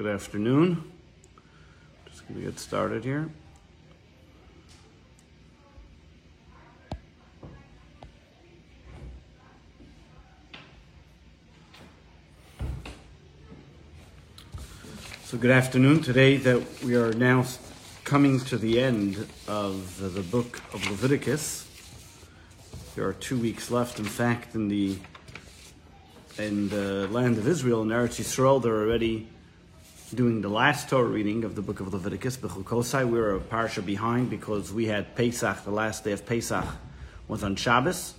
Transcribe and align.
Good 0.00 0.14
afternoon. 0.14 0.82
Just 2.06 2.26
going 2.26 2.40
to 2.40 2.46
get 2.46 2.58
started 2.58 3.04
here. 3.04 3.28
So, 15.24 15.36
good 15.36 15.50
afternoon. 15.50 16.00
Today, 16.00 16.38
that 16.38 16.82
we 16.82 16.96
are 16.96 17.12
now 17.12 17.44
coming 18.04 18.40
to 18.40 18.56
the 18.56 18.80
end 18.80 19.28
of 19.46 20.14
the, 20.14 20.22
book 20.22 20.62
of 20.72 20.90
Leviticus. 20.90 21.68
There 22.96 23.06
are 23.06 23.12
two 23.12 23.36
weeks 23.36 23.70
left. 23.70 23.98
In 23.98 24.06
fact, 24.06 24.54
in 24.54 24.68
the 24.68 24.96
in 26.38 26.70
the 26.70 27.06
land 27.08 27.36
of 27.36 27.46
Israel, 27.46 27.82
in 27.82 27.88
Eretz 27.88 28.18
Yisrael, 28.18 28.62
they're 28.62 28.80
already 28.80 29.28
doing 30.10 30.40
the 30.40 30.48
last 30.48 30.88
Torah 30.88 31.06
reading 31.06 31.44
of 31.44 31.54
the 31.54 31.62
book 31.62 31.78
of 31.78 31.92
Leviticus, 31.92 32.36
Bechukosai. 32.36 33.08
We 33.08 33.18
were 33.18 33.36
a 33.36 33.40
parsha 33.40 33.84
behind 33.84 34.28
because 34.28 34.72
we 34.72 34.86
had 34.86 35.14
Pesach, 35.14 35.64
the 35.64 35.70
last 35.70 36.02
day 36.02 36.12
of 36.12 36.26
Pesach 36.26 36.64
was 37.28 37.44
on 37.44 37.54
Shabbos, 37.54 38.14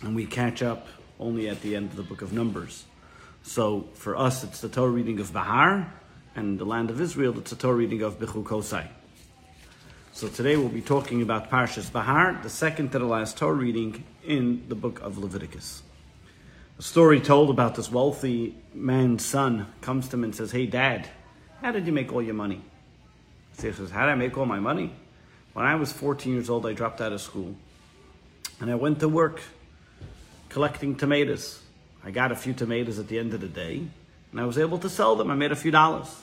and 0.00 0.16
we 0.16 0.24
catch 0.24 0.62
up 0.62 0.86
only 1.20 1.48
at 1.48 1.60
the 1.60 1.76
end 1.76 1.90
of 1.90 1.96
the 1.96 2.02
book 2.02 2.22
of 2.22 2.32
Numbers. 2.32 2.86
So 3.42 3.88
for 3.94 4.16
us, 4.16 4.44
it's 4.44 4.62
the 4.62 4.68
Torah 4.70 4.90
reading 4.90 5.20
of 5.20 5.32
Bahar, 5.32 5.92
and 6.34 6.58
the 6.58 6.64
land 6.64 6.88
of 6.88 7.00
Israel, 7.00 7.38
it's 7.38 7.50
the 7.50 7.56
Torah 7.56 7.76
reading 7.76 8.00
of 8.00 8.18
Bechukosai. 8.18 8.88
So 10.12 10.28
today 10.28 10.56
we'll 10.56 10.68
be 10.68 10.80
talking 10.80 11.20
about 11.20 11.50
Parshas 11.50 11.92
Bahar, 11.92 12.40
the 12.42 12.50
second 12.50 12.92
to 12.92 12.98
the 12.98 13.04
last 13.04 13.36
Torah 13.36 13.54
reading 13.54 14.04
in 14.24 14.64
the 14.68 14.74
book 14.74 15.00
of 15.00 15.18
Leviticus 15.18 15.82
a 16.78 16.82
story 16.82 17.20
told 17.20 17.50
about 17.50 17.76
this 17.76 17.90
wealthy 17.90 18.54
man's 18.72 19.24
son 19.24 19.66
comes 19.80 20.08
to 20.08 20.16
him 20.16 20.24
and 20.24 20.34
says, 20.34 20.50
Hey, 20.50 20.66
dad, 20.66 21.08
how 21.60 21.72
did 21.72 21.86
you 21.86 21.92
make 21.92 22.12
all 22.12 22.22
your 22.22 22.34
money? 22.34 22.62
He 23.56 23.72
says, 23.72 23.90
How 23.90 24.06
did 24.06 24.12
I 24.12 24.14
make 24.16 24.36
all 24.36 24.46
my 24.46 24.58
money? 24.58 24.92
When 25.52 25.64
I 25.64 25.76
was 25.76 25.92
14 25.92 26.32
years 26.32 26.50
old, 26.50 26.66
I 26.66 26.72
dropped 26.72 27.00
out 27.00 27.12
of 27.12 27.20
school 27.20 27.54
and 28.60 28.70
I 28.70 28.74
went 28.74 29.00
to 29.00 29.08
work 29.08 29.40
collecting 30.48 30.96
tomatoes. 30.96 31.60
I 32.04 32.10
got 32.10 32.32
a 32.32 32.36
few 32.36 32.52
tomatoes 32.52 32.98
at 32.98 33.08
the 33.08 33.18
end 33.18 33.34
of 33.34 33.40
the 33.40 33.48
day 33.48 33.86
and 34.32 34.40
I 34.40 34.44
was 34.44 34.58
able 34.58 34.78
to 34.78 34.88
sell 34.88 35.14
them. 35.14 35.30
I 35.30 35.36
made 35.36 35.52
a 35.52 35.56
few 35.56 35.70
dollars. 35.70 36.22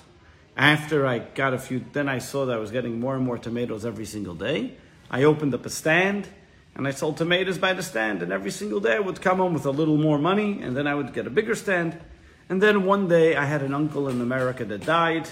After 0.58 1.08
I 1.08 1.20
got 1.20 1.54
a 1.54 1.58
few, 1.58 1.86
then 1.94 2.10
I 2.10 2.20
saw 2.20 2.46
that 2.46 2.58
I 2.58 2.60
was 2.60 2.72
getting 2.72 3.00
more 3.00 3.16
and 3.16 3.24
more 3.24 3.38
tomatoes 3.38 3.86
every 3.86 4.06
single 4.06 4.36
day. 4.36 4.74
I 5.10 5.24
opened 5.24 5.54
up 5.54 5.66
a 5.66 5.70
stand 5.70 6.28
and 6.76 6.88
I 6.88 6.92
sold 6.92 7.18
tomatoes 7.18 7.58
by 7.58 7.74
the 7.74 7.84
stand. 7.84 8.22
And 8.22 8.32
every 8.32 8.52
single 8.52 8.80
day 8.80 8.96
I 8.96 9.00
would 9.00 9.22
come 9.22 9.38
home 9.38 9.54
with 9.54 9.66
a 9.66 9.72
little 9.72 9.98
more 9.98 10.18
money, 10.18 10.62
and 10.62 10.76
then 10.76 10.88
I 10.88 10.96
would 10.96 11.14
get 11.14 11.28
a 11.28 11.30
bigger 11.30 11.56
stand. 11.56 12.00
And 12.50 12.62
then 12.62 12.86
one 12.86 13.08
day 13.08 13.36
I 13.36 13.46
had 13.46 13.62
an 13.62 13.74
uncle 13.74 14.08
in 14.08 14.22
America 14.22 14.66
that 14.66 14.86
died, 14.86 15.30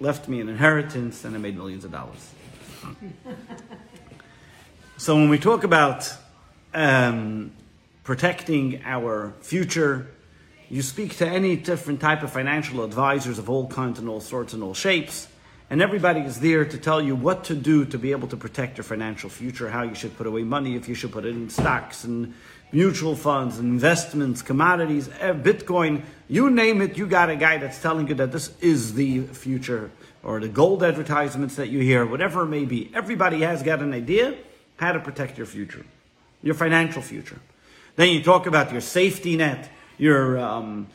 left 0.00 0.28
me 0.28 0.40
an 0.40 0.48
inheritance, 0.48 1.24
and 1.24 1.34
I 1.34 1.38
made 1.38 1.56
millions 1.56 1.84
of 1.84 1.92
dollars. 1.92 2.30
so 4.96 5.14
when 5.16 5.28
we 5.28 5.38
talk 5.38 5.64
about 5.64 6.12
um, 6.74 7.52
protecting 8.02 8.82
our 8.84 9.32
future, 9.40 10.10
you 10.68 10.82
speak 10.82 11.16
to 11.16 11.28
any 11.28 11.56
different 11.56 12.00
type 12.00 12.22
of 12.22 12.32
financial 12.32 12.84
advisors 12.84 13.38
of 13.38 13.48
all 13.48 13.66
kinds 13.68 13.98
and 13.98 14.08
all 14.08 14.20
sorts 14.20 14.52
and 14.52 14.62
all 14.62 14.74
shapes 14.74 15.28
and 15.70 15.80
everybody 15.80 16.20
is 16.20 16.40
there 16.40 16.64
to 16.64 16.78
tell 16.78 17.00
you 17.00 17.16
what 17.16 17.44
to 17.44 17.54
do 17.54 17.84
to 17.86 17.98
be 17.98 18.12
able 18.12 18.28
to 18.28 18.36
protect 18.36 18.76
your 18.76 18.84
financial 18.84 19.30
future, 19.30 19.70
how 19.70 19.82
you 19.82 19.94
should 19.94 20.16
put 20.16 20.26
away 20.26 20.42
money, 20.42 20.76
if 20.76 20.88
you 20.88 20.94
should 20.94 21.12
put 21.12 21.24
it 21.24 21.30
in 21.30 21.48
stocks 21.48 22.04
and 22.04 22.34
mutual 22.70 23.14
funds, 23.14 23.58
investments, 23.58 24.42
commodities, 24.42 25.08
eh, 25.20 25.32
Bitcoin, 25.32 26.02
you 26.28 26.50
name 26.50 26.82
it, 26.82 26.98
you 26.98 27.06
got 27.06 27.30
a 27.30 27.36
guy 27.36 27.56
that's 27.56 27.80
telling 27.80 28.08
you 28.08 28.14
that 28.14 28.32
this 28.32 28.52
is 28.60 28.94
the 28.94 29.22
future, 29.22 29.90
or 30.22 30.40
the 30.40 30.48
gold 30.48 30.82
advertisements 30.82 31.56
that 31.56 31.68
you 31.68 31.78
hear, 31.80 32.04
whatever 32.04 32.42
it 32.42 32.48
may 32.48 32.64
be. 32.64 32.90
Everybody 32.94 33.40
has 33.40 33.62
got 33.62 33.80
an 33.80 33.92
idea 33.92 34.36
how 34.76 34.92
to 34.92 35.00
protect 35.00 35.38
your 35.38 35.46
future, 35.46 35.86
your 36.42 36.54
financial 36.54 37.00
future. 37.00 37.40
Then 37.96 38.08
you 38.08 38.22
talk 38.22 38.46
about 38.46 38.72
your 38.72 38.80
safety 38.80 39.36
net, 39.36 39.70
your 39.98 40.38
um, 40.38 40.88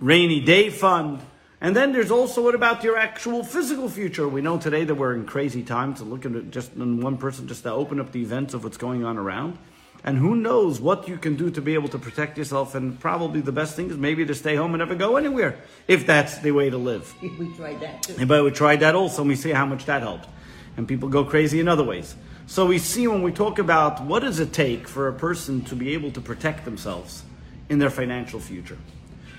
rainy 0.00 0.40
day 0.40 0.68
fund, 0.68 1.20
and 1.62 1.76
then 1.76 1.92
there's 1.92 2.10
also 2.10 2.42
what 2.42 2.56
about 2.56 2.82
your 2.82 2.98
actual 2.98 3.44
physical 3.44 3.88
future? 3.88 4.26
We 4.26 4.42
know 4.42 4.58
today 4.58 4.82
that 4.82 4.96
we're 4.96 5.14
in 5.14 5.24
crazy 5.24 5.62
times 5.62 6.00
to 6.00 6.04
look 6.04 6.26
at 6.26 6.50
just 6.50 6.74
in 6.74 7.00
one 7.00 7.18
person 7.18 7.46
just 7.46 7.62
to 7.62 7.70
open 7.70 8.00
up 8.00 8.10
the 8.10 8.20
events 8.20 8.52
of 8.52 8.64
what's 8.64 8.76
going 8.76 9.04
on 9.04 9.16
around. 9.16 9.56
And 10.02 10.18
who 10.18 10.34
knows 10.34 10.80
what 10.80 11.06
you 11.06 11.16
can 11.16 11.36
do 11.36 11.50
to 11.50 11.60
be 11.62 11.74
able 11.74 11.88
to 11.90 11.98
protect 12.00 12.36
yourself. 12.36 12.74
And 12.74 12.98
probably 12.98 13.40
the 13.42 13.52
best 13.52 13.76
thing 13.76 13.88
is 13.92 13.96
maybe 13.96 14.26
to 14.26 14.34
stay 14.34 14.56
home 14.56 14.74
and 14.74 14.80
never 14.80 14.96
go 14.96 15.16
anywhere, 15.16 15.56
if 15.86 16.04
that's 16.04 16.38
the 16.38 16.50
way 16.50 16.68
to 16.68 16.76
live. 16.76 17.14
If 17.22 17.38
we 17.38 17.54
tried 17.54 17.78
that 17.78 18.02
too. 18.02 18.26
But 18.26 18.42
we 18.42 18.50
tried 18.50 18.80
that 18.80 18.96
also, 18.96 19.22
and 19.22 19.28
we 19.28 19.36
see 19.36 19.52
how 19.52 19.64
much 19.64 19.84
that 19.84 20.02
helped. 20.02 20.28
And 20.76 20.88
people 20.88 21.08
go 21.08 21.24
crazy 21.24 21.60
in 21.60 21.68
other 21.68 21.84
ways. 21.84 22.16
So 22.48 22.66
we 22.66 22.78
see 22.78 23.06
when 23.06 23.22
we 23.22 23.30
talk 23.30 23.60
about 23.60 24.02
what 24.02 24.20
does 24.20 24.40
it 24.40 24.52
take 24.52 24.88
for 24.88 25.06
a 25.06 25.12
person 25.12 25.62
to 25.66 25.76
be 25.76 25.94
able 25.94 26.10
to 26.10 26.20
protect 26.20 26.64
themselves 26.64 27.22
in 27.68 27.78
their 27.78 27.90
financial 27.90 28.40
future. 28.40 28.78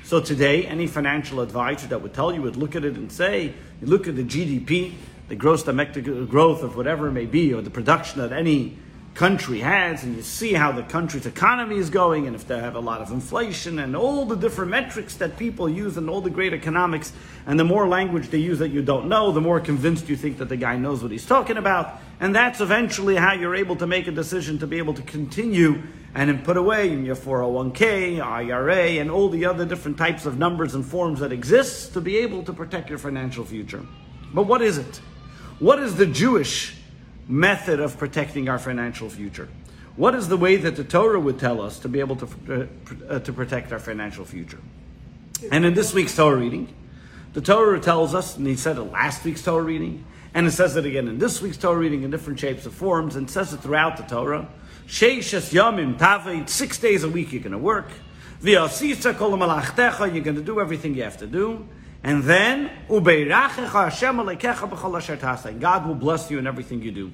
So 0.04 0.20
today, 0.20 0.66
any 0.66 0.86
financial 0.88 1.40
advisor 1.40 1.88
that 1.88 2.02
would 2.02 2.14
tell 2.14 2.34
you 2.34 2.42
would 2.42 2.58
look 2.58 2.76
at 2.76 2.84
it 2.84 2.96
and 2.98 3.10
say, 3.10 3.54
you 3.82 3.88
look 3.88 4.06
at 4.06 4.18
the 4.18 4.24
GDP, 4.24 4.94
the 5.30 5.36
gross 5.36 5.64
domestic 5.64 6.04
growth 6.30 6.62
of 6.62 6.76
whatever 6.76 7.08
it 7.08 7.14
may 7.14 7.26
be, 7.26 7.54
or 7.54 7.62
the 7.62 7.70
production 7.70 8.20
that 8.20 8.34
any 8.34 8.78
country 9.16 9.60
has, 9.60 10.04
and 10.04 10.16
you 10.16 10.24
see 10.24 10.54
how 10.54 10.72
the 10.72 10.82
country's 10.84 11.26
economy 11.26 11.78
is 11.78 11.90
going, 11.90 12.26
and 12.26 12.36
if 12.36 12.48
they 12.48 12.60
have 12.60 12.76
a 12.76 12.80
lot 12.80 13.00
of 13.00 13.12
inflation, 13.12 13.80
and 13.80 13.96
all 13.96 14.26
the 14.26 14.36
different 14.36 14.72
metrics 14.72 15.16
that 15.16 15.38
people 15.38 15.70
use, 15.70 15.98
and 15.98 16.10
all 16.10 16.22
the 16.22 16.32
great 16.32 16.54
economics, 16.54 17.14
and 17.46 17.60
the 17.60 17.64
more 17.64 17.88
language 17.88 18.30
they 18.30 18.40
use 18.40 18.60
that 18.60 18.70
you 18.70 18.82
don't 18.82 19.08
know, 19.08 19.32
the 19.32 19.42
more 19.42 19.60
convinced 19.60 20.10
you 20.10 20.16
think 20.16 20.40
that 20.40 20.50
the 20.50 20.58
guy 20.58 20.78
knows 20.78 21.04
what 21.04 21.12
he's 21.12 21.26
talking 21.26 21.58
about. 21.58 22.00
And 22.20 22.36
that's 22.36 22.60
eventually 22.60 23.16
how 23.16 23.34
you're 23.34 23.56
able 23.56 23.76
to 23.78 23.88
make 23.88 24.08
a 24.08 24.12
decision 24.12 24.58
to 24.60 24.68
be 24.68 24.78
able 24.78 24.94
to 24.96 25.02
continue 25.04 25.84
and 26.16 26.30
then 26.30 26.44
put 26.44 26.58
away 26.58 26.92
in 26.92 27.06
your 27.06 27.16
401k, 27.16 28.20
IRA, 28.22 29.00
and 29.00 29.12
all 29.12 29.30
the 29.30 29.46
other 29.46 29.66
different 29.66 29.98
types 29.98 30.26
of 30.26 30.38
numbers 30.38 30.74
and 30.76 30.86
forms 30.86 31.20
that 31.20 31.32
exist 31.32 31.94
to 31.94 32.02
be 32.02 32.18
able 32.18 32.44
to 32.44 32.54
protect 32.54 32.90
your 32.90 33.00
financial 33.00 33.44
future. 33.44 33.84
But 34.34 34.44
what 34.44 34.62
is 34.62 34.78
it? 34.78 35.02
What 35.60 35.80
is 35.80 35.96
the 35.96 36.06
Jewish 36.06 36.76
method 37.28 37.80
of 37.80 37.98
protecting 37.98 38.50
our 38.50 38.60
financial 38.60 39.10
future? 39.10 39.48
What 39.96 40.16
is 40.16 40.28
the 40.28 40.38
way 40.38 40.56
that 40.58 40.76
the 40.76 40.84
Torah 40.84 41.20
would 41.20 41.40
tell 41.40 41.62
us 41.62 41.80
to 41.80 41.90
be 41.90 42.00
able 42.00 42.16
to, 42.18 42.70
uh, 43.10 43.20
to 43.20 43.34
protect 43.34 43.72
our 43.72 43.80
financial 43.80 44.26
future? 44.26 44.60
And 45.52 45.66
in 45.66 45.74
this 45.74 45.94
week's 45.94 46.16
Torah 46.16 46.38
reading, 46.38 46.74
the 47.34 47.42
Torah 47.42 47.80
tells 47.80 48.16
us, 48.16 48.38
and 48.38 48.48
he 48.48 48.56
said 48.56 48.78
it 48.78 48.84
last 48.84 49.24
week's 49.24 49.44
Torah 49.44 49.64
reading, 49.64 50.06
and 50.34 50.48
it 50.48 50.52
says 50.52 50.76
it 50.76 50.86
again 50.86 51.08
in 51.08 51.20
this 51.20 51.42
week's 51.42 51.58
Torah 51.58 51.78
reading 51.78 52.04
in 52.04 52.12
different 52.12 52.40
shapes 52.40 52.66
and 52.66 52.74
forms, 52.74 53.16
and 53.16 53.30
says 53.30 53.54
it 53.54 53.58
throughout 53.58 53.98
the 53.98 54.04
Torah. 54.04 54.48
Sheishes 54.88 55.54
yamim 55.54 55.98
tavit, 55.98 56.50
six 56.50 56.78
days 56.78 57.04
a 57.04 57.10
week 57.10 57.32
you're 57.32 57.42
going 57.42 57.52
to 57.52 57.58
work. 57.58 57.88
V'yasisa 58.42 59.16
kol 59.16 59.38
you're 60.12 60.24
going 60.24 60.36
to 60.36 60.42
do 60.42 60.60
everything 60.60 60.96
you 60.96 61.04
have 61.04 61.18
to 61.18 61.28
do. 61.28 61.68
And 62.04 62.24
then, 62.24 62.70
God 62.90 63.06
will 65.88 65.96
bless 65.96 66.30
you 66.30 66.38
in 66.38 66.48
everything 66.48 66.82
you 66.82 66.92
do. 66.92 67.12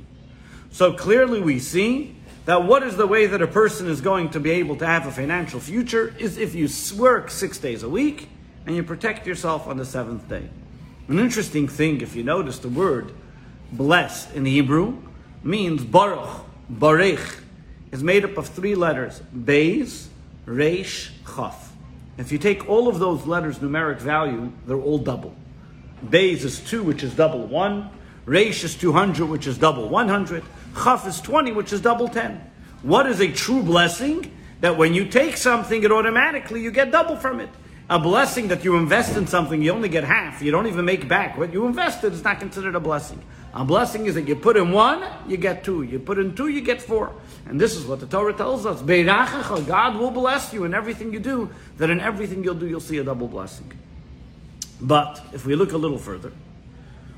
So 0.71 0.93
clearly 0.93 1.41
we 1.41 1.59
see 1.59 2.15
that 2.45 2.63
what 2.63 2.81
is 2.81 2.97
the 2.97 3.05
way 3.05 3.27
that 3.27 3.41
a 3.41 3.47
person 3.47 3.87
is 3.87 4.01
going 4.01 4.31
to 4.31 4.39
be 4.39 4.49
able 4.51 4.75
to 4.77 4.87
have 4.87 5.05
a 5.05 5.11
financial 5.11 5.59
future 5.59 6.15
is 6.17 6.37
if 6.37 6.55
you 6.55 6.67
work 6.97 7.29
six 7.29 7.59
days 7.59 7.83
a 7.83 7.89
week 7.89 8.29
and 8.65 8.75
you 8.75 8.83
protect 8.83 9.27
yourself 9.27 9.67
on 9.67 9.77
the 9.77 9.85
seventh 9.85 10.27
day. 10.27 10.49
An 11.07 11.19
interesting 11.19 11.67
thing, 11.67 12.01
if 12.01 12.15
you 12.15 12.23
notice 12.23 12.57
the 12.59 12.69
word 12.69 13.11
bless 13.71 14.31
in 14.33 14.45
Hebrew 14.45 14.97
means 15.43 15.83
baruch, 15.83 16.45
barech, 16.71 17.41
is 17.91 18.03
made 18.03 18.25
up 18.25 18.37
of 18.37 18.47
three 18.47 18.75
letters, 18.75 19.21
Beis, 19.35 20.07
Reish, 20.45 21.09
Chaf. 21.35 21.68
If 22.19 22.33
you 22.33 22.37
take 22.37 22.67
all 22.67 22.89
of 22.89 22.99
those 22.99 23.25
letters 23.25 23.59
numeric 23.59 23.99
value, 23.99 24.51
they're 24.67 24.75
all 24.75 24.97
double. 24.97 25.33
Beis 26.05 26.43
is 26.43 26.59
2, 26.59 26.83
which 26.83 27.01
is 27.01 27.15
double 27.15 27.47
1. 27.47 27.89
Reish 28.25 28.65
is 28.65 28.75
200, 28.75 29.25
which 29.25 29.47
is 29.47 29.57
double 29.57 29.87
100. 29.87 30.43
Chaf 30.75 31.07
is 31.07 31.21
20, 31.21 31.53
which 31.53 31.71
is 31.71 31.79
double 31.79 32.09
10. 32.09 32.43
What 32.83 33.07
is 33.07 33.21
a 33.21 33.31
true 33.31 33.63
blessing? 33.63 34.35
That 34.59 34.77
when 34.77 34.93
you 34.93 35.05
take 35.05 35.37
something, 35.37 35.81
it 35.81 35.93
automatically, 35.93 36.61
you 36.61 36.71
get 36.71 36.91
double 36.91 37.15
from 37.15 37.39
it. 37.39 37.49
A 37.89 37.97
blessing 37.97 38.49
that 38.49 38.65
you 38.65 38.75
invest 38.75 39.15
in 39.15 39.25
something, 39.25 39.61
you 39.61 39.71
only 39.71 39.87
get 39.87 40.03
half. 40.03 40.41
You 40.41 40.51
don't 40.51 40.67
even 40.67 40.83
make 40.83 41.07
back. 41.07 41.37
What 41.37 41.53
you 41.53 41.65
invested 41.67 42.11
is 42.11 42.21
not 42.21 42.41
considered 42.41 42.75
a 42.75 42.81
blessing. 42.81 43.21
A 43.53 43.65
blessing 43.65 44.05
is 44.05 44.15
that 44.15 44.27
you 44.27 44.35
put 44.35 44.57
in 44.57 44.71
one, 44.71 45.03
you 45.27 45.37
get 45.37 45.63
two. 45.63 45.81
You 45.81 45.97
put 45.99 46.19
in 46.19 46.35
two, 46.35 46.49
you 46.49 46.61
get 46.61 46.81
four. 46.81 47.13
And 47.47 47.59
this 47.59 47.75
is 47.75 47.85
what 47.85 47.99
the 47.99 48.05
Torah 48.05 48.33
tells 48.33 48.65
us. 48.65 48.81
God 48.81 49.95
will 49.95 50.11
bless 50.11 50.53
you 50.53 50.65
in 50.65 50.73
everything 50.73 51.11
you 51.13 51.19
do, 51.19 51.49
that 51.77 51.89
in 51.89 51.99
everything 51.99 52.43
you'll 52.43 52.55
do, 52.55 52.67
you'll 52.67 52.79
see 52.79 52.99
a 52.99 53.03
double 53.03 53.27
blessing. 53.27 53.71
But 54.79 55.21
if 55.33 55.45
we 55.45 55.55
look 55.55 55.71
a 55.71 55.77
little 55.77 55.97
further, 55.97 56.31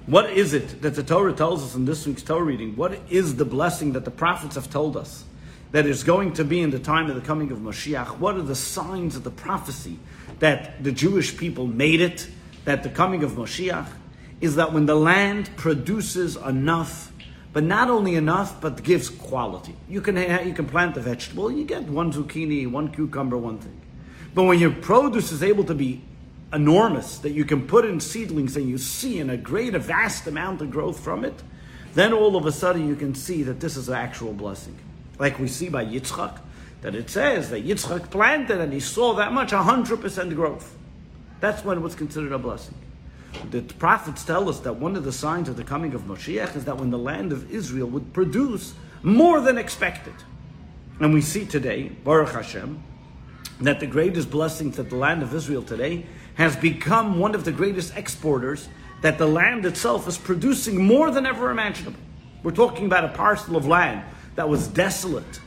what 0.06 0.32
is 0.32 0.54
it 0.54 0.82
that 0.82 0.96
the 0.96 1.04
Torah 1.04 1.34
tells 1.34 1.64
us 1.64 1.76
in 1.76 1.86
this 1.86 2.08
week's 2.08 2.24
Torah 2.24 2.44
reading? 2.44 2.76
What 2.76 2.98
is 3.10 3.36
the 3.36 3.46
blessing 3.46 3.94
that 3.94 4.06
the 4.06 4.12
prophets 4.12 4.56
have 4.56 4.70
told 4.70 4.98
us 4.98 5.26
that 5.72 5.86
is 5.86 6.04
going 6.04 6.34
to 6.34 6.44
be 6.44 6.62
in 6.62 6.72
the 6.72 6.80
time 6.80 7.10
of 7.10 7.16
the 7.16 7.22
coming 7.22 7.52
of 7.52 7.60
Mashiach? 7.60 8.18
What 8.20 8.36
are 8.36 8.42
the 8.42 8.56
signs 8.56 9.16
of 9.16 9.24
the 9.24 9.32
prophecy 9.32 10.00
that 10.40 10.84
the 10.84 10.92
Jewish 10.92 11.38
people 11.38 11.68
made 11.68 12.02
it, 12.02 12.28
that 12.66 12.84
the 12.84 12.90
coming 12.90 13.24
of 13.24 13.34
Moshiach 13.34 13.88
is 14.42 14.56
that 14.56 14.74
when 14.74 14.88
the 14.88 14.96
land 14.96 15.56
produces 15.56 16.36
enough, 16.36 17.12
but 17.54 17.64
not 17.64 17.90
only 17.90 18.16
enough, 18.16 18.60
but 18.60 18.84
gives 18.84 19.10
quality. 19.10 19.76
You 19.88 20.02
can, 20.02 20.18
you 20.48 20.54
can 20.54 20.66
plant 20.66 20.96
the 20.96 21.02
vegetable, 21.02 21.52
you 21.52 21.64
get 21.64 21.84
one 21.84 22.12
zucchini, 22.12 22.70
one 22.70 22.92
cucumber, 22.92 23.38
one 23.38 23.60
thing. 23.60 23.80
But 24.34 24.44
when 24.44 24.60
your 24.60 24.72
produce 24.72 25.32
is 25.32 25.44
able 25.44 25.66
to 25.66 25.76
be 25.76 26.02
enormous, 26.54 27.20
that 27.20 27.32
you 27.32 27.46
can 27.46 27.68
put 27.68 27.86
in 27.86 28.00
seedlings 28.00 28.58
and 28.58 28.68
you 28.68 28.78
see 28.78 29.20
in 29.20 29.30
a 29.30 29.38
great, 29.38 29.76
a 29.76 29.80
vast 29.80 30.28
amount 30.28 30.62
of 30.62 30.72
growth 30.72 31.00
from 31.00 31.24
it, 31.24 31.44
then 31.94 32.14
all 32.14 32.36
of 32.36 32.46
a 32.46 32.52
sudden 32.52 32.88
you 32.88 32.96
can 32.96 33.14
see 33.14 33.44
that 33.44 33.60
this 33.60 33.76
is 33.78 33.90
an 33.90 33.96
actual 33.96 34.34
blessing. 34.34 34.78
Like 35.20 35.40
we 35.40 35.48
see 35.48 35.70
by 35.70 35.86
Yitzchak, 35.86 36.40
that 36.82 36.96
it 36.96 37.10
says 37.10 37.50
that 37.52 37.66
Yitzchak 37.66 38.10
planted 38.10 38.60
and 38.60 38.74
he 38.74 38.80
saw 38.80 39.14
that 39.16 39.34
much, 39.34 39.52
100% 39.52 40.36
growth. 40.36 40.76
That's 41.42 41.64
when 41.64 41.78
it 41.78 41.82
was 41.82 41.96
considered 41.96 42.32
a 42.32 42.40
blessing. 42.40 42.76
The 43.50 43.62
prophets 43.62 44.24
tell 44.24 44.50
us 44.50 44.60
that 44.62 44.76
one 44.78 44.96
of 44.96 45.04
the 45.04 45.12
signs 45.12 45.50
of 45.50 45.58
the 45.58 45.64
coming 45.64 45.94
of 45.94 46.04
Moshiach 46.04 46.56
is 46.56 46.66
that 46.66 46.78
when 46.78 46.90
the 46.90 46.98
land 46.98 47.32
of 47.32 47.52
Israel 47.52 47.88
would 47.90 48.14
produce 48.14 48.74
more 49.04 49.42
than 49.42 49.58
expected. 49.58 50.14
And 51.00 51.14
we 51.14 51.22
see 51.22 51.46
today, 51.46 51.90
Baruch 51.90 52.30
Hashem, 52.30 52.84
that 53.62 53.80
the 53.80 53.88
greatest 53.88 54.30
blessing 54.30 54.72
that 54.72 54.90
the 54.90 54.96
land 54.96 55.24
of 55.24 55.34
Israel 55.34 55.64
today 55.64 56.06
has 56.36 56.56
become 56.56 57.20
one 57.20 57.36
of 57.36 57.46
the 57.46 57.52
greatest 57.52 57.96
exporters, 57.96 58.68
that 59.02 59.18
the 59.18 59.28
land 59.28 59.66
itself 59.66 60.08
is 60.08 60.18
producing 60.18 60.86
more 60.86 61.12
than 61.12 61.26
ever 61.26 61.52
imaginable. 61.52 62.00
We're 62.44 62.52
talking 62.52 62.86
about 62.86 63.04
a 63.04 63.10
parcel 63.10 63.56
of 63.56 63.68
land 63.68 64.04
that 64.36 64.50
was 64.50 64.68
desolate. 64.68 65.40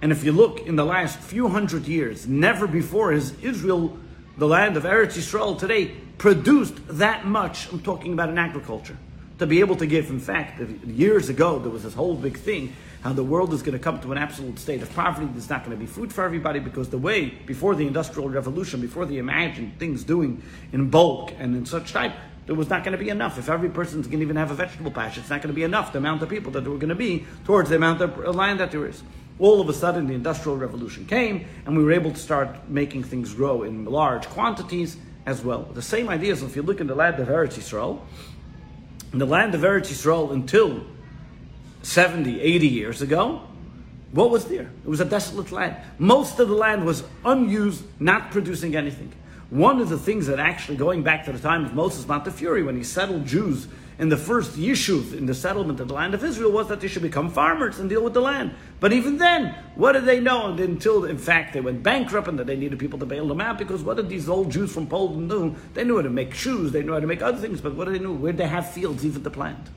And 0.00 0.10
if 0.10 0.24
you 0.24 0.32
look 0.32 0.66
in 0.66 0.76
the 0.76 0.84
last 0.84 1.18
few 1.18 1.48
hundred 1.48 1.86
years, 1.86 2.26
never 2.26 2.66
before 2.66 3.12
has 3.12 3.32
Israel, 3.42 3.96
the 4.36 4.48
land 4.48 4.76
of 4.76 4.84
Eretz 4.84 5.16
Yisrael 5.16 5.58
today, 5.58 5.96
produced 6.22 6.76
that 6.86 7.26
much. 7.26 7.68
I'm 7.72 7.80
talking 7.80 8.12
about 8.12 8.28
in 8.28 8.38
agriculture. 8.38 8.96
To 9.40 9.46
be 9.46 9.58
able 9.58 9.74
to 9.74 9.86
give, 9.86 10.08
in 10.08 10.20
fact, 10.20 10.60
years 10.86 11.28
ago, 11.28 11.58
there 11.58 11.68
was 11.68 11.82
this 11.82 11.94
whole 11.94 12.14
big 12.14 12.38
thing 12.38 12.72
how 13.02 13.12
the 13.12 13.24
world 13.24 13.52
is 13.52 13.60
going 13.60 13.76
to 13.76 13.82
come 13.82 14.00
to 14.02 14.12
an 14.12 14.18
absolute 14.18 14.56
state 14.56 14.82
of 14.82 14.94
poverty. 14.94 15.26
There's 15.32 15.50
not 15.50 15.64
going 15.64 15.76
to 15.76 15.80
be 15.80 15.86
food 15.86 16.12
for 16.12 16.22
everybody 16.22 16.60
because 16.60 16.90
the 16.90 16.96
way, 16.96 17.30
before 17.44 17.74
the 17.74 17.88
Industrial 17.88 18.28
Revolution, 18.28 18.80
before 18.80 19.04
they 19.04 19.16
imagined 19.16 19.80
things 19.80 20.04
doing 20.04 20.40
in 20.72 20.90
bulk 20.90 21.32
and 21.40 21.56
in 21.56 21.66
such 21.66 21.92
type, 21.92 22.12
there 22.46 22.54
was 22.54 22.70
not 22.70 22.84
going 22.84 22.96
to 22.96 23.02
be 23.02 23.10
enough. 23.10 23.36
If 23.36 23.48
every 23.48 23.70
person's 23.70 24.06
going 24.06 24.20
to 24.20 24.24
even 24.24 24.36
have 24.36 24.52
a 24.52 24.54
vegetable 24.54 24.92
patch, 24.92 25.18
it's 25.18 25.28
not 25.28 25.42
going 25.42 25.52
to 25.52 25.58
be 25.58 25.64
enough, 25.64 25.90
the 25.90 25.98
amount 25.98 26.22
of 26.22 26.28
people 26.28 26.52
that 26.52 26.60
there 26.60 26.70
were 26.70 26.78
going 26.78 26.90
to 26.90 26.94
be 26.94 27.26
towards 27.44 27.68
the 27.68 27.74
amount 27.74 28.00
of 28.00 28.36
land 28.36 28.60
that 28.60 28.70
there 28.70 28.86
is. 28.86 29.02
All 29.40 29.60
of 29.60 29.68
a 29.68 29.72
sudden, 29.72 30.06
the 30.06 30.14
Industrial 30.14 30.56
Revolution 30.56 31.04
came, 31.04 31.46
and 31.66 31.76
we 31.76 31.82
were 31.82 31.90
able 31.90 32.12
to 32.12 32.20
start 32.20 32.68
making 32.68 33.02
things 33.02 33.34
grow 33.34 33.64
in 33.64 33.86
large 33.86 34.28
quantities 34.28 34.98
as 35.26 35.44
well. 35.44 35.62
The 35.62 35.82
same 35.82 36.08
idea 36.08 36.32
is 36.32 36.42
if 36.42 36.56
you 36.56 36.62
look 36.62 36.80
in 36.80 36.86
the 36.86 36.94
land 36.94 37.20
of 37.20 37.28
Eretz 37.28 37.54
Yisrael, 37.58 38.00
in 39.12 39.18
the 39.18 39.26
land 39.26 39.54
of 39.54 39.60
Eretz 39.60 39.88
Yisrael 39.88 40.32
until 40.32 40.84
70, 41.82 42.40
80 42.40 42.68
years 42.68 43.02
ago, 43.02 43.42
what 44.12 44.30
was 44.30 44.46
there? 44.46 44.70
It 44.84 44.88
was 44.88 45.00
a 45.00 45.04
desolate 45.04 45.52
land. 45.52 45.76
Most 45.98 46.38
of 46.38 46.48
the 46.48 46.54
land 46.54 46.84
was 46.84 47.04
unused, 47.24 47.84
not 47.98 48.30
producing 48.30 48.76
anything. 48.76 49.12
One 49.50 49.80
of 49.80 49.88
the 49.88 49.98
things 49.98 50.26
that 50.26 50.38
actually, 50.38 50.76
going 50.76 51.02
back 51.02 51.24
to 51.26 51.32
the 51.32 51.38
time 51.38 51.64
of 51.64 51.74
Moses 51.74 52.06
Montefiore, 52.06 52.62
when 52.62 52.76
he 52.76 52.84
settled 52.84 53.26
Jews 53.26 53.68
in 53.98 54.08
the 54.08 54.16
first 54.16 54.52
Yishuv 54.56 55.16
in 55.16 55.26
the 55.26 55.34
settlement 55.34 55.80
of 55.80 55.88
the 55.88 55.94
land 55.94 56.14
of 56.14 56.24
Israel, 56.24 56.50
was 56.50 56.68
that 56.68 56.80
they 56.80 56.88
should 56.88 57.02
become 57.02 57.30
farmers 57.30 57.78
and 57.78 57.88
deal 57.88 58.02
with 58.02 58.14
the 58.14 58.20
land. 58.20 58.54
But 58.80 58.92
even 58.92 59.18
then, 59.18 59.54
what 59.74 59.92
did 59.92 60.04
they 60.04 60.20
know 60.20 60.52
until, 60.52 61.04
in 61.04 61.18
fact, 61.18 61.52
they 61.52 61.60
went 61.60 61.82
bankrupt 61.82 62.28
and 62.28 62.38
that 62.38 62.46
they 62.46 62.56
needed 62.56 62.78
people 62.78 62.98
to 62.98 63.06
bail 63.06 63.28
them 63.28 63.40
out? 63.40 63.58
Because 63.58 63.82
what 63.82 63.96
did 63.96 64.08
these 64.08 64.28
old 64.28 64.50
Jews 64.50 64.72
from 64.72 64.86
Poland 64.86 65.30
do? 65.30 65.54
They 65.74 65.84
knew 65.84 65.96
how 65.96 66.02
to 66.02 66.10
make 66.10 66.34
shoes, 66.34 66.72
they 66.72 66.82
knew 66.82 66.92
how 66.94 67.00
to 67.00 67.06
make 67.06 67.22
other 67.22 67.38
things, 67.38 67.60
but 67.60 67.74
what 67.74 67.84
did 67.84 67.94
they 67.94 68.04
know? 68.04 68.12
Where 68.12 68.32
they 68.32 68.48
have 68.48 68.70
fields 68.70 69.04
even 69.04 69.22
to 69.22 69.30
plant? 69.30 69.68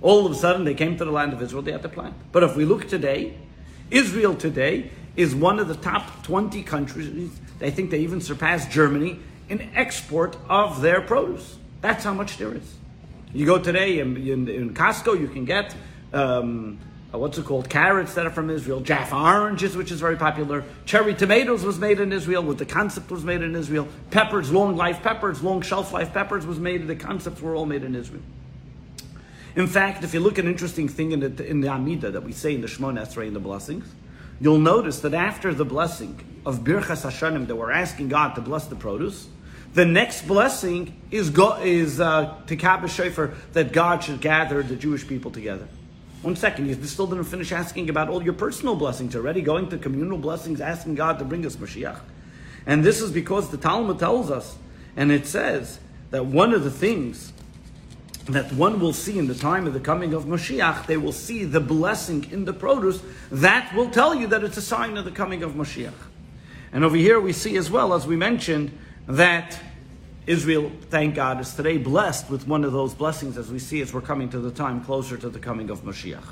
All 0.00 0.24
of 0.24 0.32
a 0.32 0.34
sudden, 0.36 0.64
they 0.64 0.74
came 0.74 0.96
to 0.96 1.04
the 1.04 1.10
land 1.10 1.32
of 1.32 1.42
Israel, 1.42 1.62
they 1.62 1.72
had 1.72 1.82
to 1.82 1.88
plant. 1.88 2.14
But 2.30 2.44
if 2.44 2.54
we 2.54 2.64
look 2.64 2.88
today, 2.88 3.34
Israel 3.90 4.34
today 4.34 4.90
is 5.16 5.34
one 5.34 5.58
of 5.58 5.66
the 5.66 5.74
top 5.74 6.22
20 6.22 6.62
countries. 6.62 7.30
They 7.58 7.70
think 7.72 7.90
they 7.90 7.98
even 8.00 8.20
surpassed 8.20 8.70
Germany 8.70 9.18
in 9.48 9.70
export 9.74 10.36
of 10.48 10.80
their 10.80 11.00
produce. 11.00 11.56
That's 11.80 12.04
how 12.04 12.14
much 12.14 12.36
there 12.38 12.54
is. 12.54 12.74
You 13.32 13.46
go 13.46 13.58
today 13.58 13.98
in, 13.98 14.16
in, 14.16 14.48
in 14.48 14.74
Costco, 14.74 15.20
you 15.20 15.28
can 15.28 15.44
get 15.44 15.74
um, 16.12 16.78
uh, 17.12 17.18
what's 17.18 17.38
it 17.38 17.46
called? 17.46 17.70
Carrots 17.70 18.14
that 18.14 18.26
are 18.26 18.30
from 18.30 18.50
Israel, 18.50 18.80
Jaffa 18.80 19.16
oranges, 19.16 19.74
which 19.76 19.90
is 19.90 19.98
very 19.98 20.16
popular. 20.16 20.62
Cherry 20.84 21.14
tomatoes 21.14 21.64
was 21.64 21.78
made 21.78 22.00
in 22.00 22.12
Israel, 22.12 22.42
with 22.42 22.58
the 22.58 22.66
concept 22.66 23.10
was 23.10 23.24
made 23.24 23.40
in 23.40 23.54
Israel. 23.56 23.88
Peppers, 24.10 24.52
long 24.52 24.76
life 24.76 25.02
peppers, 25.02 25.42
long 25.42 25.62
shelf 25.62 25.92
life 25.92 26.12
peppers 26.12 26.44
was 26.44 26.58
made. 26.58 26.86
The 26.86 26.96
concepts 26.96 27.40
were 27.40 27.54
all 27.54 27.64
made 27.64 27.82
in 27.82 27.94
Israel. 27.94 28.22
In 29.56 29.66
fact, 29.66 30.04
if 30.04 30.12
you 30.12 30.20
look 30.20 30.38
at 30.38 30.44
an 30.44 30.50
interesting 30.50 30.86
thing 30.86 31.12
in 31.12 31.20
the, 31.20 31.46
in 31.46 31.60
the 31.62 31.68
Amida 31.68 32.10
that 32.10 32.22
we 32.22 32.32
say 32.32 32.54
in 32.54 32.60
the 32.60 32.68
Shemona 32.68 33.06
Esrei 33.06 33.26
in 33.26 33.32
the 33.32 33.40
blessings, 33.40 33.86
you'll 34.38 34.58
notice 34.58 35.00
that 35.00 35.14
after 35.14 35.54
the 35.54 35.64
blessing 35.64 36.20
of 36.44 36.60
Birchas 36.60 37.04
Hashanim 37.04 37.46
that 37.46 37.56
we're 37.56 37.72
asking 37.72 38.08
God 38.08 38.34
to 38.34 38.42
bless 38.42 38.66
the 38.66 38.76
produce, 38.76 39.28
the 39.74 39.84
next 39.84 40.26
blessing 40.26 41.00
is 41.10 41.30
go, 41.30 41.56
is 41.56 42.00
uh, 42.00 42.34
Tikab 42.46 42.88
Shofar 42.88 43.34
that 43.52 43.72
God 43.72 44.02
should 44.04 44.20
gather 44.20 44.62
the 44.62 44.76
Jewish 44.76 45.06
people 45.06 45.30
together. 45.30 45.68
One 46.22 46.34
second, 46.34 46.66
you 46.66 46.74
still 46.84 47.06
didn't 47.06 47.24
finish 47.24 47.52
asking 47.52 47.88
about 47.90 48.08
all 48.08 48.22
your 48.22 48.32
personal 48.32 48.74
blessings 48.74 49.14
already, 49.14 49.40
going 49.40 49.68
to 49.68 49.78
communal 49.78 50.18
blessings, 50.18 50.60
asking 50.60 50.96
God 50.96 51.18
to 51.20 51.24
bring 51.24 51.46
us 51.46 51.56
Mashiach. 51.56 52.00
And 52.66 52.84
this 52.84 53.00
is 53.00 53.12
because 53.12 53.50
the 53.50 53.56
Talmud 53.56 53.98
tells 53.98 54.30
us, 54.30 54.56
and 54.96 55.12
it 55.12 55.26
says 55.26 55.78
that 56.10 56.26
one 56.26 56.52
of 56.52 56.64
the 56.64 56.70
things 56.70 57.32
that 58.26 58.52
one 58.52 58.80
will 58.80 58.92
see 58.92 59.18
in 59.18 59.26
the 59.26 59.34
time 59.34 59.66
of 59.66 59.72
the 59.72 59.80
coming 59.80 60.12
of 60.12 60.24
Mashiach, 60.24 60.86
they 60.86 60.96
will 60.96 61.12
see 61.12 61.44
the 61.44 61.60
blessing 61.60 62.30
in 62.30 62.44
the 62.44 62.52
produce. 62.52 63.00
That 63.30 63.74
will 63.74 63.88
tell 63.88 64.14
you 64.14 64.26
that 64.26 64.44
it's 64.44 64.56
a 64.56 64.62
sign 64.62 64.96
of 64.96 65.04
the 65.04 65.10
coming 65.10 65.42
of 65.42 65.52
Mashiach. 65.52 65.92
And 66.72 66.84
over 66.84 66.96
here 66.96 67.20
we 67.20 67.32
see 67.32 67.56
as 67.56 67.70
well, 67.70 67.94
as 67.94 68.06
we 68.06 68.16
mentioned, 68.16 68.76
that 69.08 69.58
Israel, 70.26 70.70
thank 70.90 71.14
God, 71.14 71.40
is 71.40 71.54
today 71.54 71.78
blessed 71.78 72.28
with 72.30 72.46
one 72.46 72.62
of 72.62 72.72
those 72.72 72.92
blessings 72.92 73.38
as 73.38 73.50
we 73.50 73.58
see 73.58 73.80
as 73.80 73.92
we're 73.94 74.02
coming 74.02 74.28
to 74.28 74.38
the 74.38 74.50
time 74.50 74.84
closer 74.84 75.16
to 75.16 75.30
the 75.30 75.38
coming 75.38 75.70
of 75.70 75.80
Mashiach. 75.80 76.22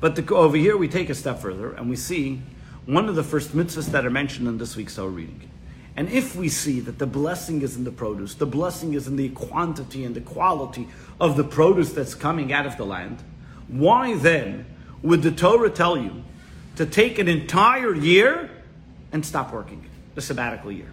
But 0.00 0.16
the, 0.16 0.34
over 0.34 0.56
here 0.56 0.78
we 0.78 0.88
take 0.88 1.10
a 1.10 1.14
step 1.14 1.40
further 1.40 1.72
and 1.74 1.90
we 1.90 1.96
see 1.96 2.40
one 2.86 3.10
of 3.10 3.14
the 3.14 3.22
first 3.22 3.54
mitzvahs 3.54 3.90
that 3.90 4.06
are 4.06 4.10
mentioned 4.10 4.48
in 4.48 4.56
this 4.56 4.74
week's 4.74 4.96
Torah 4.96 5.10
reading. 5.10 5.50
And 5.94 6.08
if 6.08 6.34
we 6.34 6.48
see 6.48 6.80
that 6.80 6.98
the 6.98 7.06
blessing 7.06 7.60
is 7.60 7.76
in 7.76 7.84
the 7.84 7.90
produce, 7.90 8.34
the 8.34 8.46
blessing 8.46 8.94
is 8.94 9.06
in 9.06 9.16
the 9.16 9.28
quantity 9.28 10.04
and 10.04 10.14
the 10.14 10.22
quality 10.22 10.88
of 11.20 11.36
the 11.36 11.44
produce 11.44 11.92
that's 11.92 12.14
coming 12.14 12.54
out 12.54 12.64
of 12.64 12.78
the 12.78 12.86
land, 12.86 13.22
why 13.68 14.16
then 14.16 14.64
would 15.02 15.20
the 15.20 15.30
Torah 15.30 15.68
tell 15.68 15.98
you 15.98 16.24
to 16.76 16.86
take 16.86 17.18
an 17.18 17.28
entire 17.28 17.94
year 17.94 18.50
and 19.12 19.26
stop 19.26 19.52
working, 19.52 19.84
the 20.14 20.22
sabbatical 20.22 20.72
year? 20.72 20.90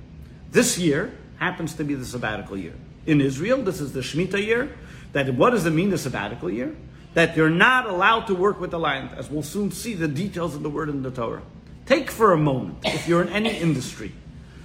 This 0.57 0.79
year 0.79 1.13
happens 1.37 1.75
to 1.75 1.83
be 1.83 1.93
the 1.93 2.03
sabbatical 2.03 2.57
year. 2.57 2.73
In 3.05 3.21
Israel, 3.21 3.61
this 3.61 3.79
is 3.79 3.93
the 3.93 3.99
Shemitah 3.99 4.43
year. 4.43 4.75
That 5.13 5.35
what 5.35 5.51
does 5.51 5.67
it 5.67 5.69
mean, 5.69 5.91
the 5.91 5.99
sabbatical 5.99 6.49
year? 6.49 6.75
That 7.13 7.37
you're 7.37 7.51
not 7.51 7.85
allowed 7.85 8.25
to 8.25 8.33
work 8.33 8.59
with 8.59 8.71
the 8.71 8.79
land, 8.79 9.11
as 9.15 9.29
we'll 9.29 9.43
soon 9.43 9.69
see 9.69 9.93
the 9.93 10.07
details 10.07 10.55
of 10.55 10.63
the 10.63 10.69
word 10.71 10.89
in 10.89 11.03
the 11.03 11.11
Torah. 11.11 11.43
Take 11.85 12.09
for 12.09 12.33
a 12.33 12.37
moment, 12.37 12.79
if 12.85 13.07
you're 13.07 13.21
in 13.21 13.29
any 13.29 13.55
industry, 13.55 14.11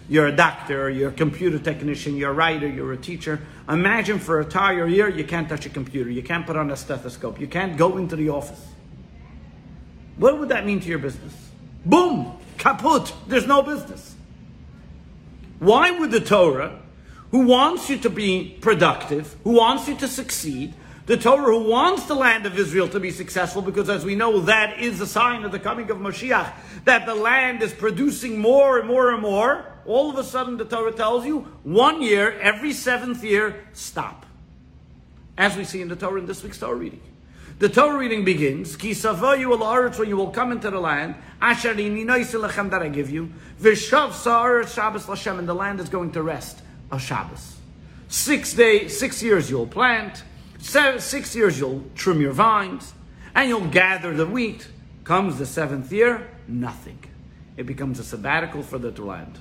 you're 0.08 0.28
a 0.28 0.34
doctor, 0.34 0.88
you're 0.88 1.10
a 1.10 1.12
computer 1.12 1.58
technician, 1.58 2.16
you're 2.16 2.30
a 2.30 2.32
writer, 2.32 2.66
you're 2.66 2.94
a 2.94 2.96
teacher. 2.96 3.38
Imagine 3.68 4.18
for 4.18 4.40
a 4.40 4.44
entire 4.44 4.86
year 4.86 5.10
you 5.10 5.24
can't 5.24 5.46
touch 5.46 5.66
a 5.66 5.68
computer, 5.68 6.08
you 6.08 6.22
can't 6.22 6.46
put 6.46 6.56
on 6.56 6.70
a 6.70 6.76
stethoscope, 6.76 7.38
you 7.38 7.46
can't 7.46 7.76
go 7.76 7.98
into 7.98 8.16
the 8.16 8.30
office. 8.30 8.64
What 10.16 10.38
would 10.38 10.48
that 10.48 10.64
mean 10.64 10.80
to 10.80 10.88
your 10.88 11.00
business? 11.00 11.34
Boom! 11.84 12.38
Kaput! 12.56 13.12
There's 13.28 13.46
no 13.46 13.62
business. 13.62 14.11
Why 15.62 15.92
would 15.92 16.10
the 16.10 16.18
Torah, 16.18 16.76
who 17.30 17.46
wants 17.46 17.88
you 17.88 17.96
to 17.98 18.10
be 18.10 18.58
productive, 18.60 19.36
who 19.44 19.52
wants 19.52 19.86
you 19.86 19.94
to 19.98 20.08
succeed, 20.08 20.74
the 21.06 21.16
Torah 21.16 21.56
who 21.56 21.70
wants 21.70 22.06
the 22.06 22.16
land 22.16 22.46
of 22.46 22.58
Israel 22.58 22.88
to 22.88 22.98
be 22.98 23.12
successful, 23.12 23.62
because 23.62 23.88
as 23.88 24.04
we 24.04 24.16
know, 24.16 24.40
that 24.40 24.80
is 24.80 25.00
a 25.00 25.06
sign 25.06 25.44
of 25.44 25.52
the 25.52 25.60
coming 25.60 25.88
of 25.92 25.98
Mashiach, 25.98 26.52
that 26.84 27.06
the 27.06 27.14
land 27.14 27.62
is 27.62 27.72
producing 27.72 28.40
more 28.40 28.80
and 28.80 28.88
more 28.88 29.12
and 29.12 29.22
more, 29.22 29.64
all 29.86 30.10
of 30.10 30.18
a 30.18 30.24
sudden 30.24 30.56
the 30.56 30.64
Torah 30.64 30.90
tells 30.90 31.24
you 31.24 31.42
one 31.62 32.02
year, 32.02 32.36
every 32.40 32.72
seventh 32.72 33.22
year, 33.22 33.64
stop. 33.72 34.26
As 35.38 35.56
we 35.56 35.62
see 35.62 35.80
in 35.80 35.86
the 35.86 35.94
Torah 35.94 36.18
in 36.18 36.26
this 36.26 36.42
week's 36.42 36.58
Torah 36.58 36.74
reading. 36.74 37.00
The 37.58 37.68
Torah 37.68 37.96
reading 37.96 38.24
begins, 38.24 38.74
Ki 38.74 38.90
savayu 38.90 39.52
al 39.52 39.90
when 39.92 40.08
you 40.08 40.16
will 40.16 40.30
come 40.30 40.50
into 40.50 40.70
the 40.70 40.80
land, 40.80 41.14
Asher 41.40 41.74
lechem 41.74 42.70
that 42.70 42.82
I 42.82 42.88
give 42.88 43.08
you, 43.08 43.30
Vishav 43.60 44.12
sa'aretz 44.12 44.74
Shabbos 44.74 45.06
Lashem, 45.06 45.38
and 45.38 45.48
the 45.48 45.54
land 45.54 45.78
is 45.78 45.88
going 45.88 46.10
to 46.12 46.22
rest 46.22 46.60
a 46.90 46.98
Shabbos. 46.98 47.56
Six 48.08 48.52
days, 48.54 48.98
six 48.98 49.22
years 49.22 49.48
you'll 49.48 49.66
plant, 49.66 50.24
seven, 50.58 51.00
six 51.00 51.36
years 51.36 51.58
you'll 51.58 51.84
trim 51.94 52.20
your 52.20 52.32
vines, 52.32 52.94
and 53.34 53.48
you'll 53.48 53.68
gather 53.68 54.12
the 54.12 54.26
wheat. 54.26 54.68
Comes 55.04 55.38
the 55.38 55.46
seventh 55.46 55.92
year, 55.92 56.28
nothing. 56.46 56.98
It 57.56 57.66
becomes 57.66 57.98
a 57.98 58.04
sabbatical 58.04 58.62
for 58.62 58.78
the 58.78 58.90
land. 59.02 59.38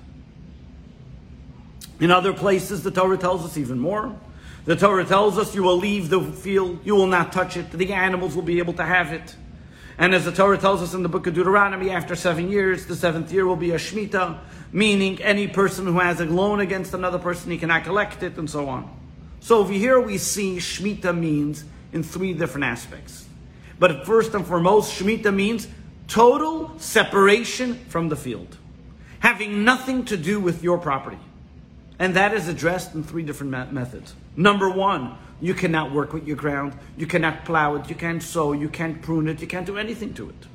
In 2.00 2.10
other 2.10 2.34
places, 2.34 2.82
the 2.84 2.92
Torah 2.92 3.18
tells 3.18 3.46
us 3.46 3.58
even 3.58 3.80
more. 3.80 4.16
The 4.64 4.76
Torah 4.76 5.06
tells 5.06 5.40
us 5.40 5.56
you 5.56 5.64
will 5.64 5.78
leave 5.78 6.10
the 6.10 6.22
field, 6.22 6.80
you 6.84 6.96
will 6.96 7.08
not 7.08 7.34
touch 7.34 7.58
it, 7.58 7.72
the 7.72 7.94
animals 7.94 8.36
will 8.36 8.44
be 8.44 8.60
able 8.60 8.74
to 8.74 8.86
have 8.86 9.12
it. 9.12 9.36
And 9.98 10.14
as 10.14 10.26
the 10.26 10.32
Torah 10.32 10.58
tells 10.58 10.82
us 10.82 10.94
in 10.94 11.02
the 11.02 11.10
book 11.10 11.26
of 11.26 11.34
Deuteronomy, 11.34 11.90
after 11.90 12.16
seven 12.16 12.52
years, 12.52 12.86
the 12.86 12.96
seventh 12.96 13.32
year 13.32 13.46
will 13.46 13.56
be 13.56 13.72
a 13.72 13.78
Shemitah, 13.78 14.40
meaning 14.72 15.22
any 15.22 15.48
person 15.48 15.86
who 15.86 16.00
has 16.00 16.22
a 16.22 16.26
loan 16.26 16.60
against 16.60 16.94
another 16.94 17.20
person, 17.20 17.50
he 17.52 17.58
cannot 17.58 17.84
collect 17.84 18.22
it, 18.22 18.38
and 18.38 18.50
so 18.50 18.70
on. 18.70 19.00
So 19.40 19.58
over 19.58 19.74
here 19.74 20.00
we 20.00 20.20
see 20.20 20.58
Shemitah 20.58 21.18
means 21.18 21.66
in 21.92 22.04
three 22.04 22.34
different 22.34 22.66
aspects. 22.66 23.26
But 23.80 24.06
first 24.06 24.36
and 24.36 24.46
foremost, 24.46 25.00
Shemitah 25.00 25.34
means 25.34 25.68
total 26.08 26.72
separation 26.78 27.76
from 27.90 28.10
the 28.10 28.16
field, 28.16 28.58
having 29.20 29.64
nothing 29.64 30.06
to 30.06 30.18
do 30.18 30.40
with 30.40 30.64
your 30.64 30.78
property. 30.78 31.18
And 32.02 32.16
that 32.16 32.34
is 32.34 32.48
addressed 32.48 32.96
in 32.96 33.04
three 33.04 33.22
different 33.22 33.72
methods. 33.72 34.16
Number 34.36 34.68
one, 34.68 35.16
you 35.40 35.54
cannot 35.54 35.92
work 35.92 36.14
with 36.14 36.26
your 36.26 36.36
ground, 36.36 36.74
you 36.98 37.06
cannot 37.06 37.46
plow 37.46 37.76
it, 37.76 37.90
you 37.90 37.96
can't 37.96 38.24
sow, 38.24 38.54
you 38.54 38.70
can't 38.70 39.04
prune 39.04 39.28
it, 39.28 39.40
you 39.40 39.46
can't 39.46 39.68
do 39.68 39.78
anything 39.78 40.16
to 40.16 40.30
it. 40.30 40.48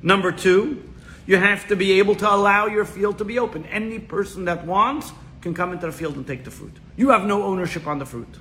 Number 0.00 0.32
two, 0.32 0.82
you 1.26 1.36
have 1.36 1.68
to 1.68 1.76
be 1.76 1.98
able 1.98 2.14
to 2.14 2.34
allow 2.34 2.68
your 2.68 2.86
field 2.86 3.18
to 3.18 3.24
be 3.26 3.38
open. 3.38 3.66
Any 3.66 3.98
person 3.98 4.46
that 4.46 4.64
wants 4.64 5.12
can 5.42 5.52
come 5.52 5.74
into 5.74 5.84
the 5.84 5.92
field 5.92 6.16
and 6.16 6.26
take 6.26 6.42
the 6.42 6.50
fruit. 6.50 6.74
You 6.96 7.10
have 7.10 7.26
no 7.26 7.42
ownership 7.42 7.86
on 7.86 7.98
the 7.98 8.06
fruit. 8.06 8.34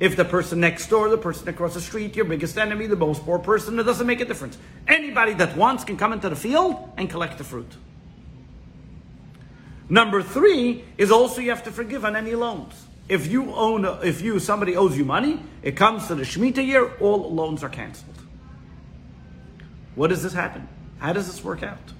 If 0.00 0.16
the 0.16 0.24
person 0.24 0.58
next 0.58 0.88
door, 0.88 1.08
the 1.10 1.16
person 1.16 1.48
across 1.48 1.74
the 1.74 1.80
street, 1.80 2.16
your 2.16 2.24
biggest 2.24 2.58
enemy, 2.58 2.88
the 2.88 2.96
most 2.96 3.22
poor 3.22 3.38
person, 3.38 3.78
it 3.78 3.84
doesn't 3.84 4.08
make 4.08 4.20
a 4.20 4.24
difference. 4.24 4.58
Anybody 4.88 5.34
that 5.34 5.56
wants 5.56 5.84
can 5.84 5.96
come 5.96 6.12
into 6.12 6.28
the 6.28 6.34
field 6.34 6.90
and 6.96 7.08
collect 7.08 7.38
the 7.38 7.44
fruit. 7.44 7.72
Number 9.88 10.22
three 10.22 10.84
is 10.96 11.10
also 11.10 11.40
you 11.40 11.50
have 11.50 11.64
to 11.64 11.70
forgive 11.70 12.04
on 12.04 12.16
any 12.16 12.34
loans. 12.34 12.86
If 13.08 13.26
you 13.26 13.52
own, 13.54 13.84
a, 13.84 14.00
if 14.00 14.20
you 14.20 14.38
somebody 14.38 14.76
owes 14.76 14.96
you 14.96 15.04
money, 15.04 15.40
it 15.62 15.76
comes 15.76 16.06
to 16.06 16.14
the 16.14 16.22
Shemitah 16.22 16.66
year, 16.66 16.94
all 16.98 17.32
loans 17.32 17.62
are 17.62 17.68
canceled. 17.68 18.18
What 19.94 20.08
does 20.08 20.22
this 20.22 20.32
happen? 20.32 20.68
How 20.98 21.12
does 21.12 21.26
this 21.26 21.44
work 21.44 21.62
out? 21.62 21.92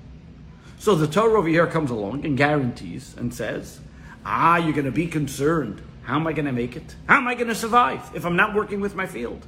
So 0.79 0.95
the 0.95 1.07
Torah 1.07 1.39
over 1.39 1.49
here 1.49 1.67
comes 1.67 1.91
along 1.91 2.25
and 2.25 2.37
guarantees 2.37 3.15
and 3.17 3.33
says, 3.33 3.81
Ah, 4.25 4.57
you're 4.57 4.73
going 4.73 4.87
to 4.87 4.93
be 4.93 5.07
concerned. 5.07 5.83
How 6.03 6.17
am 6.17 6.27
I 6.27 6.33
going 6.33 6.47
to 6.47 6.53
make 6.53 6.77
it? 6.77 6.97
How 7.07 7.19
am 7.19 7.29
I 7.29 7.35
going 7.35 7.49
to 7.49 7.55
survive 7.55 8.11
if 8.15 8.25
I'm 8.25 8.37
not 8.37 8.55
working 8.55 8.81
with 8.81 8.95
my 8.95 9.07
field? 9.07 9.47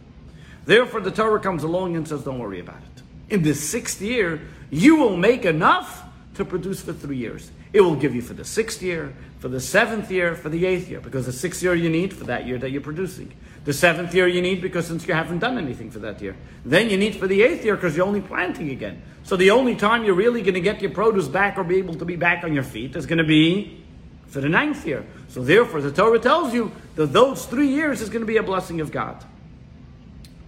Therefore, 0.64 1.00
the 1.00 1.11
Torah 1.11 1.41
comes 1.41 1.62
along 1.62 1.97
and 1.97 2.07
says, 2.07 2.23
Don't 2.23 2.38
worry 2.38 2.61
about 2.61 2.76
it. 2.76 3.03
In 3.35 3.43
the 3.43 3.55
sixth 3.55 4.00
year, 4.00 4.43
you 4.71 4.97
will 4.97 5.17
make 5.17 5.45
enough 5.45 6.03
to 6.35 6.45
produce 6.45 6.81
for 6.81 6.93
three 6.93 7.17
years. 7.17 7.50
It 7.73 7.81
will 7.81 7.97
give 7.97 8.14
you 8.14 8.23
for 8.23 8.35
the 8.35 8.45
sixth 8.45 8.83
year, 8.83 9.14
for 9.38 9.49
the 9.49 9.61
seventh 9.61 10.11
year, 10.11 10.35
for 10.35 10.49
the 10.49 10.67
eighth 10.67 10.88
year, 10.88 11.00
because 11.00 11.26
the 11.26 11.33
sixth 11.33 11.62
year 11.62 11.75
you 11.75 11.88
need 11.88 12.12
for 12.12 12.25
that 12.25 12.47
year 12.47 12.59
that 12.59 12.71
you're 12.71 12.81
producing. 12.81 13.33
The 13.64 13.73
seventh 13.73 14.14
year 14.14 14.29
you 14.29 14.43
need 14.43 14.61
because 14.61 14.87
since 14.87 15.07
you 15.07 15.14
haven't 15.14 15.38
done 15.38 15.57
anything 15.59 15.91
for 15.91 15.99
that 16.00 16.21
year. 16.21 16.37
Then 16.64 16.91
you 16.91 16.97
need 16.97 17.17
for 17.17 17.26
the 17.26 17.43
eighth 17.43 17.64
year 17.64 17.76
because 17.76 17.97
you're 17.97 18.07
only 18.07 18.21
planting 18.21 18.71
again. 18.71 19.03
So 19.23 19.37
the 19.37 19.50
only 19.53 19.75
time 19.75 20.05
you're 20.05 20.14
really 20.14 20.43
going 20.43 20.55
to 20.55 20.61
get 20.61 20.83
your 20.83 20.91
produce 20.91 21.29
back 21.29 21.57
or 21.57 21.64
be 21.64 21.76
able 21.76 21.95
to 21.95 22.05
be 22.05 22.17
back 22.17 22.45
on 22.45 22.53
your 22.53 22.62
feet 22.62 22.95
is 22.95 23.07
going 23.07 23.19
to 23.19 23.25
be 23.25 23.83
for 24.26 24.41
the 24.41 24.50
ninth 24.50 24.87
year. 24.87 25.07
So 25.29 25.43
therefore, 25.43 25.81
the 25.81 25.91
Torah 25.91 26.19
tells 26.19 26.53
you 26.53 26.73
that 26.97 27.12
those 27.12 27.47
three 27.47 27.69
years 27.69 28.03
is 28.03 28.11
going 28.11 28.21
to 28.21 28.26
be 28.26 28.37
a 28.37 28.43
blessing 28.43 28.81
of 28.81 28.93
God. 28.93 29.25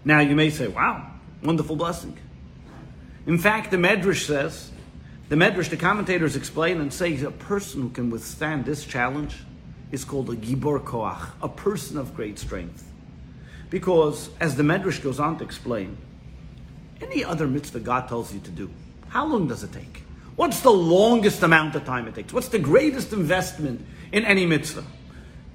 Now 0.05 0.21
you 0.21 0.37
may 0.37 0.51
say, 0.51 0.69
wow, 0.69 1.11
wonderful 1.43 1.75
blessing. 1.75 2.19
In 3.27 3.39
fact, 3.39 3.71
the 3.71 3.77
Medrash 3.77 4.27
says, 4.27 4.71
the 5.29 5.37
Medrash, 5.37 5.71
the 5.71 5.77
commentators 5.77 6.37
explain 6.37 6.81
and 6.81 6.93
say 6.93 7.21
a 7.23 7.31
person 7.31 7.83
who 7.83 7.91
can 7.91 8.11
withstand 8.11 8.65
this 8.65 8.85
challenge 8.85 9.37
is 9.91 10.05
called 10.05 10.31
a 10.31 10.37
Gibor 10.37 10.83
Koach, 10.83 11.31
a 11.43 11.49
person 11.49 11.99
of 11.99 12.15
great 12.15 12.39
strength. 12.39 12.85
Because, 13.69 14.31
as 14.39 14.57
the 14.57 14.63
Medrash 14.63 15.03
goes 15.03 15.19
on 15.19 15.39
to 15.39 15.45
explain, 15.45 15.97
any 17.01 17.25
other 17.25 17.47
mitzvah 17.47 17.81
God 17.81 18.09
tells 18.09 18.33
you 18.33 18.41
to 18.41 18.51
do, 18.51 18.71
how 19.09 19.27
long 19.27 19.49
does 19.49 19.65
it 19.65 19.73
take? 19.73 20.03
What's 20.37 20.61
the 20.61 20.71
longest 20.71 21.43
amount 21.43 21.75
of 21.75 21.85
time 21.85 22.07
it 22.07 22.15
takes? 22.15 22.33
What's 22.33 22.49
the 22.49 22.59
greatest 22.59 23.13
investment 23.13 23.85
in 24.13 24.25
any 24.25 24.47
mitzvah? 24.47 24.85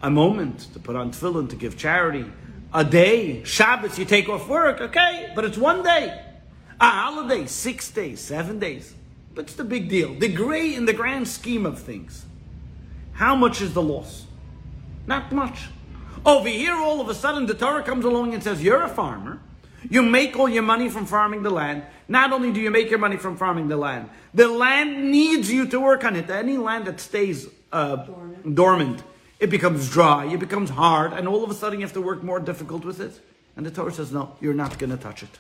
A 0.02 0.10
moment 0.10 0.68
to 0.74 0.80
put 0.80 0.96
on 0.96 1.12
tefillin, 1.12 1.50
to 1.50 1.56
give 1.56 1.78
charity. 1.78 2.26
A 2.74 2.84
day, 2.84 3.44
Shabbos, 3.44 4.00
you 4.00 4.06
take 4.06 4.28
off 4.28 4.48
work, 4.48 4.82
okay, 4.82 5.32
but 5.36 5.46
it's 5.46 5.58
one 5.58 5.84
day. 5.84 6.20
A 6.80 6.90
holiday, 6.90 7.46
six 7.46 7.92
days, 7.92 8.20
seven 8.20 8.60
days. 8.60 8.96
What's 9.34 9.54
the 9.54 9.64
big 9.64 9.90
deal? 9.90 10.14
The 10.14 10.28
great 10.28 10.74
in 10.74 10.86
the 10.86 10.94
grand 10.94 11.28
scheme 11.28 11.66
of 11.66 11.80
things. 11.80 12.26
How 13.14 13.36
much 13.36 13.62
is 13.62 13.74
the 13.74 13.82
loss? 13.82 14.26
Not 15.08 15.32
much. 15.32 15.68
Over 16.26 16.50
here, 16.50 16.76
all 16.76 17.02
of 17.02 17.10
a 17.10 17.16
sudden, 17.16 17.46
the 17.46 17.54
Torah 17.54 17.84
comes 17.84 18.06
along 18.06 18.34
and 18.34 18.44
says, 18.44 18.62
You're 18.62 18.84
a 18.84 18.90
farmer. 18.90 19.40
You 19.90 20.04
make 20.04 20.38
all 20.38 20.48
your 20.48 20.64
money 20.64 20.90
from 20.90 21.06
farming 21.06 21.42
the 21.42 21.50
land. 21.50 21.84
Not 22.08 22.32
only 22.32 22.52
do 22.52 22.60
you 22.60 22.70
make 22.70 22.90
your 22.90 23.00
money 23.00 23.18
from 23.18 23.36
farming 23.36 23.68
the 23.68 23.78
land, 23.78 24.10
the 24.34 24.48
land 24.48 25.12
needs 25.12 25.52
you 25.52 25.66
to 25.68 25.80
work 25.80 26.06
on 26.06 26.16
it. 26.16 26.30
Any 26.30 26.58
land 26.58 26.86
that 26.86 27.00
stays 27.00 27.48
uh, 27.72 27.96
dormant. 27.96 28.56
dormant, 28.56 29.04
it 29.40 29.50
becomes 29.50 29.90
dry, 29.90 30.26
it 30.26 30.40
becomes 30.40 30.70
hard, 30.70 31.14
and 31.14 31.28
all 31.28 31.44
of 31.44 31.50
a 31.50 31.54
sudden 31.54 31.80
you 31.80 31.86
have 31.86 31.94
to 31.94 32.02
work 32.02 32.22
more 32.22 32.40
difficult 32.40 32.86
with 32.86 33.00
it. 33.00 33.20
And 33.56 33.66
the 33.66 33.72
Torah 33.72 33.92
says, 33.92 34.12
no, 34.12 34.36
you're 34.40 34.54
not 34.54 34.78
going 34.78 34.92
to 34.92 34.98
touch 34.98 35.24
it. 35.24 35.40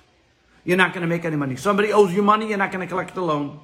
You're 0.63 0.77
not 0.77 0.93
going 0.93 1.01
to 1.01 1.07
make 1.07 1.24
any 1.24 1.36
money. 1.36 1.55
Somebody 1.55 1.93
owes 1.93 2.13
you 2.13 2.21
money, 2.21 2.50
you're 2.50 2.57
not 2.57 2.71
going 2.71 2.86
to 2.86 2.89
collect 2.89 3.13
the 3.13 3.21
loan. 3.21 3.60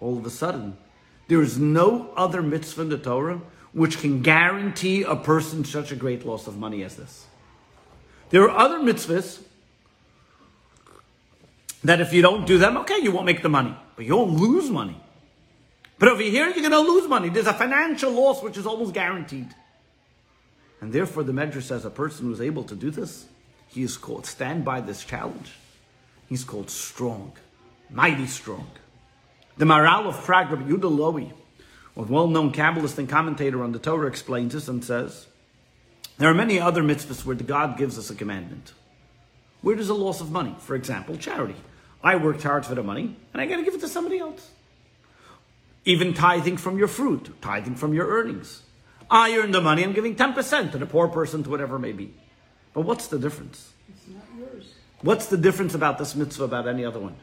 All 0.00 0.18
of 0.18 0.26
a 0.26 0.30
sudden, 0.30 0.76
there 1.28 1.42
is 1.42 1.58
no 1.58 2.10
other 2.16 2.42
mitzvah 2.42 2.82
in 2.82 2.88
the 2.88 2.98
Torah 2.98 3.40
which 3.72 3.98
can 4.00 4.22
guarantee 4.22 5.02
a 5.02 5.16
person 5.16 5.64
such 5.64 5.92
a 5.92 5.96
great 5.96 6.24
loss 6.24 6.46
of 6.46 6.56
money 6.56 6.82
as 6.82 6.96
this. 6.96 7.26
There 8.30 8.42
are 8.48 8.56
other 8.56 8.78
mitzvahs 8.78 9.42
that 11.84 12.00
if 12.00 12.12
you 12.12 12.22
don't 12.22 12.46
do 12.46 12.58
them, 12.58 12.76
okay, 12.78 12.98
you 13.02 13.12
won't 13.12 13.26
make 13.26 13.42
the 13.42 13.48
money, 13.48 13.74
but 13.96 14.04
you 14.04 14.16
won't 14.16 14.32
lose 14.32 14.70
money. 14.70 15.00
But 15.98 16.08
over 16.08 16.22
here, 16.22 16.46
you're 16.46 16.54
going 16.54 16.70
to 16.70 16.80
lose 16.80 17.08
money. 17.08 17.28
There's 17.28 17.46
a 17.46 17.54
financial 17.54 18.12
loss 18.12 18.42
which 18.42 18.56
is 18.56 18.66
almost 18.66 18.94
guaranteed. 18.94 19.48
And 20.80 20.92
therefore, 20.92 21.24
the 21.24 21.32
Medrash 21.32 21.64
says 21.64 21.84
a 21.84 21.90
person 21.90 22.26
who's 22.26 22.40
able 22.40 22.64
to 22.64 22.76
do 22.76 22.90
this, 22.90 23.26
he 23.66 23.82
is 23.82 23.96
called, 23.96 24.26
stand 24.26 24.64
by 24.64 24.80
this 24.80 25.04
challenge. 25.04 25.52
He's 26.28 26.44
called 26.44 26.70
strong, 26.70 27.32
mighty 27.90 28.26
strong. 28.26 28.68
The 29.58 29.64
Maharal 29.64 30.06
of 30.06 30.24
Prague, 30.24 30.50
Rabbi 30.52 30.70
Yehuda 30.70 30.82
Lowy, 30.82 31.32
a 31.96 32.02
well-known 32.02 32.52
Kabbalist 32.52 32.96
and 32.96 33.08
commentator 33.08 33.64
on 33.64 33.72
the 33.72 33.80
Torah, 33.80 34.06
explains 34.06 34.52
this 34.52 34.68
and 34.68 34.84
says, 34.84 35.26
there 36.16 36.30
are 36.30 36.34
many 36.34 36.60
other 36.60 36.80
mitzvahs 36.82 37.24
where 37.24 37.34
the 37.34 37.42
God 37.42 37.76
gives 37.76 37.98
us 37.98 38.08
a 38.08 38.14
commandment. 38.14 38.72
Where 39.62 39.74
there's 39.74 39.88
a 39.88 39.94
loss 39.94 40.20
of 40.20 40.30
money, 40.30 40.54
for 40.60 40.76
example, 40.76 41.16
charity. 41.16 41.56
I 42.04 42.14
worked 42.14 42.44
hard 42.44 42.66
for 42.66 42.76
the 42.76 42.84
money 42.84 43.16
and 43.32 43.42
I 43.42 43.46
got 43.46 43.56
to 43.56 43.64
give 43.64 43.74
it 43.74 43.80
to 43.80 43.88
somebody 43.88 44.20
else. 44.20 44.48
Even 45.84 46.14
tithing 46.14 46.56
from 46.56 46.78
your 46.78 46.86
fruit, 46.86 47.34
tithing 47.40 47.74
from 47.74 47.92
your 47.94 48.06
earnings. 48.06 48.62
I 49.10 49.36
earn 49.36 49.50
the 49.50 49.60
money, 49.60 49.82
I'm 49.82 49.92
giving 49.92 50.14
10% 50.14 50.70
to 50.70 50.78
the 50.78 50.86
poor 50.86 51.08
person, 51.08 51.42
to 51.42 51.50
whatever 51.50 51.80
may 51.80 51.92
be. 51.92 52.14
But 52.74 52.82
what's 52.82 53.08
the 53.08 53.18
difference? 53.18 53.72
It's 53.88 54.06
not 54.06 54.24
yours. 54.38 54.72
What's 55.00 55.26
the 55.26 55.36
difference 55.36 55.74
about 55.74 55.98
this 55.98 56.14
mitzvah 56.14 56.44
about 56.44 56.68
any 56.68 56.84
other 56.84 57.00
one? 57.00 57.16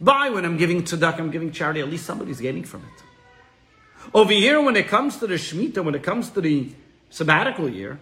By 0.00 0.30
when 0.30 0.44
I'm 0.44 0.56
giving 0.56 0.82
tzedakah, 0.82 1.18
I'm 1.18 1.30
giving 1.30 1.52
charity, 1.52 1.80
at 1.80 1.88
least 1.88 2.06
somebody's 2.06 2.40
gaining 2.40 2.64
from 2.64 2.82
it. 2.82 4.10
Over 4.14 4.32
here, 4.32 4.60
when 4.60 4.76
it 4.76 4.88
comes 4.88 5.18
to 5.18 5.26
the 5.26 5.34
Shemitah, 5.34 5.84
when 5.84 5.94
it 5.94 6.02
comes 6.02 6.30
to 6.30 6.40
the 6.40 6.70
sabbatical 7.10 7.68
year, 7.68 7.98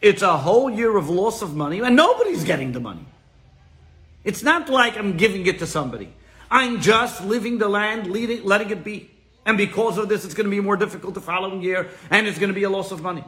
it's 0.00 0.22
a 0.22 0.36
whole 0.36 0.70
year 0.70 0.96
of 0.96 1.10
loss 1.10 1.42
of 1.42 1.54
money 1.54 1.80
and 1.80 1.94
nobody's 1.96 2.44
getting 2.44 2.72
the 2.72 2.80
money. 2.80 3.06
It's 4.22 4.42
not 4.42 4.68
like 4.68 4.96
I'm 4.96 5.16
giving 5.16 5.46
it 5.46 5.58
to 5.58 5.66
somebody. 5.66 6.12
I'm 6.50 6.80
just 6.80 7.22
living 7.24 7.58
the 7.58 7.68
land, 7.68 8.06
letting 8.06 8.70
it 8.70 8.84
be. 8.84 9.10
And 9.46 9.58
because 9.58 9.98
of 9.98 10.08
this, 10.08 10.24
it's 10.24 10.34
going 10.34 10.44
to 10.44 10.50
be 10.50 10.60
more 10.60 10.76
difficult 10.76 11.14
the 11.14 11.20
following 11.20 11.62
year 11.62 11.90
and 12.10 12.26
it's 12.26 12.38
going 12.38 12.48
to 12.48 12.54
be 12.54 12.64
a 12.64 12.70
loss 12.70 12.90
of 12.90 13.02
money. 13.02 13.24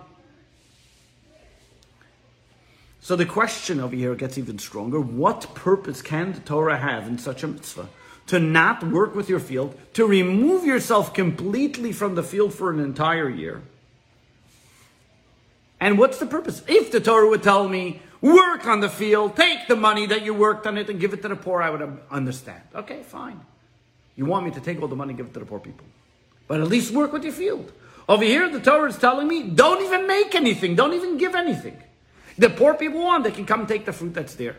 So 3.07 3.15
the 3.15 3.25
question 3.25 3.79
over 3.79 3.95
here 3.95 4.17
gets 4.17 4.37
even 4.37 4.59
stronger. 4.59 4.99
What 4.99 5.55
purpose 5.55 6.03
can 6.03 6.33
the 6.33 6.41
Torah 6.41 6.77
have 6.77 7.07
in 7.07 7.19
such 7.19 7.45
a 7.45 7.47
mitzvah? 7.47 7.89
To 8.27 8.41
not 8.41 8.83
work 8.83 9.15
with 9.15 9.29
your 9.29 9.39
field, 9.39 9.79
to 9.93 10.05
remove 10.05 10.65
yourself 10.65 11.15
completely 11.15 11.93
from 11.93 12.17
the 12.17 12.25
field 12.25 12.53
for 12.53 12.73
an 12.73 12.81
entire 12.81 13.29
year 13.29 13.63
and 15.81 15.99
what's 15.99 16.19
the 16.19 16.27
purpose? 16.27 16.63
If 16.67 16.91
the 16.91 17.01
Torah 17.01 17.29
would 17.29 17.43
tell 17.43 17.69
me, 17.69 18.01
work 18.21 18.67
on 18.67 18.81
the 18.81 18.89
field, 18.89 19.37
take 19.37 19.69
the 19.69 19.77
money 19.77 20.07
that 20.07 20.25
you 20.25 20.33
worked 20.35 20.67
on 20.67 20.79
it 20.79 20.89
and 20.89 20.99
give 20.99 21.13
it 21.13 21.23
to 21.23 21.29
the 21.29 21.37
poor, 21.37 21.63
I 21.63 21.71
would 21.71 21.99
understand. 22.11 22.63
Okay, 22.75 23.03
fine. 23.03 23.41
You 24.17 24.25
want 24.25 24.47
me 24.47 24.51
to 24.53 24.61
take 24.61 24.81
all 24.81 24.89
the 24.89 24.97
money 24.97 25.11
and 25.11 25.19
give 25.19 25.27
it 25.27 25.35
to 25.35 25.41
the 25.41 25.47
poor 25.47 25.61
people. 25.61 25.85
But 26.49 26.61
at 26.61 26.69
least 26.69 26.93
work 26.93 27.13
with 27.13 27.25
your 27.25 27.33
field. 27.33 27.73
Over 28.09 28.25
here, 28.25 28.49
the 28.49 28.61
Torah 28.61 28.89
is 28.89 28.97
telling 28.97 29.29
me, 29.29 29.43
don't 29.43 29.85
even 29.85 30.07
make 30.07 30.35
anything, 30.35 30.75
don't 30.75 30.95
even 30.95 31.19
give 31.19 31.35
anything. 31.35 31.81
The 32.39 32.51
poor 32.51 32.75
people 32.75 33.01
want, 33.01 33.25
they 33.25 33.31
can 33.31 33.47
come 33.47 33.67
take 33.67 33.85
the 33.87 33.93
fruit 33.93 34.15
that's 34.15 34.35
there. 34.35 34.57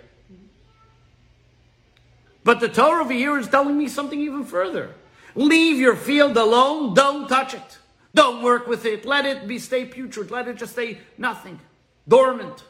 But 2.43 2.59
the 2.59 2.69
Torah 2.69 3.01
over 3.01 3.13
here 3.13 3.37
is 3.37 3.47
telling 3.47 3.77
me 3.77 3.87
something 3.87 4.19
even 4.19 4.45
further. 4.45 4.95
Leave 5.35 5.79
your 5.79 5.95
field 5.95 6.37
alone, 6.37 6.93
don't 6.93 7.27
touch 7.27 7.53
it. 7.53 7.77
Don't 8.15 8.41
work 8.41 8.67
with 8.67 8.85
it. 8.85 9.05
Let 9.05 9.25
it 9.25 9.47
be 9.47 9.59
stay 9.59 9.85
putrid. 9.85 10.31
Let 10.31 10.47
it 10.47 10.57
just 10.57 10.71
stay 10.71 10.99
nothing, 11.19 11.59
dormant. 12.07 12.63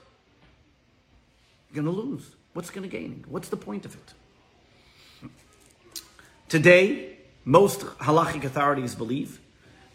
You're 1.74 1.86
to 1.86 1.90
lose. 1.90 2.32
What's 2.54 2.70
to 2.70 2.82
gain? 2.82 3.24
What's 3.30 3.50
the 3.50 3.56
point 3.56 3.86
of 3.86 3.96
it? 3.96 5.30
Today, 6.50 7.18
most 7.46 7.82
halachic 8.00 8.44
authorities 8.44 8.96
believe 8.96 9.40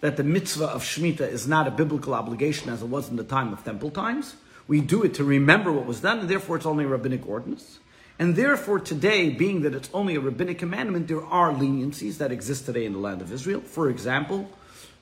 that 0.00 0.16
the 0.16 0.22
mitzvah 0.22 0.66
of 0.66 0.82
Shemitah 0.82 1.28
is 1.28 1.46
not 1.48 1.66
a 1.66 1.70
biblical 1.70 2.14
obligation 2.14 2.70
as 2.70 2.82
it 2.82 2.86
was 2.86 3.10
in 3.10 3.16
the 3.16 3.24
time 3.24 3.52
of 3.52 3.64
temple 3.64 3.90
times. 3.90 4.36
We 4.68 4.80
do 4.80 5.02
it 5.02 5.14
to 5.14 5.24
remember 5.24 5.72
what 5.72 5.86
was 5.86 6.00
done, 6.00 6.20
and 6.20 6.28
therefore 6.28 6.56
it's 6.56 6.66
only 6.66 6.84
a 6.84 6.88
rabbinic 6.88 7.28
ordinance. 7.28 7.78
And 8.18 8.36
therefore, 8.36 8.78
today, 8.78 9.30
being 9.30 9.62
that 9.62 9.74
it's 9.74 9.90
only 9.92 10.14
a 10.14 10.20
rabbinic 10.20 10.58
commandment, 10.58 11.08
there 11.08 11.24
are 11.24 11.52
leniencies 11.52 12.18
that 12.18 12.30
exist 12.30 12.66
today 12.66 12.84
in 12.84 12.92
the 12.92 12.98
land 12.98 13.20
of 13.20 13.32
Israel. 13.32 13.60
For 13.60 13.90
example, 13.90 14.48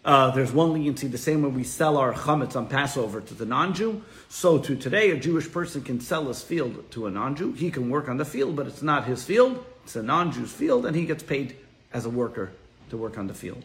uh, 0.05 0.31
there's 0.31 0.53
one 0.53 0.73
leniency 0.73 1.09
the 1.09 1.19
same 1.19 1.43
way 1.43 1.51
we 1.51 1.65
sell 1.65 1.99
our 1.99 2.15
chametz 2.15 2.57
on 2.57 2.67
Passover 2.67 3.21
to 3.21 3.35
the 3.35 3.45
non-Jew. 3.45 4.03
So 4.29 4.59
to 4.59 4.75
today, 4.77 5.11
a 5.11 5.19
Jewish 5.19 5.51
person 5.53 5.83
can 5.83 6.01
sell 6.01 6.29
his 6.29 6.43
field 6.43 6.91
to 6.93 7.07
a 7.07 7.11
non-Jew. 7.11 7.53
He 7.53 7.71
can 7.71 7.91
work 7.91 8.09
on 8.09 8.17
the 8.17 8.25
field, 8.25 8.57
but 8.57 8.67
it's 8.67 8.83
not 8.83 9.05
his 9.05 9.23
field. 9.23 9.65
It's 9.85 9.97
a 9.97 10.03
non-Jew's 10.03 10.53
field, 10.53 10.87
and 10.87 10.97
he 10.97 11.05
gets 11.05 11.23
paid 11.23 11.57
as 11.93 12.07
a 12.07 12.11
worker 12.11 12.53
to 12.89 12.97
work 12.97 13.19
on 13.19 13.27
the 13.27 13.35
field. 13.35 13.65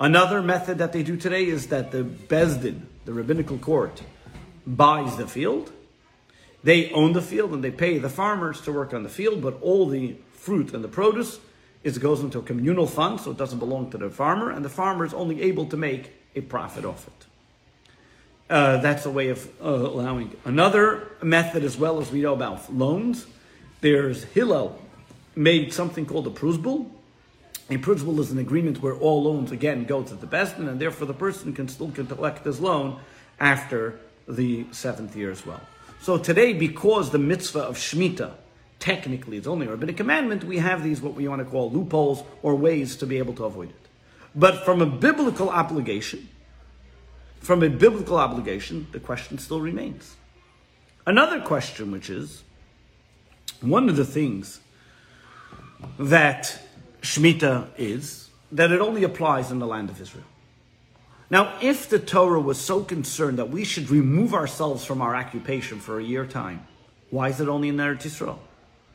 Another 0.00 0.42
method 0.42 0.78
that 0.78 0.92
they 0.92 1.04
do 1.04 1.16
today 1.16 1.46
is 1.46 1.68
that 1.68 1.92
the 1.92 2.02
Beis 2.02 2.60
Din, 2.60 2.88
the 3.04 3.12
rabbinical 3.12 3.58
court, 3.58 4.02
buys 4.66 5.16
the 5.16 5.26
field. 5.26 5.72
They 6.62 6.90
own 6.92 7.12
the 7.12 7.22
field 7.22 7.52
and 7.52 7.62
they 7.62 7.70
pay 7.70 7.98
the 7.98 8.08
farmers 8.08 8.60
to 8.62 8.72
work 8.72 8.94
on 8.94 9.02
the 9.02 9.08
field, 9.08 9.42
but 9.42 9.60
all 9.62 9.88
the 9.88 10.16
fruit 10.32 10.72
and 10.74 10.82
the 10.82 10.88
produce 10.88 11.40
is 11.82 11.98
goes 11.98 12.20
into 12.20 12.38
a 12.38 12.42
communal 12.42 12.86
fund, 12.86 13.20
so 13.20 13.32
it 13.32 13.36
doesn't 13.36 13.58
belong 13.58 13.90
to 13.90 13.98
the 13.98 14.10
farmer, 14.10 14.50
and 14.50 14.64
the 14.64 14.68
farmer 14.68 15.04
is 15.04 15.12
only 15.12 15.42
able 15.42 15.66
to 15.66 15.76
make 15.76 16.12
a 16.36 16.40
profit 16.40 16.84
off 16.84 17.06
it. 17.06 17.26
Uh, 18.48 18.76
that's 18.78 19.06
a 19.06 19.10
way 19.10 19.28
of 19.28 19.48
uh, 19.60 19.68
allowing. 19.68 20.36
Another 20.44 21.08
method, 21.22 21.64
as 21.64 21.76
well 21.76 22.00
as 22.00 22.12
we 22.12 22.20
know 22.20 22.34
about 22.34 22.72
loans, 22.72 23.26
there's 23.80 24.24
Hillel 24.24 24.78
made 25.34 25.72
something 25.72 26.06
called 26.06 26.26
a 26.26 26.30
prusbul. 26.30 26.90
A 27.70 27.78
prusbul 27.78 28.20
is 28.20 28.30
an 28.30 28.38
agreement 28.38 28.82
where 28.82 28.94
all 28.94 29.22
loans 29.22 29.50
again 29.50 29.84
go 29.84 30.02
to 30.02 30.14
the 30.14 30.26
Beis 30.26 30.56
Din, 30.56 30.68
and 30.68 30.80
therefore 30.80 31.06
the 31.06 31.14
person 31.14 31.52
can 31.52 31.68
still 31.68 31.90
collect 31.90 32.44
his 32.44 32.60
loan 32.60 33.00
after 33.40 33.98
the 34.28 34.66
seventh 34.72 35.16
year 35.16 35.30
as 35.30 35.44
well. 35.44 35.60
So 36.00 36.18
today, 36.18 36.52
because 36.52 37.10
the 37.10 37.18
mitzvah 37.18 37.60
of 37.60 37.76
Shemitah 37.76 38.34
technically 38.82 39.36
it's 39.36 39.46
only 39.46 39.68
a 39.68 39.70
rabbinic 39.70 39.96
commandment, 39.96 40.42
we 40.42 40.58
have 40.58 40.82
these 40.82 41.00
what 41.00 41.14
we 41.14 41.28
want 41.28 41.38
to 41.38 41.44
call 41.44 41.70
loopholes 41.70 42.24
or 42.42 42.56
ways 42.56 42.96
to 42.96 43.06
be 43.06 43.18
able 43.18 43.32
to 43.32 43.44
avoid 43.44 43.70
it. 43.70 43.88
But 44.34 44.64
from 44.64 44.82
a 44.82 44.86
biblical 44.86 45.48
obligation, 45.50 46.28
from 47.38 47.62
a 47.62 47.68
biblical 47.68 48.18
obligation, 48.18 48.88
the 48.90 48.98
question 48.98 49.38
still 49.38 49.60
remains. 49.60 50.16
Another 51.06 51.40
question, 51.40 51.92
which 51.92 52.10
is 52.10 52.42
one 53.60 53.88
of 53.88 53.94
the 53.94 54.04
things 54.04 54.60
that 55.98 56.60
Shemitah 57.02 57.68
is, 57.76 58.30
that 58.50 58.72
it 58.72 58.80
only 58.80 59.04
applies 59.04 59.52
in 59.52 59.60
the 59.60 59.66
land 59.66 59.90
of 59.90 60.00
Israel. 60.00 60.24
Now, 61.32 61.54
if 61.62 61.88
the 61.88 61.98
Torah 61.98 62.42
was 62.42 62.60
so 62.60 62.84
concerned 62.84 63.38
that 63.38 63.48
we 63.48 63.64
should 63.64 63.88
remove 63.88 64.34
ourselves 64.34 64.84
from 64.84 65.00
our 65.00 65.16
occupation 65.16 65.80
for 65.80 65.98
a 65.98 66.04
year 66.04 66.26
time, 66.26 66.66
why 67.08 67.30
is 67.30 67.40
it 67.40 67.48
only 67.48 67.70
in 67.70 67.78
Eretz 67.78 68.02
Yisrael? 68.02 68.36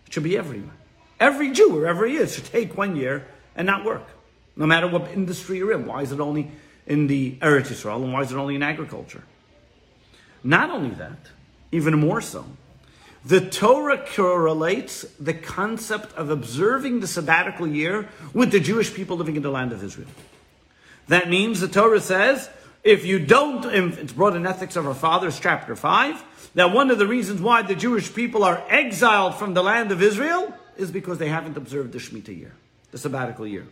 It 0.05 0.13
should 0.13 0.21
be 0.21 0.37
everywhere. 0.37 0.75
Every 1.19 1.51
Jew, 1.51 1.69
wherever 1.69 2.05
he 2.05 2.17
is, 2.17 2.35
should 2.35 2.45
take 2.45 2.77
one 2.77 2.95
year 2.95 3.25
and 3.55 3.65
not 3.65 3.83
work, 3.83 4.05
no 4.55 4.67
matter 4.67 4.87
what 4.87 5.09
industry 5.09 5.57
you're 5.57 5.71
in. 5.71 5.87
Why 5.87 6.03
is 6.03 6.11
it 6.11 6.19
only 6.19 6.51
in 6.85 7.07
the 7.07 7.37
Eretz 7.41 7.71
Yisrael 7.71 8.03
and 8.03 8.13
why 8.13 8.21
is 8.21 8.31
it 8.31 8.37
only 8.37 8.53
in 8.53 8.61
agriculture? 8.61 9.23
Not 10.43 10.69
only 10.69 10.91
that, 10.91 11.31
even 11.71 11.99
more 11.99 12.21
so, 12.21 12.45
the 13.25 13.41
Torah 13.41 14.05
correlates 14.15 15.07
the 15.19 15.33
concept 15.33 16.13
of 16.13 16.29
observing 16.29 16.99
the 16.99 17.07
sabbatical 17.07 17.65
year 17.65 18.09
with 18.31 18.51
the 18.51 18.59
Jewish 18.59 18.93
people 18.93 19.17
living 19.17 19.37
in 19.37 19.41
the 19.41 19.49
land 19.49 19.71
of 19.71 19.83
Israel. 19.83 20.07
That 21.07 21.29
means 21.29 21.59
the 21.59 21.67
Torah 21.67 22.01
says, 22.01 22.49
if 22.83 23.05
you 23.05 23.19
don't, 23.19 23.65
it's 23.65 24.13
brought 24.13 24.35
in 24.35 24.45
Ethics 24.45 24.75
of 24.75 24.87
Our 24.87 24.93
Fathers, 24.93 25.39
chapter 25.39 25.75
5, 25.75 26.51
that 26.55 26.71
one 26.71 26.91
of 26.91 26.97
the 26.97 27.07
reasons 27.07 27.41
why 27.41 27.61
the 27.61 27.75
Jewish 27.75 28.13
people 28.13 28.43
are 28.43 28.63
exiled 28.69 29.35
from 29.35 29.53
the 29.53 29.63
land 29.63 29.91
of 29.91 30.01
Israel 30.01 30.53
is 30.75 30.91
because 30.91 31.17
they 31.17 31.29
haven't 31.29 31.57
observed 31.57 31.91
the 31.91 31.99
Shemitah 31.99 32.37
year, 32.37 32.53
the 32.91 32.97
sabbatical 32.97 33.47
year. 33.47 33.67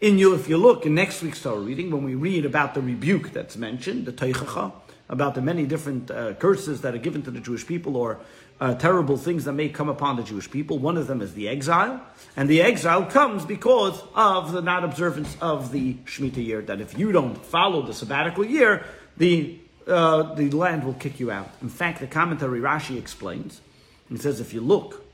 In 0.00 0.18
you, 0.18 0.34
if 0.34 0.48
you 0.48 0.56
look 0.56 0.84
in 0.84 0.94
next 0.94 1.22
week's 1.22 1.42
Torah 1.42 1.60
reading, 1.60 1.90
when 1.90 2.04
we 2.04 2.14
read 2.14 2.44
about 2.44 2.74
the 2.74 2.80
rebuke 2.80 3.32
that's 3.32 3.56
mentioned, 3.56 4.06
the 4.06 4.12
Tochacha, 4.12 4.72
about 5.08 5.34
the 5.34 5.42
many 5.42 5.66
different 5.66 6.10
uh, 6.10 6.34
curses 6.34 6.80
that 6.80 6.94
are 6.94 6.98
given 6.98 7.22
to 7.22 7.30
the 7.30 7.40
Jewish 7.40 7.66
people 7.66 7.96
or 7.96 8.18
uh, 8.62 8.74
terrible 8.74 9.16
things 9.16 9.44
that 9.46 9.54
may 9.54 9.68
come 9.68 9.88
upon 9.88 10.14
the 10.14 10.22
Jewish 10.22 10.48
people. 10.48 10.78
One 10.78 10.96
of 10.96 11.08
them 11.08 11.20
is 11.20 11.34
the 11.34 11.48
exile, 11.48 12.00
and 12.36 12.48
the 12.48 12.62
exile 12.62 13.04
comes 13.04 13.44
because 13.44 14.00
of 14.14 14.52
the 14.52 14.62
not 14.62 14.84
observance 14.84 15.36
of 15.40 15.72
the 15.72 15.94
Shemitah 16.04 16.46
year. 16.46 16.62
That 16.62 16.80
if 16.80 16.96
you 16.96 17.10
don't 17.10 17.36
follow 17.44 17.82
the 17.82 17.92
sabbatical 17.92 18.44
year, 18.44 18.86
the 19.16 19.58
uh, 19.88 20.34
the 20.34 20.48
land 20.52 20.84
will 20.84 20.94
kick 20.94 21.18
you 21.18 21.32
out. 21.32 21.50
In 21.60 21.68
fact, 21.68 21.98
the 21.98 22.06
commentary 22.06 22.60
Rashi 22.60 22.96
explains. 22.96 23.60
He 24.08 24.16
says, 24.16 24.38
if 24.38 24.54
you 24.54 24.60
look, 24.60 25.04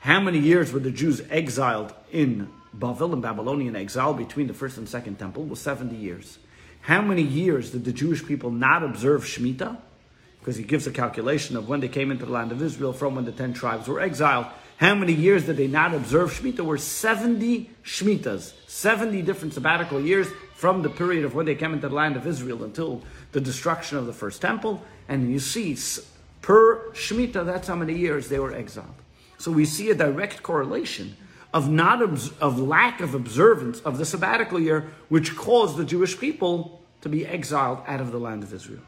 how 0.00 0.20
many 0.20 0.38
years 0.38 0.70
were 0.70 0.80
the 0.80 0.90
Jews 0.90 1.22
exiled 1.30 1.94
in 2.12 2.50
Bavel 2.76 3.14
in 3.14 3.22
Babylonian 3.22 3.76
exile 3.76 4.12
between 4.12 4.46
the 4.46 4.52
first 4.54 4.76
and 4.76 4.86
second 4.86 5.18
temple 5.18 5.44
was 5.44 5.60
70 5.60 5.96
years. 5.96 6.38
How 6.82 7.00
many 7.00 7.22
years 7.22 7.70
did 7.70 7.86
the 7.86 7.92
Jewish 7.92 8.24
people 8.26 8.50
not 8.50 8.82
observe 8.82 9.24
Shemitah? 9.24 9.78
Because 10.40 10.56
he 10.56 10.64
gives 10.64 10.86
a 10.86 10.90
calculation 10.90 11.56
of 11.56 11.68
when 11.68 11.80
they 11.80 11.88
came 11.88 12.10
into 12.10 12.26
the 12.26 12.32
land 12.32 12.50
of 12.50 12.62
Israel 12.62 12.92
from 12.92 13.14
when 13.14 13.26
the 13.26 13.32
ten 13.32 13.52
tribes 13.52 13.88
were 13.88 14.00
exiled. 14.00 14.46
How 14.78 14.94
many 14.94 15.12
years 15.12 15.44
did 15.44 15.58
they 15.58 15.66
not 15.66 15.92
observe 15.92 16.32
Shemitah? 16.32 16.64
Were 16.64 16.78
70 16.78 17.68
Shemitahs, 17.84 18.54
70 18.66 19.20
different 19.20 19.52
sabbatical 19.52 20.00
years 20.00 20.26
from 20.54 20.82
the 20.82 20.88
period 20.88 21.24
of 21.26 21.34
when 21.34 21.44
they 21.44 21.54
came 21.54 21.74
into 21.74 21.88
the 21.88 21.94
land 21.94 22.16
of 22.16 22.26
Israel 22.26 22.64
until 22.64 23.02
the 23.32 23.40
destruction 23.40 23.98
of 23.98 24.06
the 24.06 24.12
first 24.12 24.40
temple. 24.40 24.82
And 25.08 25.30
you 25.30 25.38
see, 25.38 25.76
per 26.40 26.90
Shemitah, 26.92 27.44
that's 27.44 27.68
how 27.68 27.74
many 27.74 27.94
years 27.94 28.28
they 28.28 28.38
were 28.38 28.54
exiled. 28.54 28.94
So 29.36 29.50
we 29.50 29.66
see 29.66 29.90
a 29.90 29.94
direct 29.94 30.42
correlation 30.42 31.16
of 31.52 31.70
not 31.70 32.00
of 32.02 32.58
lack 32.58 33.00
of 33.00 33.14
observance 33.14 33.80
of 33.80 33.98
the 33.98 34.04
sabbatical 34.04 34.60
year, 34.60 34.90
which 35.08 35.36
caused 35.36 35.76
the 35.76 35.84
Jewish 35.84 36.18
people 36.18 36.80
to 37.00 37.08
be 37.08 37.26
exiled 37.26 37.80
out 37.86 38.00
of 38.00 38.12
the 38.12 38.18
land 38.18 38.42
of 38.42 38.54
Israel. 38.54 38.82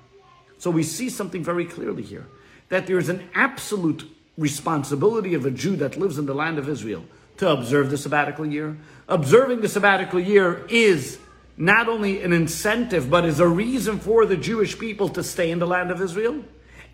So 0.62 0.70
we 0.70 0.85
see 0.85 1.11
something 1.11 1.42
very 1.42 1.64
clearly 1.64 2.05
here 2.05 2.29
that 2.68 2.87
there 2.87 2.96
is 2.96 3.09
an 3.09 3.29
absolute 3.35 4.09
responsibility 4.38 5.35
of 5.35 5.44
a 5.44 5.51
Jew 5.51 5.75
that 5.75 5.96
lives 5.96 6.18
in 6.18 6.27
the 6.27 6.37
land 6.37 6.57
of 6.57 6.68
Israel 6.68 7.05
to 7.38 7.51
observe 7.51 7.90
the 7.90 7.98
sabbatical 7.98 8.46
year. 8.46 8.77
Observing 9.09 9.61
the 9.61 9.68
sabbatical 9.68 10.20
year 10.20 10.64
is 10.68 11.18
not 11.57 11.88
only 11.88 12.22
an 12.22 12.33
incentive, 12.33 13.11
but 13.11 13.25
is 13.25 13.40
a 13.40 13.48
reason 13.48 13.98
for 13.98 14.25
the 14.25 14.37
Jewish 14.37 14.79
people 14.79 15.09
to 15.09 15.25
stay 15.25 15.51
in 15.51 15.59
the 15.59 15.66
land 15.66 15.90
of 15.90 16.01
Israel. 16.01 16.44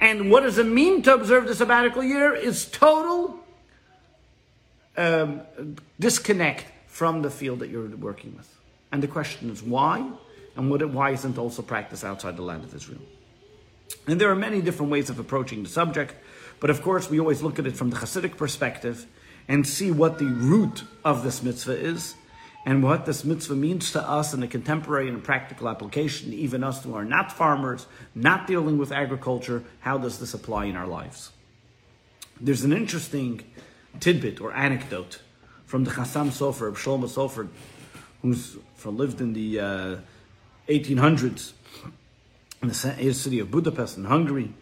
And 0.01 0.31
what 0.31 0.45
does 0.45 0.57
it 0.57 0.65
mean 0.67 1.03
to 1.03 1.13
observe 1.13 1.47
the 1.47 1.55
sabbatical 1.55 2.03
year? 2.03 2.35
Is 2.35 2.65
total 2.65 3.39
um, 4.97 5.43
disconnect 6.01 6.65
from 6.87 7.21
the 7.21 7.31
field 7.31 7.59
that 7.59 7.69
you're 7.69 7.87
working 7.97 8.35
with. 8.35 8.49
And 8.93 9.03
the 9.03 9.09
question 9.09 9.51
is 9.51 9.63
why? 9.63 10.11
And 10.57 10.71
what, 10.71 10.83
why 10.89 11.11
isn't 11.11 11.37
also 11.37 11.61
practiced 11.61 12.03
outside 12.03 12.39
the 12.39 12.43
land 12.43 12.65
of 12.65 12.75
Israel? 12.75 13.03
And 14.07 14.21
there 14.21 14.31
are 14.31 14.37
many 14.37 14.61
different 14.61 14.91
ways 14.91 15.11
of 15.11 15.19
approaching 15.19 15.63
the 15.63 15.69
subject, 15.69 16.15
but 16.61 16.71
of 16.71 16.83
course, 16.83 17.11
we 17.11 17.21
always 17.21 17.43
look 17.43 17.59
at 17.59 17.67
it 17.67 17.77
from 17.77 17.91
the 17.91 17.97
Hasidic 17.97 18.37
perspective 18.37 19.07
and 19.47 19.67
see 19.67 19.91
what 19.91 20.19
the 20.19 20.27
root 20.27 20.85
of 21.05 21.23
this 21.23 21.43
mitzvah 21.43 21.79
is 21.79 22.15
and 22.67 22.83
what 22.83 23.07
this 23.07 23.25
mitzvah 23.25 23.55
means 23.55 23.93
to 23.93 24.03
us 24.03 24.35
in 24.35 24.43
a 24.43 24.47
contemporary 24.47 25.09
and 25.09 25.23
practical 25.23 25.69
application, 25.69 26.33
even 26.33 26.65
us 26.65 26.85
who 26.85 26.95
are 26.95 27.05
not 27.05 27.33
farmers, 27.33 27.87
not 28.15 28.47
dealing 28.47 28.77
with 28.77 28.93
agriculture. 28.93 29.63
How 29.81 29.97
does 29.97 30.19
this 30.19 30.35
apply 30.35 30.67
in 30.67 30.77
our 30.77 30.87
lives? 30.87 31.31
There's 32.41 32.65
an 32.65 32.73
interesting 32.73 33.43
tidbit 34.01 34.41
or 34.41 34.53
anecdote 34.53 35.21
from 35.65 35.85
the 35.85 35.91
Chassam 35.91 36.29
Sofer, 36.29 36.73
Shlomo 36.73 37.09
Sofer, 37.09 37.49
who's 38.23 38.57
lived 38.85 39.21
in 39.21 39.33
the 39.33 39.61
uh, 39.61 39.97
1800s 40.69 41.53
in 42.63 42.69
the 42.69 42.75
city 42.75 43.39
of 43.39 43.51
Budapest 43.51 43.97
in 43.97 44.05
Hungary, 44.05 44.53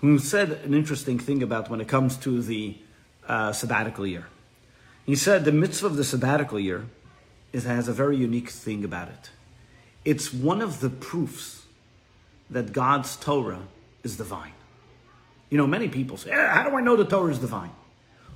who 0.00 0.18
said 0.18 0.52
an 0.64 0.74
interesting 0.74 1.18
thing 1.18 1.42
about 1.42 1.68
when 1.68 1.80
it 1.80 1.88
comes 1.88 2.16
to 2.18 2.40
the 2.42 2.76
uh, 3.26 3.52
sabbatical 3.52 4.06
year. 4.06 4.26
He 5.04 5.16
said 5.16 5.44
the 5.44 5.52
mitzvah 5.52 5.88
of 5.88 5.96
the 5.96 6.04
sabbatical 6.04 6.58
year 6.60 6.86
is, 7.52 7.64
has 7.64 7.88
a 7.88 7.92
very 7.92 8.16
unique 8.16 8.50
thing 8.50 8.84
about 8.84 9.08
it. 9.08 9.30
It's 10.04 10.32
one 10.32 10.62
of 10.62 10.80
the 10.80 10.90
proofs 10.90 11.64
that 12.48 12.72
God's 12.72 13.16
Torah 13.16 13.62
is 14.02 14.16
divine. 14.16 14.52
You 15.50 15.58
know, 15.58 15.66
many 15.66 15.88
people 15.88 16.16
say, 16.16 16.30
How 16.30 16.68
do 16.68 16.76
I 16.76 16.80
know 16.80 16.96
the 16.96 17.04
Torah 17.04 17.32
is 17.32 17.38
divine? 17.38 17.72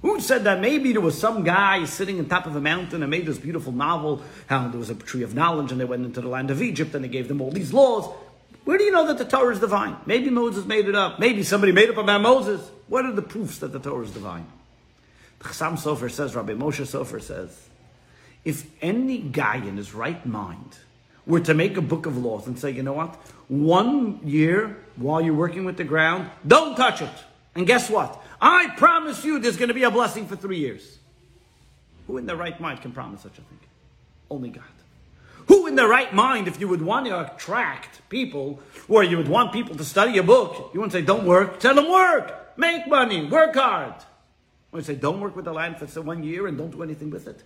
Who 0.03 0.21
said 0.21 0.45
that 0.45 0.61
maybe 0.61 0.93
there 0.93 1.01
was 1.01 1.19
some 1.19 1.45
guy 1.45 1.85
sitting 1.87 2.19
on 2.19 2.27
top 2.27 2.45
of 2.47 2.55
a 2.57 2.61
mountain 2.61 3.03
and 3.03 3.11
made 3.11 3.25
this 3.25 3.39
beautiful 3.39 3.73
novel, 3.73 4.23
how 4.49 4.69
there 4.69 4.79
was 4.79 4.91
a 4.91 4.95
tree 4.95 5.23
of 5.23 5.35
knowledge 5.35 5.73
and 5.73 5.81
they 5.81 5.87
went 5.87 6.05
into 6.05 6.21
the 6.21 6.29
land 6.29 6.51
of 6.51 6.61
Egypt 6.61 6.95
and 6.95 7.03
they 7.03 7.09
gave 7.09 7.29
them 7.29 7.41
all 7.41 7.51
these 7.51 7.73
laws? 7.73 8.13
Where 8.65 8.79
do 8.79 8.85
you 8.85 8.91
know 8.91 9.07
that 9.07 9.19
the 9.19 9.25
Torah 9.25 9.53
is 9.53 9.61
divine? 9.61 9.97
Maybe 10.07 10.31
Moses 10.31 10.65
made 10.65 10.89
it 10.89 10.95
up. 10.95 11.19
Maybe 11.19 11.43
somebody 11.43 11.73
made 11.73 11.91
up 11.91 11.99
about 11.99 12.23
Moses. 12.23 12.71
What 12.89 13.05
are 13.05 13.13
the 13.13 13.23
proofs 13.23 13.59
that 13.59 13.73
the 13.73 13.79
Torah 13.79 14.05
is 14.05 14.11
divine? 14.11 14.47
The 15.39 15.45
Chassam 15.45 15.75
Sofer 15.75 16.11
says, 16.11 16.35
Rabbi 16.35 16.53
Moshe 16.55 16.83
Sofer 16.83 17.21
says, 17.21 17.69
if 18.45 18.67
any 18.83 19.19
guy 19.19 19.57
in 19.57 19.77
his 19.77 19.95
right 19.95 20.25
mind 20.25 20.79
were 21.27 21.41
to 21.41 21.55
make 21.55 21.77
a 21.77 21.83
book 21.83 22.07
of 22.07 22.17
laws 22.17 22.47
and 22.47 22.59
say, 22.59 22.71
you 22.71 22.83
know 22.83 22.93
what? 22.93 23.15
One 23.49 24.21
year 24.27 24.79
while 24.97 25.21
you're 25.21 25.35
working 25.35 25.65
with 25.65 25.77
the 25.77 25.85
ground, 25.85 26.31
don't 26.47 26.77
touch 26.77 27.03
it. 27.03 27.11
And 27.55 27.67
guess 27.67 27.91
what? 27.91 28.23
I 28.41 28.69
promise 28.77 29.25
you 29.25 29.39
there's 29.39 29.57
going 29.57 29.69
to 29.69 29.75
be 29.75 29.85
a 29.85 29.91
blessing 29.91 30.27
for 30.27 30.37
three 30.37 30.59
years. 30.59 30.99
Who 32.07 32.19
in 32.19 32.27
their 32.27 32.37
right 32.37 32.59
mind 32.61 32.83
can 32.83 32.93
promise 32.93 33.23
such 33.23 33.39
a 33.39 33.43
thing? 33.43 33.59
Only 34.31 34.51
God. 34.51 34.65
Who 35.49 35.67
in 35.67 35.75
their 35.75 35.89
right 35.89 36.13
mind, 36.13 36.49
if 36.49 36.61
you 36.61 36.69
would 36.69 36.83
want 36.83 37.07
to 37.07 37.21
attract 37.21 38.09
people, 38.09 38.61
or 38.89 39.03
you 39.03 39.17
would 39.17 39.29
want 39.29 39.53
people 39.53 39.77
to 39.77 39.85
study 39.85 40.19
a 40.19 40.23
book, 40.23 40.71
you 40.73 40.81
wouldn't 40.81 40.93
say, 40.93 41.03
don't 41.03 41.27
work. 41.27 41.61
Tell 41.61 41.75
them 41.75 41.91
work, 41.91 42.57
make 42.57 42.87
money, 42.87 43.27
work 43.27 43.55
hard. 43.55 43.95
Or 44.73 44.81
you 44.81 44.85
say, 44.85 44.95
don't 44.95 45.21
work 45.21 45.37
with 45.37 45.45
the 45.45 45.53
land 45.53 45.79
for 45.79 46.01
one 46.01 46.23
year 46.23 46.47
and 46.47 46.59
don't 46.59 46.71
do 46.71 46.83
anything 46.83 47.11
with 47.11 47.27
it. 47.29 47.43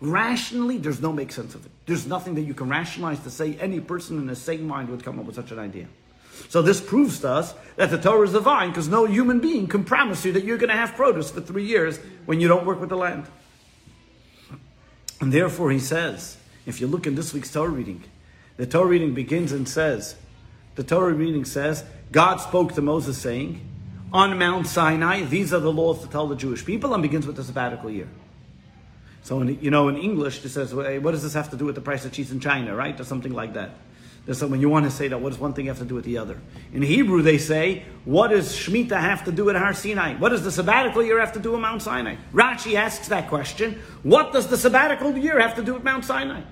Rationally, 0.00 0.78
there's 0.78 1.00
no 1.00 1.12
make 1.12 1.30
sense 1.30 1.54
of 1.54 1.64
it. 1.64 1.70
There's 1.86 2.06
nothing 2.06 2.34
that 2.34 2.42
you 2.42 2.54
can 2.54 2.68
rationalize 2.68 3.20
to 3.20 3.30
say 3.30 3.56
any 3.60 3.78
person 3.78 4.18
in 4.18 4.28
a 4.30 4.34
sane 4.34 4.66
mind 4.66 4.88
would 4.88 5.04
come 5.04 5.20
up 5.20 5.26
with 5.26 5.36
such 5.36 5.52
an 5.52 5.60
idea. 5.60 5.86
So 6.48 6.60
this 6.60 6.80
proves 6.80 7.20
to 7.20 7.28
us 7.28 7.54
that 7.76 7.90
the 7.90 7.98
Torah 7.98 8.26
is 8.26 8.32
divine 8.32 8.70
because 8.70 8.88
no 8.88 9.04
human 9.04 9.38
being 9.38 9.68
can 9.68 9.84
promise 9.84 10.24
you 10.24 10.32
that 10.32 10.44
you're 10.44 10.58
going 10.58 10.70
to 10.70 10.76
have 10.76 10.94
produce 10.94 11.30
for 11.30 11.40
three 11.40 11.66
years 11.66 11.98
when 12.26 12.40
you 12.40 12.48
don't 12.48 12.66
work 12.66 12.80
with 12.80 12.88
the 12.88 12.96
land. 12.96 13.26
And 15.20 15.32
therefore, 15.32 15.70
he 15.70 15.78
says, 15.78 16.36
if 16.66 16.80
you 16.80 16.86
look 16.86 17.06
in 17.06 17.14
this 17.14 17.32
week's 17.32 17.52
Torah 17.52 17.70
reading, 17.70 18.04
the 18.56 18.66
Torah 18.66 18.86
reading 18.86 19.14
begins 19.14 19.52
and 19.52 19.68
says, 19.68 20.16
the 20.74 20.84
Torah 20.84 21.12
reading 21.12 21.44
says, 21.44 21.84
God 22.10 22.36
spoke 22.36 22.74
to 22.74 22.82
Moses 22.82 23.18
saying, 23.18 23.66
on 24.12 24.38
Mount 24.38 24.66
Sinai, 24.66 25.22
these 25.22 25.54
are 25.54 25.60
the 25.60 25.72
laws 25.72 26.02
to 26.02 26.08
tell 26.08 26.26
the 26.26 26.36
Jewish 26.36 26.64
people, 26.64 26.92
and 26.92 27.02
begins 27.02 27.26
with 27.26 27.36
the 27.36 27.44
sabbatical 27.44 27.90
year. 27.90 28.08
So, 29.22 29.40
in, 29.40 29.58
you 29.62 29.70
know, 29.70 29.88
in 29.88 29.96
English, 29.96 30.44
it 30.44 30.50
says, 30.50 30.74
what 30.74 31.12
does 31.12 31.22
this 31.22 31.32
have 31.34 31.50
to 31.50 31.56
do 31.56 31.64
with 31.64 31.76
the 31.76 31.80
price 31.80 32.04
of 32.04 32.12
cheese 32.12 32.30
in 32.30 32.40
China, 32.40 32.74
right? 32.74 32.98
Or 33.00 33.04
something 33.04 33.32
like 33.32 33.54
that. 33.54 33.70
There's 34.24 34.38
some, 34.38 34.52
when 34.52 34.60
you 34.60 34.68
want 34.68 34.84
to 34.84 34.90
say 34.90 35.08
that, 35.08 35.20
what 35.20 35.30
does 35.30 35.40
one 35.40 35.52
thing 35.52 35.66
have 35.66 35.78
to 35.78 35.84
do 35.84 35.96
with 35.96 36.04
the 36.04 36.18
other? 36.18 36.38
In 36.72 36.80
Hebrew, 36.80 37.22
they 37.22 37.38
say, 37.38 37.82
what 38.04 38.28
does 38.28 38.54
Shemitah 38.54 39.00
have 39.00 39.24
to 39.24 39.32
do 39.32 39.46
with 39.46 39.56
Har 39.56 39.74
Sinai? 39.74 40.14
What 40.14 40.28
does 40.28 40.44
the 40.44 40.52
sabbatical 40.52 41.02
year 41.02 41.18
have 41.18 41.32
to 41.32 41.40
do 41.40 41.52
with 41.52 41.60
Mount 41.60 41.82
Sinai? 41.82 42.16
Rashi 42.32 42.74
asks 42.74 43.08
that 43.08 43.28
question. 43.28 43.80
What 44.04 44.32
does 44.32 44.46
the 44.46 44.56
sabbatical 44.56 45.16
year 45.16 45.40
have 45.40 45.56
to 45.56 45.64
do 45.64 45.74
with 45.74 45.82
Mount 45.82 46.04
Sinai? 46.04 46.42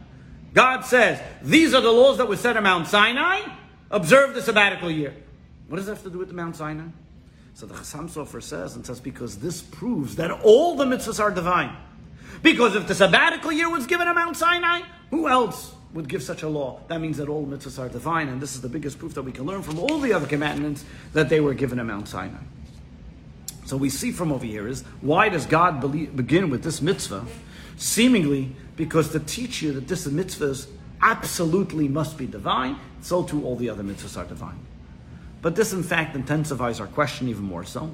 God 0.52 0.80
says, 0.80 1.22
these 1.42 1.72
are 1.72 1.80
the 1.80 1.92
laws 1.92 2.18
that 2.18 2.28
were 2.28 2.36
set 2.36 2.56
on 2.56 2.64
Mount 2.64 2.88
Sinai. 2.88 3.42
Observe 3.92 4.34
the 4.34 4.42
sabbatical 4.42 4.90
year. 4.90 5.14
What 5.68 5.76
does 5.76 5.86
that 5.86 5.94
have 5.94 6.02
to 6.02 6.10
do 6.10 6.18
with 6.18 6.28
the 6.28 6.34
Mount 6.34 6.56
Sinai? 6.56 6.88
So 7.54 7.66
the 7.66 7.74
Chassam 7.74 8.10
Sofer 8.10 8.42
says, 8.42 8.74
and 8.74 8.84
says, 8.84 8.98
because 8.98 9.38
this 9.38 9.62
proves 9.62 10.16
that 10.16 10.32
all 10.42 10.74
the 10.74 10.86
mitzvahs 10.86 11.20
are 11.20 11.30
divine. 11.30 11.76
Because 12.42 12.74
if 12.74 12.88
the 12.88 12.94
sabbatical 12.96 13.52
year 13.52 13.70
was 13.70 13.86
given 13.86 14.08
on 14.08 14.16
Mount 14.16 14.36
Sinai, 14.36 14.80
who 15.10 15.28
else 15.28 15.74
would 15.94 16.08
give 16.08 16.22
such 16.22 16.42
a 16.42 16.48
law? 16.48 16.80
That 16.88 17.00
means 17.00 17.16
that 17.16 17.28
all 17.28 17.46
mitzvahs 17.46 17.78
are 17.78 17.88
divine, 17.88 18.28
and 18.28 18.40
this 18.40 18.54
is 18.54 18.60
the 18.60 18.68
biggest 18.68 18.98
proof 18.98 19.14
that 19.14 19.22
we 19.22 19.32
can 19.32 19.44
learn 19.44 19.62
from 19.62 19.78
all 19.78 19.98
the 19.98 20.12
other 20.12 20.26
commandments 20.26 20.84
that 21.12 21.28
they 21.28 21.40
were 21.40 21.54
given 21.54 21.80
on 21.80 21.86
Mount 21.86 22.08
Sinai. 22.08 22.42
So 23.66 23.76
we 23.76 23.90
see 23.90 24.12
from 24.12 24.32
over 24.32 24.44
here 24.44 24.66
is 24.66 24.82
why 25.00 25.28
does 25.28 25.46
God 25.46 25.80
believe, 25.80 26.16
begin 26.16 26.50
with 26.50 26.62
this 26.62 26.80
mitzvah? 26.82 27.24
Seemingly 27.76 28.52
because 28.76 29.10
to 29.10 29.20
teach 29.20 29.62
you 29.62 29.72
that 29.72 29.88
this 29.88 30.06
mitzvah 30.06 30.56
absolutely 31.02 31.88
must 31.88 32.18
be 32.18 32.26
divine, 32.26 32.76
so 33.00 33.22
too 33.22 33.44
all 33.44 33.56
the 33.56 33.68
other 33.68 33.82
mitzvahs 33.82 34.16
are 34.16 34.24
divine. 34.24 34.58
But 35.42 35.56
this, 35.56 35.72
in 35.72 35.82
fact, 35.82 36.16
intensifies 36.16 36.80
our 36.80 36.86
question 36.86 37.28
even 37.28 37.44
more 37.44 37.64
so. 37.64 37.90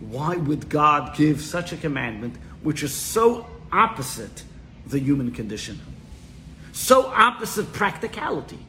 Why 0.00 0.36
would 0.36 0.68
God 0.68 1.16
give 1.16 1.40
such 1.40 1.72
a 1.72 1.76
commandment 1.76 2.36
which 2.62 2.82
is 2.82 2.92
so 2.92 3.46
opposite 3.72 4.44
the 4.86 4.98
human 4.98 5.30
condition. 5.30 5.80
So 6.78 7.06
opposite 7.08 7.72
practicality. 7.72 8.60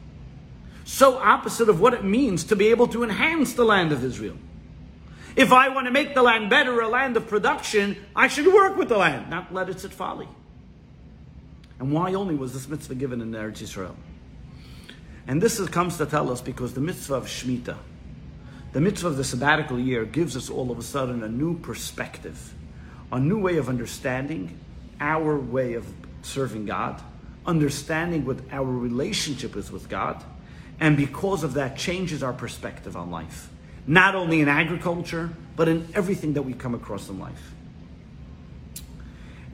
So 0.84 1.16
opposite 1.18 1.68
of 1.68 1.80
what 1.80 1.94
it 1.94 2.02
means 2.02 2.42
to 2.44 2.56
be 2.56 2.66
able 2.66 2.88
to 2.88 3.04
enhance 3.04 3.52
the 3.52 3.64
land 3.64 3.92
of 3.92 4.02
Israel. 4.02 4.36
If 5.36 5.52
I 5.52 5.68
want 5.68 5.86
to 5.86 5.92
make 5.92 6.16
the 6.16 6.22
land 6.22 6.50
better, 6.50 6.80
a 6.80 6.88
land 6.88 7.16
of 7.16 7.28
production, 7.28 7.96
I 8.16 8.26
should 8.26 8.52
work 8.52 8.76
with 8.76 8.88
the 8.88 8.98
land, 8.98 9.30
not 9.30 9.54
let 9.54 9.68
it 9.68 9.78
sit 9.78 9.92
folly. 9.92 10.26
And 11.78 11.92
why 11.92 12.14
only 12.14 12.34
was 12.34 12.52
this 12.52 12.68
mitzvah 12.68 12.96
given 12.96 13.20
in 13.20 13.30
Eretz 13.30 13.62
Israel? 13.62 13.94
And 15.28 15.40
this 15.40 15.60
is, 15.60 15.68
comes 15.68 15.96
to 15.98 16.04
tell 16.04 16.32
us 16.32 16.40
because 16.40 16.74
the 16.74 16.80
mitzvah 16.80 17.14
of 17.14 17.26
Shemitah, 17.26 17.78
the 18.72 18.80
mitzvah 18.80 19.06
of 19.06 19.18
the 19.18 19.24
sabbatical 19.24 19.78
year, 19.78 20.04
gives 20.04 20.36
us 20.36 20.50
all 20.50 20.72
of 20.72 20.80
a 20.80 20.82
sudden 20.82 21.22
a 21.22 21.28
new 21.28 21.56
perspective, 21.60 22.54
a 23.12 23.20
new 23.20 23.38
way 23.38 23.56
of 23.56 23.68
understanding 23.68 24.58
our 25.00 25.38
way 25.38 25.74
of 25.74 25.86
serving 26.22 26.66
God, 26.66 27.00
understanding 27.46 28.24
what 28.24 28.38
our 28.52 28.70
relationship 28.70 29.56
is 29.56 29.70
with 29.70 29.88
God, 29.88 30.22
and 30.78 30.96
because 30.96 31.42
of 31.44 31.54
that 31.54 31.76
changes 31.76 32.22
our 32.22 32.32
perspective 32.32 32.96
on 32.96 33.10
life. 33.10 33.48
Not 33.86 34.14
only 34.14 34.40
in 34.40 34.48
agriculture, 34.48 35.30
but 35.56 35.68
in 35.68 35.88
everything 35.94 36.34
that 36.34 36.42
we 36.42 36.52
come 36.52 36.74
across 36.74 37.08
in 37.08 37.18
life. 37.18 37.52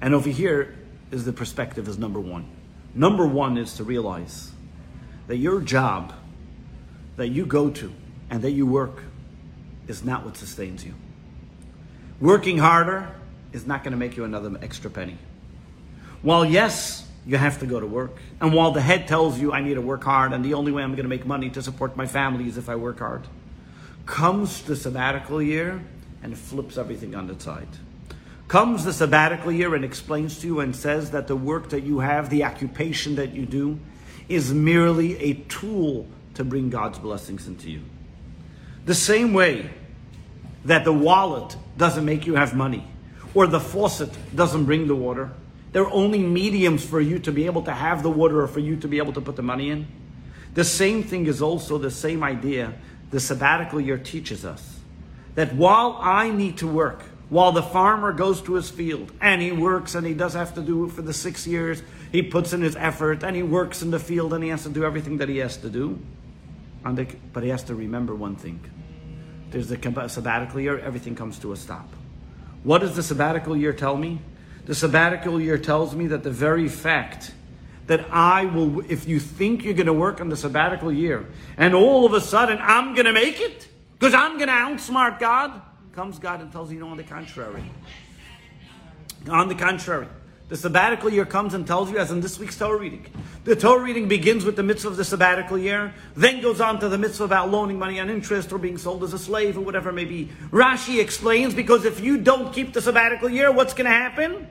And 0.01 0.14
over 0.14 0.29
here 0.29 0.77
is 1.11 1.25
the 1.25 1.33
perspective 1.33 1.88
is 1.88 1.99
number 1.99 2.20
one. 2.20 2.46
Number 2.94 3.27
one 3.27 3.57
is 3.57 3.75
to 3.75 3.85
realize 3.85 4.51
that 5.27 5.37
your 5.37 5.61
job 5.61 6.12
that 7.16 7.29
you 7.29 7.46
go 7.46 7.70
to 7.70 7.92
and 8.31 8.42
that 8.42 8.51
you 8.51 8.66
work 8.66 9.03
is 9.88 10.05
not 10.05 10.25
what 10.25 10.37
sustains 10.37 10.85
you. 10.85 10.94
Working 12.20 12.59
harder 12.59 13.11
is 13.53 13.66
not 13.66 13.85
going 13.85 13.92
to 13.92 13.99
make 13.99 14.16
you 14.16 14.25
another 14.25 14.57
extra 14.62 14.90
penny. 14.90 15.18
While 16.22 16.44
yes, 16.44 17.05
you 17.26 17.36
have 17.36 17.58
to 17.58 17.66
go 17.66 17.80
to 17.80 17.86
work, 17.86 18.16
and 18.40 18.54
while 18.54 18.70
the 18.70 18.80
head 18.80 19.08
tells 19.08 19.38
you 19.38 19.52
I 19.52 19.60
need 19.60 19.74
to 19.74 19.80
work 19.80 20.04
hard, 20.04 20.32
and 20.32 20.44
the 20.44 20.54
only 20.54 20.70
way 20.70 20.82
I'm 20.82 20.92
going 20.92 21.04
to 21.04 21.08
make 21.08 21.26
money 21.26 21.50
to 21.50 21.62
support 21.62 21.96
my 21.96 22.06
family 22.06 22.46
is 22.46 22.56
if 22.56 22.68
I 22.68 22.76
work 22.76 23.00
hard, 23.00 23.26
comes 24.06 24.62
the 24.62 24.76
sabbatical 24.76 25.42
year 25.42 25.82
and 26.22 26.38
flips 26.38 26.78
everything 26.78 27.14
on 27.14 27.28
its 27.28 27.44
side. 27.44 27.68
Comes 28.48 28.84
the 28.84 28.92
sabbatical 28.92 29.50
year 29.50 29.74
and 29.74 29.84
explains 29.84 30.38
to 30.38 30.46
you 30.46 30.60
and 30.60 30.74
says 30.74 31.10
that 31.10 31.26
the 31.26 31.34
work 31.34 31.70
that 31.70 31.82
you 31.82 31.98
have, 31.98 32.30
the 32.30 32.44
occupation 32.44 33.16
that 33.16 33.32
you 33.32 33.44
do, 33.44 33.80
is 34.28 34.54
merely 34.54 35.18
a 35.18 35.34
tool 35.34 36.06
to 36.34 36.44
bring 36.44 36.70
God's 36.70 36.98
blessings 36.98 37.48
into 37.48 37.70
you. 37.70 37.82
The 38.84 38.94
same 38.94 39.32
way 39.32 39.70
that 40.64 40.84
the 40.84 40.92
wallet 40.92 41.56
doesn't 41.76 42.04
make 42.04 42.26
you 42.26 42.36
have 42.36 42.54
money, 42.54 42.86
or 43.34 43.48
the 43.48 43.60
faucet 43.60 44.10
doesn't 44.34 44.64
bring 44.64 44.86
the 44.86 44.94
water, 44.94 45.32
they're 45.76 45.92
only 45.92 46.20
mediums 46.20 46.82
for 46.82 47.02
you 47.02 47.18
to 47.18 47.30
be 47.30 47.44
able 47.44 47.60
to 47.60 47.70
have 47.70 48.02
the 48.02 48.08
water 48.08 48.40
or 48.40 48.48
for 48.48 48.60
you 48.60 48.76
to 48.76 48.88
be 48.88 48.96
able 48.96 49.12
to 49.12 49.20
put 49.20 49.36
the 49.36 49.42
money 49.42 49.68
in. 49.68 49.86
The 50.54 50.64
same 50.64 51.02
thing 51.02 51.26
is 51.26 51.42
also 51.42 51.76
the 51.76 51.90
same 51.90 52.24
idea 52.24 52.72
the 53.10 53.20
sabbatical 53.20 53.78
year 53.78 53.98
teaches 53.98 54.46
us. 54.46 54.80
That 55.34 55.54
while 55.54 55.98
I 56.00 56.30
need 56.30 56.56
to 56.56 56.66
work, 56.66 57.02
while 57.28 57.52
the 57.52 57.62
farmer 57.62 58.14
goes 58.14 58.40
to 58.44 58.54
his 58.54 58.70
field 58.70 59.12
and 59.20 59.42
he 59.42 59.52
works 59.52 59.94
and 59.94 60.06
he 60.06 60.14
does 60.14 60.32
have 60.32 60.54
to 60.54 60.62
do 60.62 60.86
it 60.86 60.92
for 60.92 61.02
the 61.02 61.12
six 61.12 61.46
years, 61.46 61.82
he 62.10 62.22
puts 62.22 62.54
in 62.54 62.62
his 62.62 62.74
effort 62.76 63.22
and 63.22 63.36
he 63.36 63.42
works 63.42 63.82
in 63.82 63.90
the 63.90 64.00
field 64.00 64.32
and 64.32 64.42
he 64.42 64.48
has 64.48 64.62
to 64.62 64.70
do 64.70 64.82
everything 64.82 65.18
that 65.18 65.28
he 65.28 65.36
has 65.36 65.58
to 65.58 65.68
do. 65.68 65.98
but 66.82 67.42
he 67.42 67.50
has 67.50 67.64
to 67.64 67.74
remember 67.74 68.14
one 68.14 68.36
thing. 68.36 68.60
There's 69.50 69.68
the 69.68 70.08
sabbatical 70.08 70.58
year, 70.58 70.78
everything 70.78 71.14
comes 71.14 71.38
to 71.40 71.52
a 71.52 71.56
stop. 71.56 71.90
What 72.62 72.78
does 72.78 72.96
the 72.96 73.02
sabbatical 73.02 73.54
year 73.54 73.74
tell 73.74 73.98
me? 73.98 74.20
The 74.66 74.74
sabbatical 74.74 75.40
year 75.40 75.59
tells 75.59 75.94
me 75.94 76.09
that 76.09 76.24
the 76.24 76.31
very 76.31 76.68
fact 76.68 77.33
that 77.87 78.05
I 78.11 78.46
will, 78.46 78.81
if 78.90 79.07
you 79.07 79.20
think 79.20 79.64
you're 79.64 79.74
going 79.74 79.87
to 79.87 79.92
work 79.92 80.20
on 80.20 80.29
the 80.29 80.37
sabbatical 80.37 80.92
year, 80.92 81.24
and 81.57 81.72
all 81.72 82.05
of 82.05 82.12
a 82.12 82.20
sudden 82.20 82.59
I'm 82.61 82.94
going 82.94 83.07
to 83.07 83.12
make 83.12 83.40
it 83.40 83.68
because 83.92 84.12
I'm 84.12 84.38
going 84.38 84.48
to 84.48 84.55
outsmart 84.55 85.20
God, 85.20 85.62
comes 85.92 86.18
God 86.18 86.40
and 86.40 86.50
tells 86.50 86.72
you, 86.72 86.81
no, 86.81 86.88
on 86.88 86.96
the 86.96 87.05
contrary. 87.05 87.62
On 89.29 89.48
the 89.48 89.55
contrary. 89.55 90.09
The 90.48 90.56
sabbatical 90.56 91.11
year 91.11 91.24
comes 91.24 91.54
and 91.54 91.66
tells 91.66 91.90
you, 91.90 91.98
as 91.98 92.12
in 92.12 92.20
this 92.20 92.38
week's 92.38 92.56
Torah 92.56 92.78
reading. 92.78 93.04
The 93.42 93.56
Torah 93.56 93.82
reading 93.82 94.06
begins 94.06 94.44
with 94.44 94.54
the 94.54 94.62
mitzvah 94.62 94.90
of 94.90 94.96
the 94.96 95.04
sabbatical 95.04 95.59
year, 95.59 95.92
then 96.14 96.40
goes 96.40 96.61
on 96.61 96.78
to 96.80 96.88
the 96.88 96.98
mitzvah 96.98 97.24
about 97.24 97.50
loaning 97.50 97.80
money 97.80 97.98
on 97.98 98.09
interest 98.09 98.52
or 98.52 98.59
being 98.59 98.78
sold 98.78 99.02
as 99.02 99.12
a 99.12 99.18
slave 99.18 99.59
or 99.59 99.62
whatever 99.62 99.90
it 99.90 99.94
may 99.94 100.04
be. 100.04 100.30
Rashi 100.50 101.00
explains 101.00 101.52
because 101.52 101.85
if 101.85 101.98
you 101.98 102.18
don't 102.18 102.52
keep 102.52 102.72
the 102.74 102.80
sabbatical 102.80 103.28
year, 103.28 103.50
what's 103.50 103.74
going 103.74 103.87
to 103.87 103.90
happen? 103.90 104.46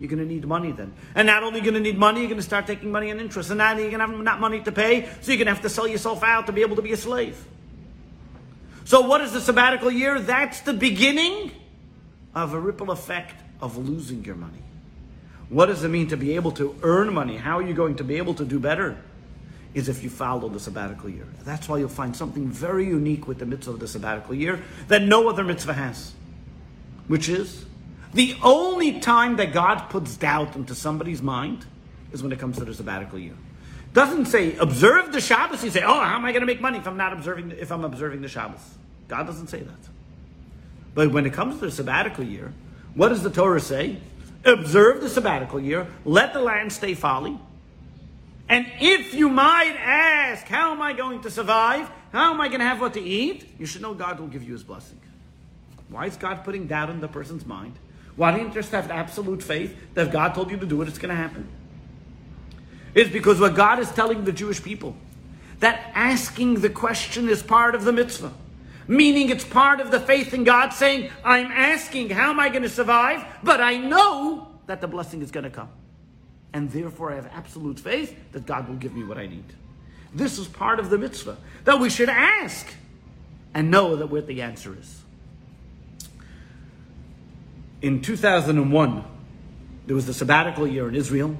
You're 0.00 0.08
going 0.08 0.26
to 0.26 0.26
need 0.26 0.46
money 0.46 0.72
then. 0.72 0.94
And 1.14 1.26
not 1.26 1.42
only 1.42 1.60
going 1.60 1.74
to 1.74 1.80
need 1.80 1.98
money, 1.98 2.20
you're 2.20 2.28
going 2.28 2.40
to 2.40 2.46
start 2.46 2.66
taking 2.66 2.90
money 2.90 3.10
on 3.10 3.20
interest. 3.20 3.50
And 3.50 3.58
now 3.58 3.72
you're 3.72 3.90
going 3.90 4.00
to 4.00 4.06
have 4.06 4.18
not 4.18 4.40
money 4.40 4.60
to 4.62 4.72
pay, 4.72 5.10
so 5.20 5.30
you're 5.30 5.36
going 5.36 5.46
to 5.46 5.52
have 5.52 5.62
to 5.62 5.68
sell 5.68 5.86
yourself 5.86 6.22
out 6.22 6.46
to 6.46 6.52
be 6.52 6.62
able 6.62 6.76
to 6.76 6.82
be 6.82 6.92
a 6.92 6.96
slave. 6.96 7.46
So 8.86 9.02
what 9.02 9.20
is 9.20 9.32
the 9.32 9.42
sabbatical 9.42 9.90
year? 9.90 10.20
That's 10.20 10.60
the 10.60 10.74
beginning 10.74 11.52
of 12.34 12.54
a 12.54 12.60
ripple 12.60 12.90
effect 12.90 13.42
of 13.60 13.76
losing 13.76 14.24
your 14.24 14.36
money. 14.36 14.62
What 15.48 15.66
does 15.66 15.84
it 15.84 15.88
mean 15.88 16.08
to 16.08 16.16
be 16.16 16.34
able 16.36 16.52
to 16.52 16.76
earn 16.82 17.12
money? 17.12 17.36
How 17.36 17.58
are 17.58 17.62
you 17.62 17.74
going 17.74 17.96
to 17.96 18.04
be 18.04 18.16
able 18.16 18.34
to 18.34 18.44
do 18.44 18.58
better? 18.58 18.96
Is 19.74 19.88
if 19.88 20.02
you 20.04 20.10
follow 20.10 20.48
the 20.48 20.60
sabbatical 20.60 21.10
year. 21.10 21.26
That's 21.44 21.68
why 21.68 21.78
you'll 21.78 21.88
find 21.88 22.14
something 22.14 22.48
very 22.48 22.86
unique 22.86 23.26
with 23.26 23.38
the 23.38 23.46
mitzvah 23.46 23.72
of 23.72 23.80
the 23.80 23.88
sabbatical 23.88 24.34
year 24.34 24.62
that 24.86 25.02
no 25.02 25.28
other 25.28 25.42
mitzvah 25.42 25.72
has, 25.72 26.12
which 27.08 27.28
is 27.28 27.64
the 28.12 28.36
only 28.42 29.00
time 29.00 29.36
that 29.36 29.52
God 29.52 29.90
puts 29.90 30.16
doubt 30.16 30.54
into 30.54 30.74
somebody's 30.76 31.20
mind 31.20 31.66
is 32.12 32.22
when 32.22 32.30
it 32.30 32.38
comes 32.38 32.58
to 32.58 32.64
the 32.64 32.72
sabbatical 32.72 33.18
year. 33.18 33.34
Doesn't 33.92 34.26
say 34.26 34.56
observe 34.56 35.12
the 35.12 35.20
Shabbos. 35.20 35.64
You 35.64 35.70
say, 35.70 35.82
oh, 35.82 36.00
how 36.00 36.14
am 36.14 36.24
I 36.24 36.30
going 36.30 36.42
to 36.42 36.46
make 36.46 36.60
money 36.60 36.78
if 36.78 36.86
I'm 36.86 36.96
not 36.96 37.12
observing 37.12 37.52
if 37.52 37.72
I'm 37.72 37.84
observing 37.84 38.22
the 38.22 38.28
Shabbos? 38.28 38.60
God 39.08 39.26
doesn't 39.26 39.48
say 39.48 39.60
that. 39.60 39.88
But 40.94 41.10
when 41.10 41.26
it 41.26 41.32
comes 41.32 41.58
to 41.58 41.66
the 41.66 41.72
sabbatical 41.72 42.24
year, 42.24 42.52
what 42.94 43.08
does 43.08 43.22
the 43.22 43.30
Torah 43.30 43.60
say? 43.60 43.98
Observe 44.44 45.00
the 45.00 45.08
sabbatical 45.08 45.60
year. 45.60 45.86
Let 46.04 46.32
the 46.32 46.40
land 46.40 46.72
stay 46.72 46.94
folly. 46.94 47.38
And 48.48 48.66
if 48.80 49.14
you 49.14 49.28
might 49.28 49.76
ask, 49.78 50.46
how 50.46 50.72
am 50.72 50.82
I 50.82 50.92
going 50.92 51.22
to 51.22 51.30
survive? 51.30 51.90
How 52.12 52.32
am 52.32 52.40
I 52.40 52.48
going 52.48 52.60
to 52.60 52.66
have 52.66 52.80
what 52.80 52.94
to 52.94 53.00
eat? 53.00 53.48
You 53.58 53.66
should 53.66 53.80
know 53.82 53.94
God 53.94 54.20
will 54.20 54.26
give 54.26 54.42
you 54.42 54.52
his 54.52 54.62
blessing. 54.62 55.00
Why 55.88 56.06
is 56.06 56.16
God 56.16 56.44
putting 56.44 56.66
doubt 56.66 56.90
in 56.90 57.00
the 57.00 57.08
person's 57.08 57.46
mind? 57.46 57.74
Why 58.16 58.30
don't 58.30 58.48
you 58.48 58.50
just 58.50 58.70
have 58.72 58.90
absolute 58.90 59.42
faith 59.42 59.76
that 59.94 60.06
if 60.06 60.12
God 60.12 60.34
told 60.34 60.50
you 60.50 60.56
to 60.56 60.66
do 60.66 60.80
it, 60.82 60.88
it's 60.88 60.98
going 60.98 61.14
to 61.14 61.20
happen? 61.20 61.48
It's 62.94 63.10
because 63.10 63.40
what 63.40 63.54
God 63.54 63.78
is 63.80 63.90
telling 63.90 64.24
the 64.24 64.32
Jewish 64.32 64.62
people 64.62 64.96
that 65.60 65.90
asking 65.94 66.60
the 66.60 66.70
question 66.70 67.28
is 67.28 67.42
part 67.42 67.74
of 67.74 67.84
the 67.84 67.92
mitzvah. 67.92 68.32
Meaning 68.86 69.30
it's 69.30 69.44
part 69.44 69.80
of 69.80 69.90
the 69.90 70.00
faith 70.00 70.34
in 70.34 70.44
God 70.44 70.70
saying, 70.70 71.10
I'm 71.24 71.46
asking, 71.46 72.10
how 72.10 72.30
am 72.30 72.40
I 72.40 72.48
going 72.48 72.62
to 72.62 72.68
survive? 72.68 73.24
But 73.42 73.60
I 73.60 73.78
know 73.78 74.48
that 74.66 74.80
the 74.80 74.88
blessing 74.88 75.22
is 75.22 75.30
going 75.30 75.44
to 75.44 75.50
come. 75.50 75.70
And 76.52 76.70
therefore 76.70 77.12
I 77.12 77.16
have 77.16 77.30
absolute 77.32 77.80
faith 77.80 78.16
that 78.32 78.46
God 78.46 78.68
will 78.68 78.76
give 78.76 78.94
me 78.94 79.04
what 79.04 79.18
I 79.18 79.26
need. 79.26 79.44
This 80.14 80.38
is 80.38 80.46
part 80.46 80.78
of 80.78 80.90
the 80.90 80.98
mitzvah 80.98 81.36
that 81.64 81.80
we 81.80 81.90
should 81.90 82.08
ask 82.08 82.66
and 83.52 83.70
know 83.70 83.96
that 83.96 84.06
what 84.06 84.26
the 84.26 84.42
answer 84.42 84.76
is 84.78 85.04
in 87.84 88.00
2001, 88.00 89.04
there 89.86 89.94
was 89.94 90.06
the 90.06 90.14
sabbatical 90.14 90.66
year 90.66 90.88
in 90.88 90.94
Israel. 90.94 91.36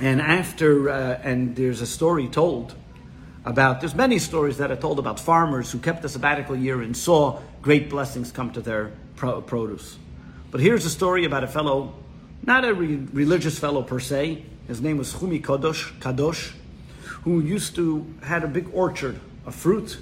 And 0.00 0.22
after, 0.22 0.88
uh, 0.88 1.20
and 1.22 1.54
there's 1.54 1.82
a 1.82 1.86
story 1.86 2.26
told 2.26 2.74
about, 3.44 3.80
there's 3.80 3.94
many 3.94 4.18
stories 4.18 4.58
that 4.58 4.70
are 4.70 4.76
told 4.76 4.98
about 4.98 5.20
farmers 5.20 5.70
who 5.70 5.78
kept 5.78 6.02
the 6.02 6.08
sabbatical 6.08 6.56
year 6.56 6.80
and 6.80 6.96
saw 6.96 7.40
great 7.60 7.90
blessings 7.90 8.32
come 8.32 8.50
to 8.52 8.60
their 8.60 8.92
pro- 9.16 9.42
produce. 9.42 9.98
But 10.50 10.60
here's 10.60 10.86
a 10.86 10.90
story 10.90 11.24
about 11.24 11.44
a 11.44 11.48
fellow, 11.48 11.94
not 12.42 12.64
a 12.64 12.72
re- 12.72 12.96
religious 13.12 13.58
fellow 13.58 13.82
per 13.82 14.00
se. 14.00 14.44
His 14.66 14.80
name 14.80 14.96
was 14.96 15.12
Chumi 15.12 15.42
Kadosh, 15.42 15.98
Kadosh, 15.98 16.52
who 17.24 17.40
used 17.40 17.74
to, 17.76 18.06
had 18.22 18.44
a 18.44 18.48
big 18.48 18.68
orchard 18.72 19.20
of 19.44 19.54
fruit. 19.54 19.98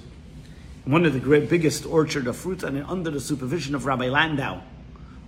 One 0.85 1.05
of 1.05 1.13
the 1.13 1.19
great, 1.19 1.49
biggest 1.49 1.85
orchard 1.85 2.27
of 2.27 2.37
fruit, 2.37 2.63
and 2.63 2.81
under 2.83 3.09
the 3.09 3.19
supervision 3.19 3.75
of 3.75 3.85
Rabbi 3.85 4.09
Landau 4.09 4.61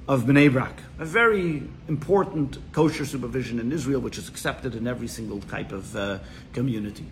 of 0.08 0.24
Bnei 0.24 0.52
Brak, 0.52 0.78
a 1.00 1.06
very 1.06 1.64
important 1.88 2.60
kosher 2.72 3.06
supervision 3.06 3.60
in 3.60 3.72
Israel, 3.72 4.00
which 4.00 4.18
is 4.18 4.30
accepted 4.30 4.76
in 4.76 4.88
every 4.88 5.08
single 5.08 5.42
type 5.42 5.72
of 5.72 5.96
uh, 5.96 6.20
community. 6.54 7.06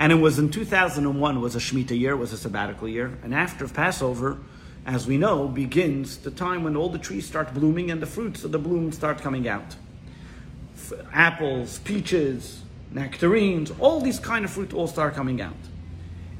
And 0.00 0.12
it 0.12 0.16
was 0.16 0.38
in 0.38 0.50
2001 0.50 1.40
was 1.40 1.56
a 1.56 1.58
Shemitah 1.58 1.98
year, 1.98 2.16
was 2.16 2.32
a 2.32 2.36
sabbatical 2.36 2.88
year, 2.88 3.18
and 3.22 3.34
after 3.34 3.66
Passover, 3.66 4.38
as 4.86 5.06
we 5.06 5.18
know, 5.18 5.48
begins 5.48 6.18
the 6.18 6.30
time 6.30 6.62
when 6.62 6.76
all 6.76 6.88
the 6.88 6.98
trees 6.98 7.26
start 7.26 7.52
blooming 7.52 7.90
and 7.90 8.00
the 8.00 8.06
fruits 8.06 8.44
of 8.44 8.52
the 8.52 8.58
bloom 8.58 8.92
start 8.92 9.18
coming 9.20 9.48
out. 9.48 9.76
F- 10.76 10.92
apples, 11.12 11.80
peaches, 11.80 12.62
nectarines, 12.92 13.72
all 13.80 14.00
these 14.00 14.20
kind 14.20 14.44
of 14.44 14.50
fruit 14.50 14.72
all 14.72 14.86
start 14.86 15.14
coming 15.14 15.40
out. 15.40 15.56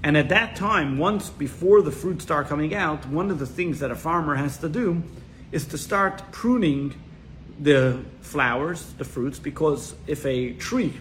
And 0.02 0.16
at 0.16 0.28
that 0.28 0.54
time, 0.54 0.96
once 0.96 1.28
before 1.28 1.82
the 1.82 1.90
fruits 1.90 2.22
start 2.24 2.46
coming 2.46 2.74
out, 2.74 3.06
one 3.06 3.30
of 3.30 3.38
the 3.40 3.46
things 3.46 3.80
that 3.80 3.90
a 3.90 3.96
farmer 3.96 4.36
has 4.36 4.56
to 4.58 4.68
do 4.68 5.02
is 5.50 5.66
to 5.66 5.78
start 5.78 6.22
pruning 6.30 6.94
the 7.58 7.98
flowers, 8.20 8.92
the 8.98 9.04
fruits, 9.04 9.40
because 9.40 9.96
if 10.06 10.24
a 10.24 10.52
tree 10.54 10.94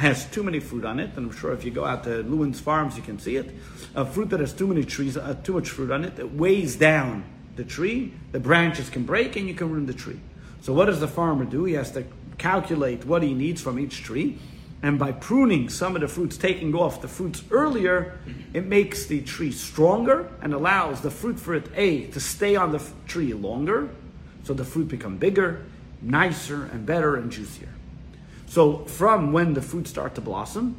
has 0.00 0.24
too 0.26 0.42
many 0.42 0.60
fruit 0.60 0.84
on 0.84 0.98
it, 0.98 1.10
and 1.16 1.30
I'm 1.30 1.36
sure 1.36 1.52
if 1.52 1.64
you 1.64 1.70
go 1.70 1.84
out 1.84 2.04
to 2.04 2.22
Lewin's 2.22 2.58
Farms, 2.58 2.96
you 2.96 3.02
can 3.02 3.18
see 3.18 3.36
it. 3.36 3.54
A 3.94 4.04
fruit 4.04 4.30
that 4.30 4.40
has 4.40 4.52
too 4.52 4.66
many 4.66 4.82
trees, 4.82 5.16
uh, 5.16 5.34
too 5.44 5.52
much 5.52 5.68
fruit 5.68 5.90
on 5.90 6.04
it, 6.04 6.18
it 6.18 6.32
weighs 6.32 6.76
down 6.76 7.24
the 7.56 7.64
tree. 7.64 8.14
The 8.32 8.40
branches 8.40 8.88
can 8.88 9.04
break, 9.04 9.36
and 9.36 9.46
you 9.46 9.54
can 9.54 9.70
ruin 9.70 9.86
the 9.86 9.94
tree. 9.94 10.18
So 10.62 10.72
what 10.72 10.86
does 10.86 11.00
the 11.00 11.08
farmer 11.08 11.44
do? 11.44 11.64
He 11.64 11.74
has 11.74 11.90
to 11.92 12.04
calculate 12.38 13.04
what 13.04 13.22
he 13.22 13.34
needs 13.34 13.60
from 13.60 13.78
each 13.78 14.02
tree, 14.02 14.38
and 14.82 14.98
by 14.98 15.12
pruning 15.12 15.68
some 15.68 15.94
of 15.94 16.00
the 16.00 16.08
fruits, 16.08 16.38
taking 16.38 16.74
off 16.74 17.02
the 17.02 17.08
fruits 17.08 17.44
earlier, 17.50 18.18
it 18.54 18.64
makes 18.64 19.04
the 19.04 19.20
tree 19.20 19.52
stronger 19.52 20.30
and 20.40 20.54
allows 20.54 21.02
the 21.02 21.10
fruit 21.10 21.38
for 21.38 21.54
it 21.54 21.66
A 21.74 22.06
to 22.06 22.20
stay 22.20 22.56
on 22.56 22.72
the 22.72 22.82
tree 23.06 23.34
longer, 23.34 23.90
so 24.44 24.54
the 24.54 24.64
fruit 24.64 24.88
become 24.88 25.18
bigger, 25.18 25.66
nicer, 26.00 26.64
and 26.72 26.86
better 26.86 27.16
and 27.16 27.30
juicier. 27.30 27.68
So 28.50 28.78
from 28.78 29.32
when 29.32 29.54
the 29.54 29.62
fruits 29.62 29.90
start 29.90 30.16
to 30.16 30.20
blossom, 30.20 30.74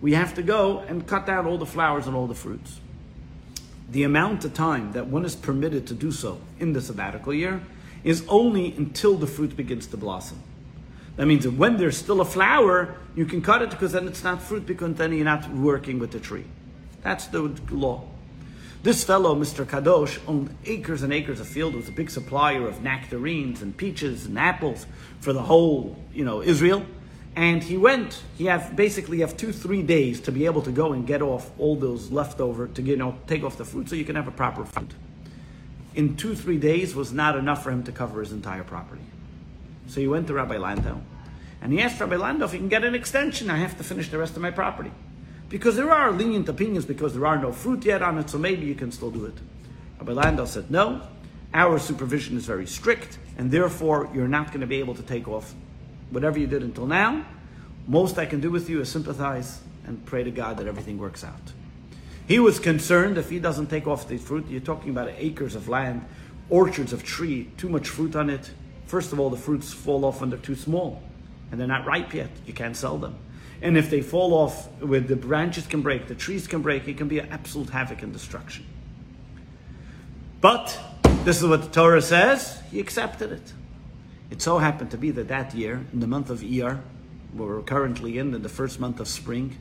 we 0.00 0.14
have 0.14 0.34
to 0.34 0.42
go 0.42 0.78
and 0.78 1.04
cut 1.04 1.26
down 1.26 1.44
all 1.44 1.58
the 1.58 1.66
flowers 1.66 2.06
and 2.06 2.14
all 2.14 2.28
the 2.28 2.36
fruits. 2.36 2.78
The 3.90 4.04
amount 4.04 4.44
of 4.44 4.54
time 4.54 4.92
that 4.92 5.08
one 5.08 5.24
is 5.24 5.34
permitted 5.34 5.88
to 5.88 5.94
do 5.94 6.12
so 6.12 6.40
in 6.60 6.72
the 6.72 6.80
sabbatical 6.80 7.34
year 7.34 7.62
is 8.04 8.24
only 8.28 8.76
until 8.76 9.16
the 9.16 9.26
fruit 9.26 9.56
begins 9.56 9.88
to 9.88 9.96
blossom. 9.96 10.40
That 11.16 11.26
means 11.26 11.42
that 11.42 11.54
when 11.54 11.78
there's 11.78 11.98
still 11.98 12.20
a 12.20 12.24
flower, 12.24 12.94
you 13.16 13.26
can 13.26 13.42
cut 13.42 13.60
it 13.60 13.70
because 13.70 13.90
then 13.90 14.06
it's 14.06 14.22
not 14.22 14.40
fruit 14.40 14.64
because 14.64 14.94
then 14.94 15.12
you're 15.12 15.24
not 15.24 15.50
working 15.52 15.98
with 15.98 16.12
the 16.12 16.20
tree. 16.20 16.44
That's 17.02 17.26
the 17.26 17.42
law. 17.72 18.04
This 18.84 19.02
fellow, 19.02 19.34
Mr. 19.34 19.66
Kadosh, 19.66 20.20
owned 20.28 20.56
acres 20.64 21.02
and 21.02 21.12
acres 21.12 21.40
of 21.40 21.48
field, 21.48 21.74
was 21.74 21.88
a 21.88 21.92
big 21.92 22.08
supplier 22.08 22.68
of 22.68 22.84
nectarines 22.84 23.62
and 23.62 23.76
peaches 23.76 24.26
and 24.26 24.38
apples 24.38 24.86
for 25.18 25.32
the 25.32 25.42
whole, 25.42 25.98
you 26.14 26.24
know, 26.24 26.40
Israel. 26.40 26.86
And 27.36 27.62
he 27.62 27.76
went, 27.76 28.22
he 28.36 28.46
have 28.46 28.74
basically 28.74 29.20
have 29.20 29.36
two, 29.36 29.52
three 29.52 29.82
days 29.82 30.20
to 30.22 30.32
be 30.32 30.46
able 30.46 30.62
to 30.62 30.72
go 30.72 30.92
and 30.92 31.06
get 31.06 31.22
off 31.22 31.50
all 31.58 31.76
those 31.76 32.10
leftover, 32.10 32.66
to 32.68 32.82
you 32.82 32.96
know, 32.96 33.16
take 33.26 33.44
off 33.44 33.56
the 33.56 33.64
fruit 33.64 33.88
so 33.88 33.94
you 33.94 34.04
can 34.04 34.16
have 34.16 34.28
a 34.28 34.32
proper 34.32 34.64
fruit. 34.64 34.92
In 35.94 36.16
two, 36.16 36.34
three 36.34 36.58
days 36.58 36.94
was 36.94 37.12
not 37.12 37.36
enough 37.36 37.62
for 37.62 37.70
him 37.70 37.84
to 37.84 37.92
cover 37.92 38.20
his 38.20 38.32
entire 38.32 38.64
property. 38.64 39.02
So 39.86 40.00
he 40.00 40.08
went 40.08 40.26
to 40.26 40.34
Rabbi 40.34 40.56
Landau 40.56 41.00
and 41.62 41.72
he 41.72 41.80
asked 41.80 42.00
Rabbi 42.00 42.16
Landau 42.16 42.46
if 42.46 42.52
he 42.52 42.58
can 42.58 42.68
get 42.68 42.84
an 42.84 42.94
extension. 42.94 43.50
I 43.50 43.58
have 43.58 43.76
to 43.78 43.84
finish 43.84 44.08
the 44.08 44.18
rest 44.18 44.36
of 44.36 44.42
my 44.42 44.50
property. 44.50 44.92
Because 45.48 45.76
there 45.76 45.90
are 45.90 46.12
lenient 46.12 46.48
opinions 46.48 46.84
because 46.84 47.12
there 47.12 47.26
are 47.26 47.36
no 47.36 47.52
fruit 47.52 47.84
yet 47.84 48.02
on 48.02 48.18
it, 48.18 48.30
so 48.30 48.38
maybe 48.38 48.66
you 48.66 48.74
can 48.74 48.92
still 48.92 49.10
do 49.10 49.26
it. 49.26 49.34
Rabbi 49.98 50.12
Landau 50.12 50.44
said, 50.44 50.70
no, 50.70 51.02
our 51.52 51.78
supervision 51.78 52.36
is 52.36 52.46
very 52.46 52.66
strict, 52.66 53.18
and 53.36 53.50
therefore 53.50 54.08
you're 54.14 54.28
not 54.28 54.48
going 54.48 54.60
to 54.60 54.66
be 54.66 54.78
able 54.78 54.94
to 54.94 55.02
take 55.02 55.26
off 55.26 55.54
whatever 56.10 56.38
you 56.38 56.46
did 56.46 56.62
until 56.62 56.86
now. 56.86 57.24
Most 57.86 58.18
I 58.18 58.26
can 58.26 58.40
do 58.40 58.50
with 58.50 58.68
you 58.68 58.80
is 58.80 58.88
sympathize 58.88 59.60
and 59.86 60.04
pray 60.04 60.22
to 60.22 60.30
God 60.30 60.58
that 60.58 60.66
everything 60.66 60.98
works 60.98 61.24
out. 61.24 61.52
He 62.28 62.38
was 62.38 62.60
concerned 62.60 63.18
if 63.18 63.30
he 63.30 63.40
doesn't 63.40 63.66
take 63.66 63.86
off 63.86 64.06
the 64.06 64.16
fruit, 64.16 64.46
you're 64.48 64.60
talking 64.60 64.90
about 64.90 65.10
acres 65.16 65.56
of 65.56 65.68
land, 65.68 66.04
orchards 66.48 66.92
of 66.92 67.02
tree, 67.02 67.50
too 67.56 67.68
much 67.68 67.88
fruit 67.88 68.14
on 68.14 68.30
it. 68.30 68.50
First 68.86 69.12
of 69.12 69.18
all, 69.18 69.30
the 69.30 69.36
fruits 69.36 69.72
fall 69.72 70.04
off 70.04 70.20
when 70.20 70.30
they're 70.30 70.38
too 70.38 70.54
small 70.54 71.02
and 71.50 71.58
they're 71.58 71.66
not 71.66 71.86
ripe 71.86 72.14
yet. 72.14 72.30
You 72.46 72.52
can't 72.52 72.76
sell 72.76 72.98
them. 72.98 73.16
And 73.62 73.76
if 73.76 73.90
they 73.90 74.00
fall 74.00 74.32
off, 74.34 74.70
with 74.80 75.08
the 75.08 75.16
branches 75.16 75.66
can 75.66 75.82
break, 75.82 76.06
the 76.06 76.14
trees 76.14 76.46
can 76.46 76.62
break, 76.62 76.88
it 76.88 76.96
can 76.96 77.08
be 77.08 77.18
an 77.18 77.28
absolute 77.30 77.70
havoc 77.70 78.02
and 78.02 78.12
destruction. 78.12 78.64
But 80.40 80.78
this 81.24 81.42
is 81.42 81.48
what 81.48 81.62
the 81.62 81.68
Torah 81.68 82.00
says. 82.00 82.62
He 82.70 82.80
accepted 82.80 83.32
it. 83.32 83.52
It 84.30 84.40
so 84.40 84.58
happened 84.58 84.90
to 84.92 84.96
be 84.96 85.10
that 85.12 85.28
that 85.28 85.54
year, 85.54 85.84
in 85.92 86.00
the 86.00 86.06
month 86.06 86.30
of 86.30 86.40
Iyar, 86.40 86.80
where 87.32 87.48
we're 87.48 87.62
currently 87.62 88.18
in, 88.18 88.34
in 88.34 88.42
the 88.42 88.48
first 88.48 88.80
month 88.80 89.00
of 89.00 89.08
spring, 89.08 89.56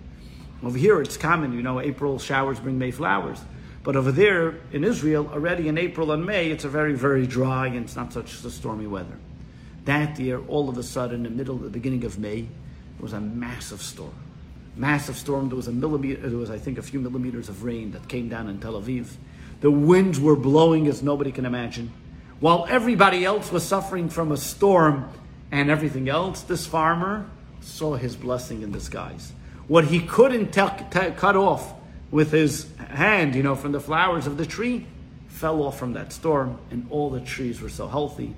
over 0.64 0.78
here 0.78 1.02
it's 1.02 1.18
common, 1.18 1.54
you 1.54 1.64
know, 1.64 1.80
April 1.80 2.20
showers 2.20 2.60
bring 2.60 2.78
May 2.78 2.92
flowers. 2.92 3.40
But 3.84 3.96
over 3.96 4.12
there 4.12 4.60
in 4.72 4.84
Israel, 4.84 5.30
already 5.34 5.68
in 5.68 5.78
April 5.78 6.12
and 6.12 6.26
May, 6.26 6.52
it's 6.52 6.66
a 6.66 6.70
very, 6.70 6.94
very 6.94 7.26
dry 7.26 7.68
and 7.68 7.86
it's 7.86 7.96
not 7.96 8.12
such 8.14 8.44
a 8.44 8.50
stormy 8.52 8.88
weather. 8.88 9.18
That 9.86 10.20
year, 10.20 10.42
all 10.48 10.70
of 10.70 10.78
a 10.78 10.84
sudden, 10.84 11.26
in 11.26 11.32
the 11.32 11.38
middle, 11.38 11.56
the 11.56 11.70
beginning 11.70 12.04
of 12.04 12.20
May, 12.20 12.42
there 12.42 12.50
was 13.00 13.14
a 13.14 13.22
massive 13.22 13.82
storm. 13.82 14.14
Massive 14.76 15.18
storm. 15.18 15.50
There 15.50 15.56
was 15.56 15.68
a 15.68 15.72
millimeter. 15.72 16.30
There 16.30 16.38
was, 16.38 16.52
I 16.52 16.58
think, 16.58 16.78
a 16.78 16.82
few 16.82 17.00
millimeters 17.00 17.50
of 17.50 17.64
rain 17.64 17.92
that 17.92 18.08
came 18.08 18.30
down 18.30 18.50
in 18.50 18.60
Tel 18.60 18.74
Aviv. 18.74 19.08
The 19.62 19.72
winds 19.72 20.20
were 20.20 20.36
blowing 20.36 20.88
as 20.88 21.02
nobody 21.02 21.32
can 21.32 21.46
imagine. 21.46 21.92
While 22.40 22.66
everybody 22.70 23.26
else 23.26 23.52
was 23.52 23.66
suffering 23.66 24.10
from 24.10 24.32
a 24.32 24.38
storm 24.38 25.10
and 25.52 25.70
everything 25.70 26.08
else, 26.08 26.42
this 26.42 26.66
farmer 26.66 27.30
saw 27.60 27.96
his 27.96 28.16
blessing 28.16 28.62
in 28.62 28.72
disguise. 28.72 29.34
What 29.68 29.86
he 29.86 30.00
couldn't 30.00 30.52
t- 30.52 30.62
t- 30.90 31.12
cut 31.12 31.36
off 31.36 31.74
with 32.12 32.32
his 32.32 32.68
hand, 32.78 33.36
you 33.36 33.44
know, 33.44 33.56
from 33.56 33.74
the 33.74 33.80
flowers 33.82 34.26
of 34.26 34.38
the 34.38 34.46
tree, 34.46 34.86
fell 35.28 35.62
off 35.64 35.78
from 35.78 35.94
that 35.94 36.14
storm, 36.14 36.58
and 36.72 36.88
all 36.90 37.10
the 37.10 37.20
trees 37.20 37.62
were 37.62 37.70
so 37.70 37.88
healthy 37.88 38.36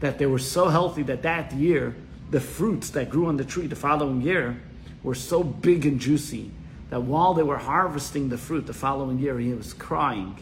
that 0.00 0.18
they 0.18 0.26
were 0.26 0.38
so 0.38 0.68
healthy 0.68 1.02
that 1.04 1.22
that 1.22 1.52
year, 1.52 1.94
the 2.30 2.40
fruits 2.40 2.90
that 2.90 3.10
grew 3.10 3.26
on 3.26 3.36
the 3.36 3.44
tree 3.44 3.66
the 3.66 3.76
following 3.76 4.22
year 4.22 4.60
were 5.02 5.14
so 5.14 5.44
big 5.44 5.84
and 5.84 6.00
juicy 6.00 6.50
that 6.90 7.02
while 7.02 7.34
they 7.34 7.42
were 7.42 7.58
harvesting 7.58 8.28
the 8.28 8.38
fruit 8.38 8.66
the 8.66 8.72
following 8.72 9.18
year, 9.18 9.38
he 9.38 9.52
was 9.52 9.72
crying 9.74 10.36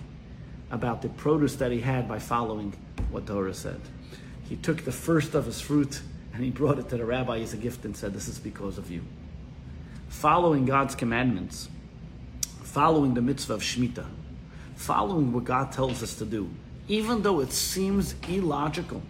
about 0.71 1.03
the 1.03 1.09
produce 1.09 1.57
that 1.57 1.73
he 1.73 1.81
had 1.81 2.09
by 2.09 2.19
following 2.19 2.73
what 3.11 3.27
Torah 3.27 3.55
said. 3.55 3.81
He 4.49 4.57
took 4.57 4.85
the 4.85 4.93
first 4.93 5.35
of 5.35 5.47
his 5.47 5.61
fruit 5.61 6.03
and 6.33 6.45
he 6.45 6.51
brought 6.51 6.79
it 6.79 6.89
to 6.91 6.97
the 6.97 7.05
rabbi 7.05 7.41
as 7.41 7.55
a 7.55 7.57
gift 7.57 7.85
and 7.85 7.97
said, 7.97 8.15
This 8.15 8.29
is 8.29 8.39
because 8.39 8.79
of 8.79 8.91
you. 8.91 9.03
Following 10.09 10.65
God's 10.65 10.95
commandments, 10.95 11.69
following 12.63 13.15
the 13.15 13.23
mitzvah 13.23 13.55
of 13.55 13.63
Shemitah, 13.63 14.07
following 14.77 15.33
what 15.33 15.45
God 15.45 15.73
tells 15.73 16.03
us 16.03 16.15
to 16.17 16.25
do, 16.25 16.51
even 16.89 17.23
though 17.23 17.41
it 17.41 17.53
seems 17.53 18.15
illogical. 18.29 19.03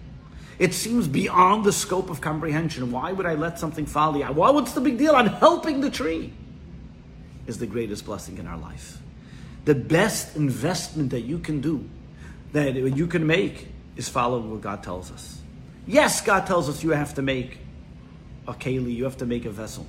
It 0.58 0.74
seems 0.74 1.08
beyond 1.08 1.64
the 1.64 1.72
scope 1.72 2.10
of 2.10 2.20
comprehension. 2.20 2.92
Why 2.92 3.12
would 3.12 3.24
I 3.24 3.34
let 3.34 3.58
something 3.58 3.86
fall? 3.86 4.12
Why? 4.12 4.50
What's 4.50 4.72
the 4.72 4.80
big 4.82 4.98
deal? 4.98 5.16
I'm 5.16 5.26
helping 5.26 5.80
the 5.80 5.88
tree. 5.88 6.34
Is 7.46 7.56
the 7.56 7.66
greatest 7.66 8.04
blessing 8.04 8.36
in 8.36 8.46
our 8.46 8.58
life. 8.58 8.98
The 9.64 9.74
best 9.74 10.36
investment 10.36 11.10
that 11.10 11.20
you 11.20 11.38
can 11.38 11.60
do, 11.60 11.88
that 12.52 12.74
you 12.74 13.06
can 13.06 13.26
make, 13.26 13.68
is 13.96 14.08
follow 14.08 14.40
what 14.40 14.60
God 14.60 14.82
tells 14.82 15.10
us. 15.10 15.40
Yes, 15.86 16.20
God 16.20 16.46
tells 16.46 16.68
us 16.68 16.82
you 16.82 16.90
have 16.90 17.14
to 17.14 17.22
make 17.22 17.58
a 18.46 18.54
keli, 18.54 18.94
you 18.94 19.04
have 19.04 19.18
to 19.18 19.26
make 19.26 19.44
a 19.44 19.50
vessel. 19.50 19.86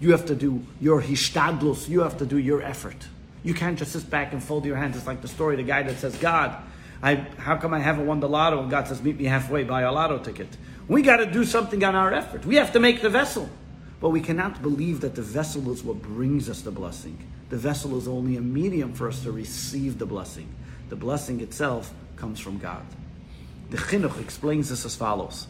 You 0.00 0.10
have 0.12 0.26
to 0.26 0.34
do 0.34 0.64
your 0.80 1.00
hishtadlus, 1.00 1.88
you 1.88 2.00
have 2.00 2.18
to 2.18 2.26
do 2.26 2.38
your 2.38 2.62
effort. 2.62 2.96
You 3.42 3.54
can't 3.54 3.78
just 3.78 3.92
sit 3.92 4.08
back 4.10 4.32
and 4.32 4.42
fold 4.42 4.64
your 4.64 4.76
hands. 4.76 4.96
It's 4.96 5.06
like 5.06 5.22
the 5.22 5.28
story, 5.28 5.54
of 5.54 5.58
the 5.58 5.64
guy 5.64 5.82
that 5.82 5.98
says, 5.98 6.16
God, 6.16 6.56
I, 7.02 7.16
how 7.16 7.56
come 7.56 7.74
I 7.74 7.80
haven't 7.80 8.06
won 8.06 8.20
the 8.20 8.28
lotto? 8.28 8.60
And 8.60 8.70
God 8.70 8.88
says, 8.88 9.02
meet 9.02 9.18
me 9.18 9.24
halfway, 9.24 9.64
buy 9.64 9.82
a 9.82 9.92
lotto 9.92 10.18
ticket. 10.18 10.48
We 10.88 11.02
got 11.02 11.18
to 11.18 11.26
do 11.26 11.44
something 11.44 11.84
on 11.84 11.94
our 11.94 12.12
effort. 12.12 12.46
We 12.46 12.56
have 12.56 12.72
to 12.72 12.80
make 12.80 13.02
the 13.02 13.10
vessel. 13.10 13.48
But 14.00 14.10
we 14.10 14.20
cannot 14.20 14.60
believe 14.60 15.00
that 15.00 15.14
the 15.14 15.22
vessel 15.22 15.70
is 15.72 15.82
what 15.82 16.02
brings 16.02 16.48
us 16.48 16.62
the 16.62 16.70
blessing. 16.70 17.18
The 17.54 17.60
vessel 17.60 17.96
is 17.96 18.08
only 18.08 18.36
a 18.36 18.40
medium 18.40 18.94
for 18.94 19.06
us 19.06 19.22
to 19.22 19.30
receive 19.30 20.00
the 20.00 20.06
blessing. 20.06 20.48
The 20.88 20.96
blessing 20.96 21.40
itself 21.40 21.94
comes 22.16 22.40
from 22.40 22.58
God. 22.58 22.82
The 23.70 23.76
Chinuch 23.76 24.20
explains 24.20 24.70
this 24.70 24.84
as 24.84 24.96
follows. 24.96 25.46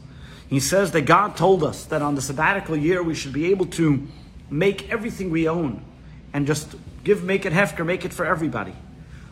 He 0.51 0.61
says 0.61 0.93
that 0.93 1.07
God 1.07 1.35
told 1.35 1.64
us 1.64 1.87
that 1.87 2.03
on 2.03 2.14
the 2.14 2.21
sabbatical 2.21 2.77
year 2.77 3.03
we 3.03 3.14
should 3.14 3.33
be 3.33 3.47
able 3.47 3.64
to 3.81 4.07
make 4.51 4.90
everything 4.90 5.31
we 5.31 5.49
own 5.49 5.83
and 6.35 6.47
just 6.47 6.75
give, 7.05 7.25
make 7.25 7.47
it 7.47 7.55
hefker, 7.55 7.87
make 7.87 8.05
it 8.05 8.12
for 8.12 8.27
everybody. 8.27 8.75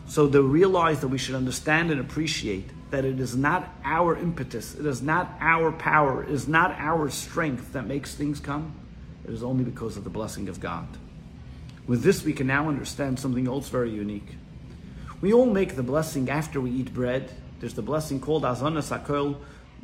So 0.07 0.27
to 0.27 0.41
realize 0.41 0.99
that 1.01 1.09
we 1.09 1.19
should 1.19 1.35
understand 1.35 1.91
and 1.91 2.01
appreciate 2.01 2.71
that 2.89 3.05
it 3.05 3.19
is 3.19 3.35
not 3.35 3.69
our 3.83 4.17
impetus, 4.17 4.73
it 4.73 4.87
is 4.87 5.03
not 5.03 5.29
our 5.39 5.71
power, 5.71 6.23
it 6.23 6.31
is 6.31 6.47
not 6.47 6.71
our 6.79 7.11
strength 7.11 7.73
that 7.73 7.85
makes 7.85 8.15
things 8.15 8.39
come. 8.39 8.73
It 9.27 9.31
is 9.31 9.43
only 9.43 9.63
because 9.63 9.95
of 9.95 10.03
the 10.03 10.09
blessing 10.09 10.49
of 10.49 10.59
God. 10.59 10.87
With 11.85 12.01
this, 12.01 12.23
we 12.23 12.33
can 12.33 12.47
now 12.47 12.69
understand 12.69 13.19
something 13.19 13.47
else 13.47 13.69
very 13.69 13.91
unique. 13.91 14.37
We 15.21 15.33
all 15.33 15.45
make 15.45 15.75
the 15.75 15.83
blessing 15.83 16.29
after 16.29 16.61
we 16.61 16.71
eat 16.71 16.93
bread. 16.93 17.31
There's 17.59 17.73
the 17.73 17.81
blessing 17.81 18.19
called 18.19 18.43
Hazan 18.43 18.77
es 18.77 18.89
Hakol, 18.89 19.37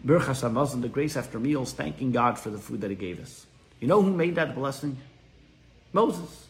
Birchas 0.06 0.44
Hamazon, 0.44 0.82
the 0.82 0.90
grace 0.90 1.18
after 1.18 1.40
meals, 1.40 1.74
thanking 1.74 2.12
God 2.12 2.40
for 2.40 2.50
the 2.50 2.58
food 2.58 2.82
that 2.82 2.90
He 2.90 2.96
gave 2.96 3.20
us. 3.20 3.46
You 3.80 3.88
know 3.88 4.02
who 4.02 4.12
made 4.12 4.36
that 4.36 4.56
blessing? 4.56 4.98
Moses. 5.94 6.48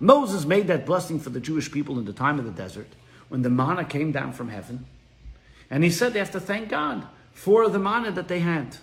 Moses 0.00 0.44
made 0.44 0.66
that 0.66 0.86
blessing 0.86 1.20
for 1.20 1.30
the 1.30 1.40
Jewish 1.40 1.70
people 1.70 1.98
in 1.98 2.04
the 2.04 2.12
time 2.12 2.38
of 2.38 2.44
the 2.44 2.50
desert 2.50 2.88
when 3.28 3.42
the 3.42 3.50
manna 3.50 3.84
came 3.84 4.12
down 4.12 4.32
from 4.32 4.48
heaven. 4.48 4.84
And 5.70 5.84
he 5.84 5.90
said 5.90 6.12
they 6.12 6.18
have 6.18 6.32
to 6.32 6.40
thank 6.40 6.68
God 6.68 7.06
for 7.32 7.68
the 7.68 7.78
manna 7.78 8.10
that 8.12 8.28
they 8.28 8.40
had. 8.40 8.76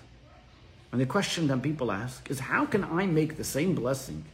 And 0.91 0.99
the 0.99 1.05
question 1.05 1.47
that 1.47 1.61
people 1.61 1.91
ask 1.91 2.29
is 2.31 2.39
how 2.39 2.65
can 2.65 2.83
I 2.83 3.05
make 3.05 3.37
the 3.37 3.43
same 3.43 3.75
blessing 3.75 4.25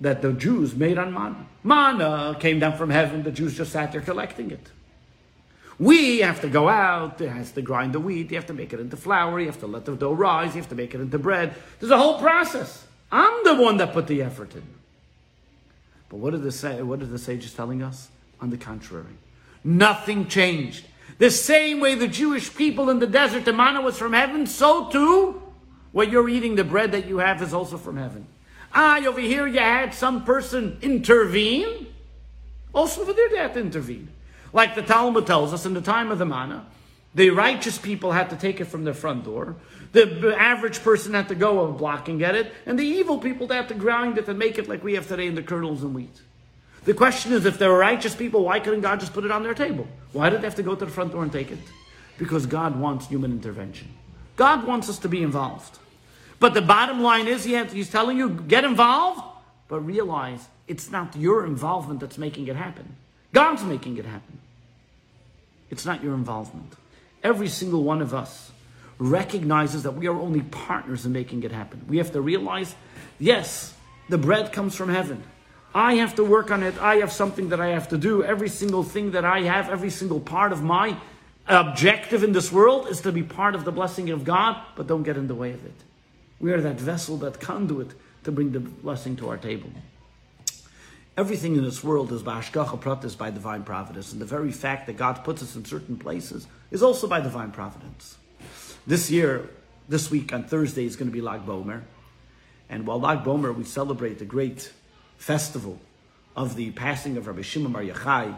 that 0.00 0.22
the 0.22 0.32
Jews 0.32 0.74
made 0.74 0.98
on 0.98 1.12
manna? 1.12 1.46
Manna 1.64 2.36
came 2.38 2.58
down 2.58 2.76
from 2.76 2.90
heaven, 2.90 3.22
the 3.22 3.30
Jews 3.30 3.56
just 3.56 3.72
sat 3.72 3.92
there 3.92 4.00
collecting 4.00 4.50
it. 4.50 4.70
We 5.78 6.20
have 6.20 6.40
to 6.40 6.48
go 6.48 6.68
out, 6.68 7.20
it 7.20 7.28
has 7.28 7.52
to 7.52 7.62
grind 7.62 7.92
the 7.92 8.00
wheat, 8.00 8.30
you 8.30 8.36
have 8.36 8.46
to 8.46 8.54
make 8.54 8.72
it 8.72 8.80
into 8.80 8.96
flour, 8.96 9.38
you 9.40 9.46
have 9.46 9.60
to 9.60 9.66
let 9.66 9.84
the 9.84 9.94
dough 9.94 10.12
rise, 10.12 10.54
you 10.54 10.60
have 10.60 10.70
to 10.70 10.74
make 10.74 10.94
it 10.94 11.00
into 11.00 11.18
bread. 11.18 11.54
There's 11.80 11.92
a 11.92 11.98
whole 11.98 12.18
process. 12.18 12.86
I'm 13.12 13.44
the 13.44 13.54
one 13.54 13.76
that 13.76 13.92
put 13.92 14.06
the 14.06 14.22
effort 14.22 14.54
in. 14.54 14.62
But 16.08 16.16
what 16.18 16.30
did 16.30 16.42
the? 16.42 16.84
What 16.84 17.00
did 17.00 17.10
the 17.10 17.18
sages 17.18 17.52
telling 17.52 17.82
us? 17.82 18.08
On 18.40 18.50
the 18.50 18.58
contrary, 18.58 19.16
nothing 19.64 20.28
changed. 20.28 20.86
The 21.18 21.30
same 21.30 21.80
way 21.80 21.94
the 21.94 22.08
Jewish 22.08 22.54
people 22.54 22.90
in 22.90 22.98
the 22.98 23.06
desert, 23.06 23.46
the 23.46 23.52
manna 23.52 23.80
was 23.80 23.96
from 23.96 24.12
heaven, 24.12 24.46
so 24.46 24.90
too, 24.90 25.40
what 25.92 26.10
you're 26.10 26.28
eating, 26.28 26.56
the 26.56 26.64
bread 26.64 26.92
that 26.92 27.06
you 27.06 27.18
have, 27.18 27.40
is 27.40 27.54
also 27.54 27.78
from 27.78 27.96
heaven. 27.96 28.26
Ah, 28.78 29.02
over 29.06 29.20
here 29.20 29.46
you 29.46 29.58
had 29.58 29.94
some 29.94 30.22
person 30.22 30.76
intervene. 30.82 31.86
Also 32.74 33.00
over 33.00 33.14
there 33.14 33.30
they 33.30 33.38
had 33.38 33.54
to 33.54 33.60
intervene. 33.60 34.08
Like 34.52 34.74
the 34.74 34.82
Talmud 34.82 35.26
tells 35.26 35.54
us 35.54 35.64
in 35.64 35.72
the 35.72 35.80
time 35.80 36.10
of 36.10 36.18
the 36.18 36.26
manna, 36.26 36.66
the 37.14 37.30
righteous 37.30 37.78
people 37.78 38.12
had 38.12 38.28
to 38.28 38.36
take 38.36 38.60
it 38.60 38.66
from 38.66 38.84
their 38.84 38.92
front 38.92 39.24
door. 39.24 39.56
The 39.92 40.36
average 40.38 40.82
person 40.82 41.14
had 41.14 41.28
to 41.28 41.34
go 41.34 41.64
a 41.64 41.72
block 41.72 42.10
and 42.10 42.18
get 42.18 42.34
it. 42.34 42.52
And 42.66 42.78
the 42.78 42.84
evil 42.84 43.16
people 43.16 43.48
had 43.48 43.68
to 43.68 43.74
grind 43.74 44.18
it 44.18 44.28
and 44.28 44.38
make 44.38 44.58
it 44.58 44.68
like 44.68 44.84
we 44.84 44.92
have 44.92 45.08
today 45.08 45.26
in 45.26 45.34
the 45.34 45.42
kernels 45.42 45.82
and 45.82 45.94
wheat. 45.94 46.20
The 46.84 46.92
question 46.92 47.32
is, 47.32 47.46
if 47.46 47.58
there 47.58 47.70
were 47.70 47.78
righteous 47.78 48.14
people, 48.14 48.44
why 48.44 48.60
couldn't 48.60 48.82
God 48.82 49.00
just 49.00 49.14
put 49.14 49.24
it 49.24 49.30
on 49.30 49.42
their 49.42 49.54
table? 49.54 49.86
Why 50.12 50.28
did 50.28 50.42
they 50.42 50.46
have 50.46 50.56
to 50.56 50.62
go 50.62 50.74
to 50.74 50.84
the 50.84 50.90
front 50.90 51.12
door 51.12 51.22
and 51.22 51.32
take 51.32 51.50
it? 51.50 51.58
Because 52.18 52.44
God 52.44 52.78
wants 52.78 53.06
human 53.06 53.32
intervention. 53.32 53.88
God 54.36 54.66
wants 54.66 54.90
us 54.90 54.98
to 54.98 55.08
be 55.08 55.22
involved. 55.22 55.78
But 56.38 56.54
the 56.54 56.62
bottom 56.62 57.02
line 57.02 57.26
is, 57.28 57.44
he 57.44 57.62
he's 57.66 57.90
telling 57.90 58.18
you, 58.18 58.30
get 58.30 58.64
involved, 58.64 59.22
but 59.68 59.80
realize 59.80 60.46
it's 60.68 60.90
not 60.90 61.16
your 61.16 61.46
involvement 61.46 62.00
that's 62.00 62.18
making 62.18 62.48
it 62.48 62.56
happen. 62.56 62.96
God's 63.32 63.64
making 63.64 63.96
it 63.98 64.04
happen. 64.04 64.38
It's 65.70 65.84
not 65.84 66.02
your 66.02 66.14
involvement. 66.14 66.72
Every 67.22 67.48
single 67.48 67.82
one 67.82 68.02
of 68.02 68.14
us 68.14 68.52
recognizes 68.98 69.82
that 69.82 69.92
we 69.92 70.06
are 70.06 70.18
only 70.18 70.42
partners 70.42 71.04
in 71.04 71.12
making 71.12 71.42
it 71.42 71.52
happen. 71.52 71.84
We 71.88 71.98
have 71.98 72.12
to 72.12 72.20
realize, 72.20 72.74
yes, 73.18 73.74
the 74.08 74.18
bread 74.18 74.52
comes 74.52 74.74
from 74.74 74.88
heaven. 74.88 75.22
I 75.74 75.94
have 75.96 76.14
to 76.14 76.24
work 76.24 76.50
on 76.50 76.62
it. 76.62 76.80
I 76.80 76.96
have 76.96 77.12
something 77.12 77.50
that 77.50 77.60
I 77.60 77.68
have 77.68 77.88
to 77.88 77.98
do. 77.98 78.24
Every 78.24 78.48
single 78.48 78.82
thing 78.82 79.10
that 79.10 79.24
I 79.24 79.42
have, 79.42 79.68
every 79.68 79.90
single 79.90 80.20
part 80.20 80.52
of 80.52 80.62
my 80.62 80.96
objective 81.46 82.24
in 82.24 82.32
this 82.32 82.50
world 82.50 82.88
is 82.88 83.02
to 83.02 83.12
be 83.12 83.22
part 83.22 83.54
of 83.54 83.64
the 83.64 83.72
blessing 83.72 84.10
of 84.10 84.24
God, 84.24 84.60
but 84.74 84.86
don't 84.86 85.02
get 85.02 85.16
in 85.16 85.26
the 85.26 85.34
way 85.34 85.52
of 85.52 85.64
it. 85.64 85.74
We 86.40 86.52
are 86.52 86.60
that 86.60 86.78
vessel, 86.78 87.16
that 87.18 87.40
conduit 87.40 87.92
to 88.24 88.32
bring 88.32 88.52
the 88.52 88.60
blessing 88.60 89.16
to 89.16 89.28
our 89.28 89.36
table. 89.36 89.70
Everything 91.16 91.56
in 91.56 91.64
this 91.64 91.82
world 91.82 92.12
is 92.12 92.22
by 92.22 92.40
Hashgacha 92.40 92.78
Pratis, 92.78 93.16
by 93.16 93.30
divine 93.30 93.62
providence. 93.62 94.12
And 94.12 94.20
the 94.20 94.26
very 94.26 94.52
fact 94.52 94.86
that 94.86 94.98
God 94.98 95.24
puts 95.24 95.42
us 95.42 95.56
in 95.56 95.64
certain 95.64 95.96
places 95.96 96.46
is 96.70 96.82
also 96.82 97.06
by 97.06 97.20
divine 97.20 97.52
providence. 97.52 98.18
This 98.86 99.10
year, 99.10 99.48
this 99.88 100.10
week 100.10 100.32
on 100.34 100.44
Thursday 100.44 100.84
is 100.84 100.94
going 100.94 101.08
to 101.08 101.12
be 101.12 101.22
Lag 101.22 101.46
B'Omer. 101.46 101.82
And 102.68 102.86
while 102.86 103.00
Lag 103.00 103.24
B'Omer, 103.24 103.54
we 103.54 103.64
celebrate 103.64 104.18
the 104.18 104.26
great 104.26 104.72
festival 105.16 105.80
of 106.36 106.54
the 106.54 106.70
passing 106.72 107.16
of 107.16 107.26
Rabbi 107.26 107.40
Shimon 107.40 107.72
Bar 107.72 107.82
Yochai 107.82 108.36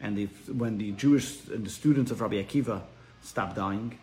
and 0.00 0.16
the, 0.16 0.26
when 0.52 0.78
the 0.78 0.90
Jewish 0.92 1.46
and 1.46 1.64
the 1.64 1.70
students 1.70 2.10
of 2.10 2.20
Rabbi 2.20 2.42
Akiva 2.42 2.82
stopped 3.22 3.54
dying. 3.54 3.98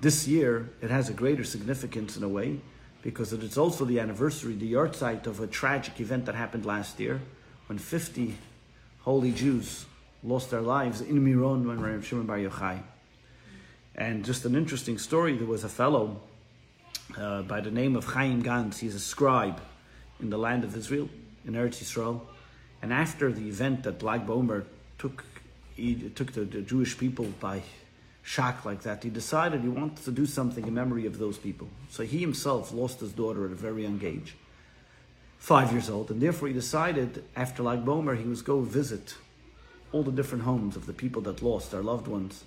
This 0.00 0.28
year, 0.28 0.68
it 0.82 0.90
has 0.90 1.08
a 1.08 1.14
greater 1.14 1.44
significance 1.44 2.18
in 2.18 2.22
a 2.22 2.28
way 2.28 2.60
because 3.02 3.32
it 3.32 3.42
is 3.42 3.58
also 3.58 3.84
the 3.84 4.00
anniversary, 4.00 4.54
the 4.54 4.72
yahrzeit 4.72 5.26
of 5.26 5.40
a 5.40 5.46
tragic 5.46 6.00
event 6.00 6.26
that 6.26 6.34
happened 6.34 6.64
last 6.64 6.98
year 7.00 7.20
when 7.66 7.78
50 7.78 8.36
holy 9.00 9.32
Jews 9.32 9.86
lost 10.22 10.50
their 10.50 10.60
lives 10.60 11.00
in 11.00 11.22
Miron 11.24 11.66
when 11.66 11.80
Rabbi 11.80 12.04
Shimon 12.04 12.26
Bar 12.26 12.38
Yochai 12.38 12.80
and 13.94 14.24
just 14.24 14.44
an 14.44 14.54
interesting 14.54 14.98
story 14.98 15.36
there 15.36 15.46
was 15.46 15.64
a 15.64 15.68
fellow 15.68 16.20
uh, 17.18 17.42
by 17.42 17.60
the 17.60 17.70
name 17.70 17.96
of 17.96 18.04
Chaim 18.04 18.42
Gans, 18.42 18.78
he's 18.78 18.94
a 18.94 19.00
scribe 19.00 19.60
in 20.20 20.30
the 20.30 20.38
land 20.38 20.64
of 20.64 20.76
Israel, 20.76 21.08
in 21.46 21.54
Eretz 21.54 21.82
Yisrael. 21.82 22.20
And 22.80 22.92
after 22.92 23.30
the 23.30 23.48
event 23.48 23.82
that 23.84 24.02
Lag 24.02 24.26
B'Omer 24.26 24.64
took, 24.98 25.24
he 25.74 25.94
took 26.10 26.32
the, 26.32 26.42
the 26.42 26.62
Jewish 26.62 26.96
people 26.96 27.26
by 27.40 27.62
shock 28.22 28.64
like 28.64 28.82
that, 28.82 29.02
he 29.02 29.10
decided 29.10 29.60
he 29.60 29.68
wanted 29.68 30.04
to 30.04 30.12
do 30.12 30.26
something 30.26 30.66
in 30.66 30.74
memory 30.74 31.06
of 31.06 31.18
those 31.18 31.38
people. 31.38 31.68
So 31.90 32.04
he 32.04 32.18
himself 32.18 32.72
lost 32.72 33.00
his 33.00 33.12
daughter 33.12 33.44
at 33.44 33.52
a 33.52 33.56
very 33.56 33.82
young 33.82 34.00
age, 34.02 34.36
five 35.38 35.72
years 35.72 35.90
old, 35.90 36.10
and 36.10 36.20
therefore 36.20 36.48
he 36.48 36.54
decided 36.54 37.24
after 37.36 37.62
Lag 37.62 37.84
B'Omer 37.84 38.16
he 38.16 38.28
was 38.28 38.42
go 38.42 38.60
visit 38.60 39.14
all 39.90 40.02
the 40.02 40.12
different 40.12 40.44
homes 40.44 40.76
of 40.76 40.86
the 40.86 40.92
people 40.92 41.20
that 41.22 41.42
lost 41.42 41.70
their 41.70 41.82
loved 41.82 42.08
ones 42.08 42.44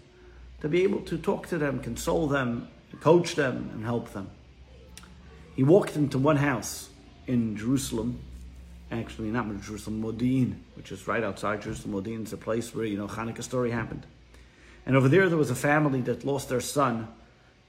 to 0.61 0.69
be 0.69 0.83
able 0.83 1.01
to 1.01 1.17
talk 1.17 1.47
to 1.47 1.57
them, 1.57 1.79
console 1.79 2.27
them, 2.27 2.67
coach 3.01 3.35
them, 3.35 3.69
and 3.73 3.83
help 3.83 4.13
them. 4.13 4.29
He 5.55 5.63
walked 5.63 5.95
into 5.95 6.17
one 6.17 6.37
house 6.37 6.89
in 7.27 7.55
Jerusalem, 7.55 8.19
actually 8.91 9.29
not 9.29 9.45
in 9.45 9.61
Jerusalem, 9.61 10.01
Modin, 10.01 10.63
which 10.75 10.91
is 10.91 11.07
right 11.07 11.23
outside 11.23 11.61
Jerusalem. 11.61 11.91
Modin 11.91 12.23
is 12.23 12.33
a 12.33 12.37
place 12.37 12.73
where, 12.73 12.85
you 12.85 12.97
know, 12.97 13.07
Hanukkah 13.07 13.43
story 13.43 13.71
happened. 13.71 14.05
And 14.85 14.95
over 14.95 15.09
there, 15.09 15.27
there 15.29 15.37
was 15.37 15.49
a 15.49 15.55
family 15.55 16.01
that 16.01 16.23
lost 16.23 16.49
their 16.49 16.61
son 16.61 17.07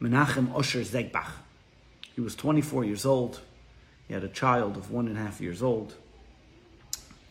Menachem 0.01 0.53
Osher 0.53 0.85
Zegbach. 0.85 1.31
He 2.15 2.21
was 2.21 2.35
24 2.35 2.85
years 2.85 3.07
old. 3.07 3.41
He 4.09 4.15
had 4.15 4.25
a 4.25 4.29
child 4.29 4.77
of 4.77 4.91
one 4.91 5.09
and 5.09 5.17
a 5.17 5.21
half 5.21 5.41
years 5.41 5.63
old. 5.63 5.95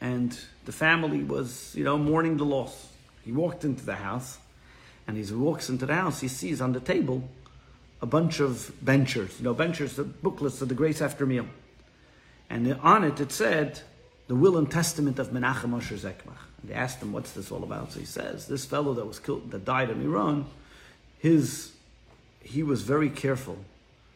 And 0.02 0.38
the 0.66 0.72
family 0.72 1.24
was, 1.24 1.74
you 1.76 1.84
know, 1.84 1.98
mourning 1.98 2.38
the 2.38 2.46
loss. 2.46 2.90
He 3.24 3.32
walked 3.32 3.64
into 3.64 3.86
the 3.86 3.96
house, 3.96 4.38
and 5.08 5.18
as 5.18 5.30
he 5.30 5.36
walks 5.36 5.70
into 5.70 5.86
the 5.86 5.96
house, 5.96 6.22
he 6.22 6.28
sees 6.28 6.62
on 6.62 6.74
the 6.74 6.80
table 6.80 7.28
a 8.02 8.06
bunch 8.06 8.40
of 8.40 8.72
benchers. 8.84 9.40
You 9.40 9.46
know, 9.46 9.54
benchers, 9.54 9.96
the 9.96 10.04
booklets 10.04 10.62
of 10.62 10.70
the 10.70 10.76
Grace 10.76 11.02
After 11.02 11.26
Meal. 11.26 11.48
And 12.50 12.72
on 12.82 13.04
it, 13.04 13.20
it 13.20 13.32
said, 13.32 13.82
the 14.28 14.36
will 14.36 14.58
and 14.58 14.70
testament 14.70 15.18
of 15.18 15.30
Menachem 15.30 15.72
Moshe 15.72 15.98
Zekmach. 15.98 16.38
They 16.68 16.74
asked 16.74 17.02
him, 17.02 17.14
what's 17.14 17.32
this 17.32 17.52
all 17.52 17.64
about? 17.64 17.94
So 17.94 18.00
he 18.00 18.06
says, 18.06 18.48
this 18.48 18.66
fellow 18.66 18.94
that 18.94 19.06
was 19.06 19.20
killed, 19.20 19.52
that 19.52 19.66
died 19.66 19.90
in 19.90 20.04
Miron, 20.04 20.46
his, 21.20 21.72
he 22.42 22.64
was 22.64 22.82
very 22.82 23.10
careful 23.10 23.58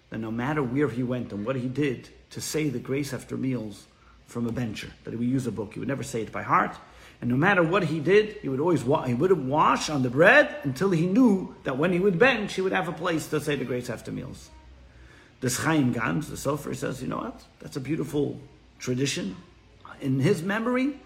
that 0.09 0.17
no 0.19 0.31
matter 0.31 0.63
where 0.63 0.89
he 0.89 1.03
went 1.03 1.31
and 1.31 1.45
what 1.45 1.55
he 1.55 1.67
did, 1.67 2.09
to 2.31 2.41
say 2.41 2.69
the 2.69 2.79
grace 2.79 3.13
after 3.13 3.37
meals 3.37 3.85
from 4.27 4.47
a 4.47 4.51
bencher, 4.51 4.91
that 5.03 5.11
he 5.11 5.17
would 5.17 5.27
use 5.27 5.47
a 5.47 5.51
book. 5.51 5.73
He 5.73 5.79
would 5.79 5.87
never 5.87 6.03
say 6.03 6.21
it 6.21 6.31
by 6.31 6.43
heart. 6.43 6.75
And 7.21 7.29
no 7.29 7.35
matter 7.35 7.63
what 7.63 7.83
he 7.83 7.99
did, 7.99 8.37
he 8.37 8.49
would 8.49 8.59
always 8.59 8.83
wa- 8.83 9.03
he 9.03 9.13
would 9.13 9.31
wash 9.31 9.89
on 9.89 10.03
the 10.03 10.09
bread 10.09 10.55
until 10.63 10.91
he 10.91 11.05
knew 11.05 11.55
that 11.63 11.77
when 11.77 11.91
he 11.91 11.99
would 11.99 12.17
bench, 12.17 12.53
he 12.53 12.61
would 12.61 12.71
have 12.71 12.87
a 12.87 12.93
place 12.93 13.27
to 13.27 13.41
say 13.41 13.55
the 13.55 13.65
grace 13.65 13.89
after 13.89 14.11
meals. 14.11 14.49
This 15.41 15.57
Chaim 15.57 15.91
Gans, 15.91 16.29
the 16.29 16.35
Sofer, 16.35 16.75
says, 16.75 17.01
you 17.01 17.07
know 17.07 17.17
what? 17.17 17.41
That's 17.59 17.77
a 17.77 17.81
beautiful 17.81 18.39
tradition. 18.77 19.35
In 20.01 20.19
his 20.19 20.41
memory, 20.41 20.99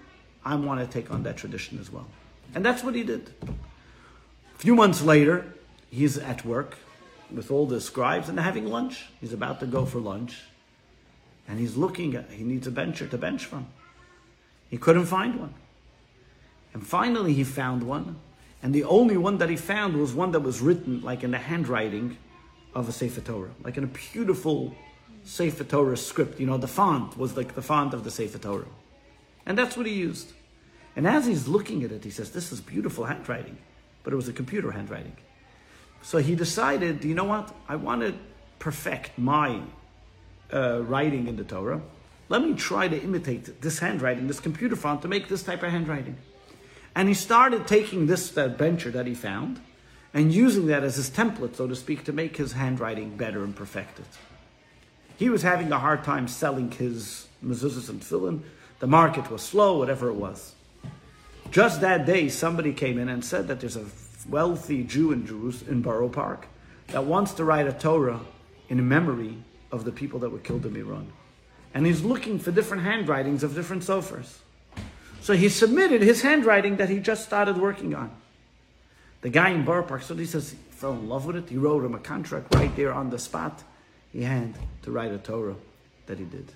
I 0.46 0.56
want 0.56 0.80
to 0.80 0.88
take 0.88 1.12
on 1.12 1.24
that 1.24 1.38
tradition 1.38 1.80
as 1.80 1.92
well. 1.92 2.08
And 2.56 2.66
that's 2.66 2.84
what 2.84 2.96
he 2.96 3.04
did. 3.04 3.32
A 3.44 4.58
few 4.58 4.76
months 4.76 5.02
later, 5.02 5.54
he's 5.90 6.18
at 6.18 6.46
work 6.46 6.78
with 7.32 7.50
all 7.50 7.66
the 7.66 7.82
scribes 7.82 8.30
and 8.30 8.38
they're 8.38 8.46
having 8.46 8.68
lunch. 8.68 9.06
He's 9.20 9.34
about 9.34 9.60
to 9.62 9.66
go 9.66 9.86
for 9.86 10.00
lunch. 10.00 10.42
And 11.48 11.60
he's 11.60 11.76
looking 11.76 12.16
at, 12.16 12.30
he 12.30 12.44
needs 12.44 12.68
a 12.68 12.72
bencher 12.72 13.08
to 13.08 13.18
bench 13.18 13.46
from. 13.46 13.68
He 14.70 14.78
couldn't 14.78 15.06
find 15.06 15.40
one. 15.40 15.54
And 16.74 16.86
finally 16.86 17.34
he 17.34 17.44
found 17.44 17.84
one. 17.84 18.18
And 18.62 18.74
the 18.74 18.86
only 18.86 19.18
one 19.18 19.40
that 19.40 19.50
he 19.50 19.58
found 19.58 19.98
was 19.98 20.14
one 20.14 20.32
that 20.32 20.40
was 20.40 20.62
written 20.62 21.02
like 21.02 21.24
in 21.24 21.32
the 21.32 21.38
handwriting 21.38 22.18
of 22.74 22.88
a 22.88 22.92
Sefer 22.92 23.22
Torah, 23.22 23.52
like 23.64 23.78
in 23.78 23.84
a 23.84 23.88
beautiful 23.88 24.74
Sefer 25.26 25.64
Torah 25.64 25.98
script. 25.98 26.40
You 26.40 26.48
know, 26.48 26.58
the 26.58 26.68
font 26.68 27.18
was 27.18 27.36
like 27.36 27.56
the 27.56 27.62
font 27.62 27.94
of 27.94 28.04
the 28.04 28.12
Sefer 28.12 28.38
Torah. 28.38 28.68
And 29.46 29.58
that's 29.58 29.76
what 29.76 29.86
he 29.86 29.94
used. 29.94 30.32
And 30.96 31.08
as 31.08 31.26
he's 31.26 31.48
looking 31.48 31.84
at 31.84 31.92
it, 31.92 32.04
he 32.04 32.10
says, 32.10 32.32
This 32.32 32.52
is 32.52 32.62
beautiful 32.62 33.06
handwriting. 33.06 33.58
But 34.04 34.14
it 34.14 34.16
was 34.16 34.28
a 34.28 34.34
computer 34.34 34.72
handwriting. 34.72 35.16
So 36.02 36.18
he 36.18 36.36
decided, 36.36 37.04
you 37.06 37.16
know 37.16 37.24
what? 37.24 37.54
I 37.68 37.78
want 37.78 38.02
to 38.02 38.14
perfect 38.60 39.18
my 39.18 39.62
uh, 40.54 40.84
writing 40.84 41.28
in 41.28 41.38
the 41.38 41.44
Torah. 41.44 41.82
Let 42.30 42.42
me 42.42 42.54
try 42.54 42.88
to 42.88 43.02
imitate 43.02 43.62
this 43.62 43.80
handwriting, 43.80 44.28
this 44.28 44.40
computer 44.40 44.76
font, 44.76 45.02
to 45.04 45.08
make 45.08 45.30
this 45.30 45.44
type 45.44 45.64
of 45.64 45.72
handwriting. 45.72 46.18
And 46.96 47.08
he 47.08 47.14
started 47.14 47.68
taking 47.68 48.08
this 48.08 48.30
that 48.32 48.58
that 48.58 49.08
he 49.08 49.16
found 49.16 49.62
and 50.14 50.32
using 50.32 50.68
that 50.68 50.84
as 50.84 50.96
his 50.96 51.10
template, 51.10 51.56
so 51.56 51.68
to 51.68 51.76
speak, 51.76 52.04
to 52.06 52.14
make 52.14 52.38
his 52.38 52.54
handwriting 52.54 53.18
better 53.18 53.44
and 53.44 53.56
perfect 53.56 54.00
it. 54.00 54.06
He 55.18 55.30
was 55.30 55.42
having 55.42 55.72
a 55.72 55.80
hard 55.80 56.04
time 56.04 56.28
selling 56.28 56.70
his 56.72 57.28
mezuzahs 57.44 57.90
and 57.90 58.02
tefillin. 58.02 58.42
The 58.84 58.88
market 58.88 59.32
was 59.32 59.42
slow, 59.42 59.78
whatever 59.78 60.10
it 60.10 60.16
was. 60.16 60.56
Just 61.52 61.80
that 61.80 62.06
day, 62.06 62.28
somebody 62.28 62.74
came 62.74 63.00
in 63.00 63.08
and 63.08 63.24
said 63.24 63.48
that 63.48 63.62
there's 63.62 63.78
a 63.78 63.86
wealthy 64.28 64.84
Jew 64.84 65.14
in 65.14 65.26
Jerusalem, 65.26 65.72
in 65.72 65.82
Borough 65.82 66.10
Park, 66.10 66.48
that 66.88 67.06
wants 67.06 67.32
to 67.36 67.46
write 67.46 67.66
a 67.66 67.72
Torah 67.72 68.20
in 68.68 68.86
memory 68.86 69.38
of 69.72 69.86
the 69.86 69.94
people 69.94 70.20
that 70.20 70.32
were 70.32 70.40
killed 70.40 70.66
in 70.66 70.74
Miron. 70.74 71.14
And 71.74 71.86
he's 71.86 72.02
looking 72.02 72.40
for 72.40 72.52
different 72.52 72.84
handwritings 72.84 73.42
of 73.42 73.56
different 73.56 73.84
soferim. 73.84 74.28
So 75.22 75.32
he 75.32 75.48
submitted 75.48 76.02
his 76.02 76.22
handwriting 76.22 76.76
that 76.76 76.90
he 76.90 77.00
just 77.00 77.24
started 77.24 77.58
working 77.58 77.96
on. 77.96 78.12
The 79.22 79.30
guy 79.30 79.52
in 79.52 79.64
Borough 79.64 79.84
Park, 79.84 80.02
so 80.02 80.14
he 80.14 80.26
says 80.26 80.50
he 80.50 80.58
fell 80.72 80.92
in 80.92 81.08
love 81.08 81.26
with 81.26 81.38
it. 81.38 81.48
He 81.48 81.56
wrote 81.56 81.86
him 81.86 81.96
a 81.96 82.00
contract 82.00 82.54
right 82.54 82.76
there 82.76 82.92
on 82.92 83.12
the 83.12 83.18
spot. 83.18 83.64
He 84.12 84.24
had 84.24 84.56
to 84.82 84.92
write 84.92 85.14
a 85.14 85.20
Torah 85.20 85.56
that 86.08 86.20
he 86.20 86.26
did. 86.26 86.52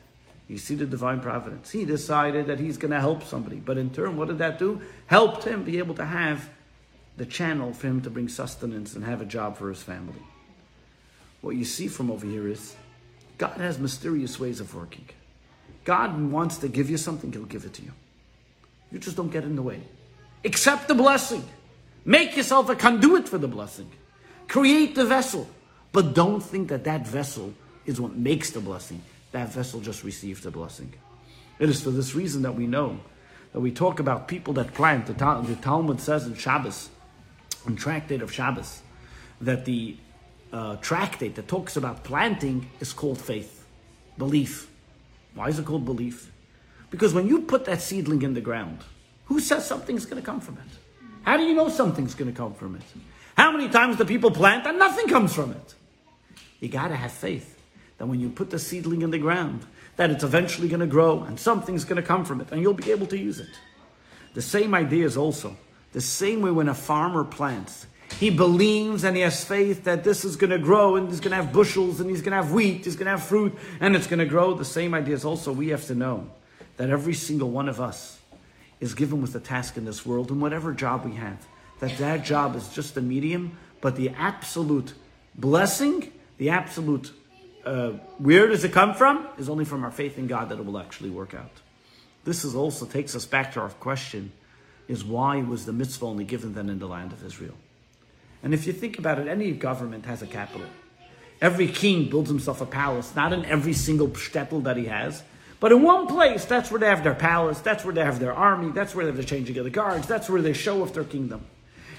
You 0.48 0.58
see 0.58 0.76
the 0.76 0.86
divine 0.86 1.20
providence. 1.20 1.72
He 1.72 1.84
decided 1.84 2.48
that 2.48 2.60
he's 2.60 2.78
going 2.78 2.92
to 2.92 3.00
help 3.00 3.24
somebody. 3.24 3.58
But 3.58 3.78
in 3.78 3.90
turn, 3.90 4.16
what 4.16 4.30
did 4.30 4.38
that 4.38 4.58
do? 4.60 4.82
Helped 5.08 5.44
him 5.44 5.64
be 5.64 5.78
able 5.78 5.96
to 5.96 6.06
have 6.06 6.50
the 7.18 7.26
channel 7.26 7.74
for 7.74 7.88
him 7.88 8.02
to 8.02 8.10
bring 8.10 8.30
sustenance 8.30 8.96
and 8.96 9.04
have 9.04 9.22
a 9.22 9.26
job 9.26 9.58
for 9.58 9.70
his 9.70 9.82
family. 9.84 10.22
What 11.42 11.56
you 11.56 11.66
see 11.66 11.88
from 11.88 12.10
over 12.10 12.26
here 12.26 12.48
is 12.48 12.76
God 13.38 13.58
has 13.58 13.78
mysterious 13.78 14.40
ways 14.40 14.60
of 14.60 14.74
working. 14.74 15.06
God 15.84 16.32
wants 16.32 16.58
to 16.58 16.68
give 16.68 16.90
you 16.90 16.98
something, 16.98 17.32
He'll 17.32 17.44
give 17.44 17.66
it 17.66 17.74
to 17.76 17.82
you. 17.82 17.92
You 18.92 19.00
just 19.00 19.16
don't 19.16 19.32
get 19.32 19.44
in 19.44 19.56
the 19.56 19.62
way. 19.62 19.82
Accept 20.44 20.88
the 20.88 20.96
blessing. 20.96 21.44
Make 22.06 22.38
yourself 22.38 22.70
a 22.70 22.76
conduit 22.76 23.28
for 23.28 23.38
the 23.38 23.48
blessing. 23.48 23.90
Create 24.48 24.96
the 24.96 25.06
vessel. 25.06 25.48
But 25.92 26.14
don't 26.14 26.42
think 26.42 26.70
that 26.70 26.86
that 26.86 27.06
vessel 27.06 27.54
is 27.86 28.00
what 28.00 28.16
makes 28.16 28.52
the 28.52 28.60
blessing. 28.60 29.02
That 29.38 29.50
vessel 29.50 29.82
just 29.82 30.04
received 30.04 30.42
the 30.42 30.50
blessing. 30.50 30.92
It 31.60 31.70
is 31.70 31.84
for 31.84 31.92
this 31.92 32.16
reason 32.16 32.42
that 32.42 32.56
we 32.56 32.66
know 32.66 33.00
that 33.54 33.60
we 33.60 33.72
talk 33.72 34.00
about 34.00 34.28
people 34.28 34.52
that 34.56 34.74
plant. 34.74 35.06
The, 35.06 35.14
the 35.14 35.56
Talmud 35.62 36.02
says 36.02 36.26
in 36.26 36.34
Shabbos, 36.34 36.90
in 37.68 37.76
Tractate 37.76 38.24
of 38.24 38.34
Shabbos, 38.34 38.82
that 39.42 39.64
the 39.66 39.96
uh, 40.52 40.78
tractate 40.78 41.36
that 41.36 41.48
talks 41.48 41.78
about 41.78 42.04
planting 42.04 42.68
is 42.80 42.94
called 42.94 43.22
faith, 43.22 43.64
belief. 44.18 44.72
Why 45.36 45.50
is 45.50 45.60
it 45.60 45.66
called 45.66 45.86
belief? 45.86 46.32
Because 46.90 47.14
when 47.14 47.28
you 47.28 47.42
put 47.42 47.66
that 47.66 47.80
seedling 47.80 48.24
in 48.24 48.34
the 48.34 48.42
ground, 48.42 48.80
who 49.26 49.40
says 49.40 49.68
something's 49.68 50.08
going 50.08 50.20
to 50.20 50.26
come 50.26 50.42
from 50.42 50.56
it? 50.56 51.06
How 51.22 51.38
do 51.38 51.44
you 51.44 51.54
know 51.54 51.70
something's 51.70 52.16
going 52.16 52.32
to 52.32 52.36
come 52.36 52.56
from 52.56 52.76
it? 52.76 52.82
How 53.38 53.52
many 53.52 53.70
times 53.70 53.98
do 53.98 54.06
people 54.06 54.32
plant 54.32 54.66
and 54.66 54.80
nothing 54.80 55.08
comes 55.08 55.32
from 55.32 55.52
it? 55.52 55.76
You 56.60 56.70
got 56.70 56.88
to 56.88 56.96
have 56.96 57.12
faith 57.12 57.57
that 57.98 58.08
when 58.08 58.20
you 58.20 58.30
put 58.30 58.50
the 58.50 58.60
seedling 58.60 59.02
in 59.02 59.12
the 59.12 59.18
ground, 59.18 59.66
that 59.96 60.12
it's 60.12 60.24
eventually 60.24 60.68
going 60.68 60.80
to 60.80 60.88
grow 60.88 61.24
and 61.24 61.40
something's 61.40 61.84
going 61.84 62.02
to 62.02 62.08
come 62.08 62.24
from 62.24 62.42
it 62.42 62.52
and 62.52 62.62
you'll 62.62 62.74
be 62.74 62.92
able 62.92 63.08
to 63.08 63.18
use 63.18 63.40
it. 63.40 63.50
The 64.34 64.42
same 64.42 64.74
idea 64.76 65.06
is 65.06 65.18
also 65.18 65.58
the 65.94 66.02
same 66.02 66.42
way 66.42 66.52
when 66.52 66.70
a 66.70 66.76
farmer 66.76 67.24
plants, 67.24 67.88
he 68.20 68.30
believes 68.30 69.04
and 69.04 69.16
he 69.16 69.24
has 69.24 69.44
faith 69.44 69.86
that 69.86 70.04
this 70.04 70.24
is 70.24 70.36
going 70.36 70.52
to 70.52 70.60
grow 70.60 70.96
and 70.96 71.10
he's 71.10 71.20
going 71.20 71.32
to 71.32 71.38
have 71.38 71.52
bushels 71.52 72.00
and 72.00 72.10
he's 72.10 72.22
going 72.22 72.32
to 72.32 72.38
have 72.38 72.52
wheat, 72.52 72.86
he's 72.86 72.96
going 72.96 73.06
to 73.06 73.12
have 73.12 73.24
fruit 73.24 73.58
and 73.80 73.96
it's 73.96 74.08
going 74.08 74.20
to 74.20 74.26
grow. 74.26 74.54
The 74.54 74.66
same 74.66 74.94
idea 74.94 75.16
is 75.16 75.26
also 75.26 75.52
we 75.52 75.70
have 75.70 75.86
to 75.88 75.96
know 75.96 76.30
that 76.78 76.92
every 76.92 77.16
single 77.16 77.50
one 77.50 77.68
of 77.68 77.82
us 77.82 78.20
is 78.80 78.94
given 78.94 79.22
with 79.22 79.34
a 79.36 79.40
task 79.40 79.78
in 79.78 79.86
this 79.86 80.06
world 80.06 80.30
and 80.30 80.40
whatever 80.40 80.72
job 80.72 81.04
we 81.04 81.16
have, 81.16 81.48
that 81.80 81.98
that 81.98 82.24
job 82.24 82.56
is 82.56 82.70
just 82.70 82.96
a 82.98 83.02
medium, 83.02 83.58
but 83.82 83.96
the 83.96 84.10
absolute 84.10 84.94
blessing, 85.36 86.12
the 86.38 86.50
absolute 86.50 87.12
uh, 87.68 87.92
where 88.18 88.48
does 88.48 88.64
it 88.64 88.72
come 88.72 88.94
from? 88.94 89.28
Is 89.38 89.50
only 89.50 89.66
from 89.66 89.84
our 89.84 89.92
faith 89.92 90.18
in 90.18 90.28
God 90.28 90.50
that 90.50 90.58
it 90.58 90.66
will 90.66 90.80
actually 90.80 91.10
work 91.10 91.34
out. 91.34 91.52
This 92.24 92.44
is 92.44 92.56
also 92.56 92.86
takes 92.86 93.16
us 93.16 93.26
back 93.26 93.54
to 93.54 93.62
our 93.62 93.70
question: 93.70 94.32
Is 94.88 95.04
why 95.04 95.42
was 95.42 95.66
the 95.66 95.74
mitzvah 95.74 96.06
only 96.06 96.24
given 96.24 96.54
then 96.54 96.70
in 96.70 96.80
the 96.80 96.88
land 96.88 97.12
of 97.12 97.24
Israel? 97.26 97.56
And 98.42 98.54
if 98.54 98.66
you 98.66 98.74
think 98.74 98.98
about 99.00 99.20
it, 99.20 99.28
any 99.28 99.52
government 99.52 100.06
has 100.06 100.22
a 100.22 100.28
capital. 100.28 100.68
Every 101.42 101.68
king 101.68 102.10
builds 102.10 102.30
himself 102.30 102.62
a 102.62 102.66
palace, 102.66 103.16
not 103.16 103.34
in 103.34 103.46
every 103.46 103.74
single 103.74 104.08
shtetl 104.08 104.64
that 104.64 104.78
he 104.78 104.86
has, 104.86 105.24
but 105.60 105.72
in 105.72 105.82
one 105.84 106.08
place, 106.08 106.46
that's 106.46 106.72
where 106.72 106.80
they 106.80 106.88
have 106.88 107.04
their 107.04 107.16
palace, 107.16 107.60
that's 107.60 107.84
where 107.84 107.94
they 107.94 108.04
have 108.04 108.20
their 108.20 108.34
army, 108.34 108.72
that's 108.72 108.96
where 108.96 109.06
they 109.06 109.12
have 109.12 109.18
the 109.18 109.24
changing 109.24 109.58
of 109.58 109.64
the 109.64 109.70
guards, 109.70 110.08
that's 110.08 110.30
where 110.30 110.42
they 110.42 110.54
show 110.54 110.82
off 110.82 110.94
their 110.94 111.04
kingdom. 111.04 111.46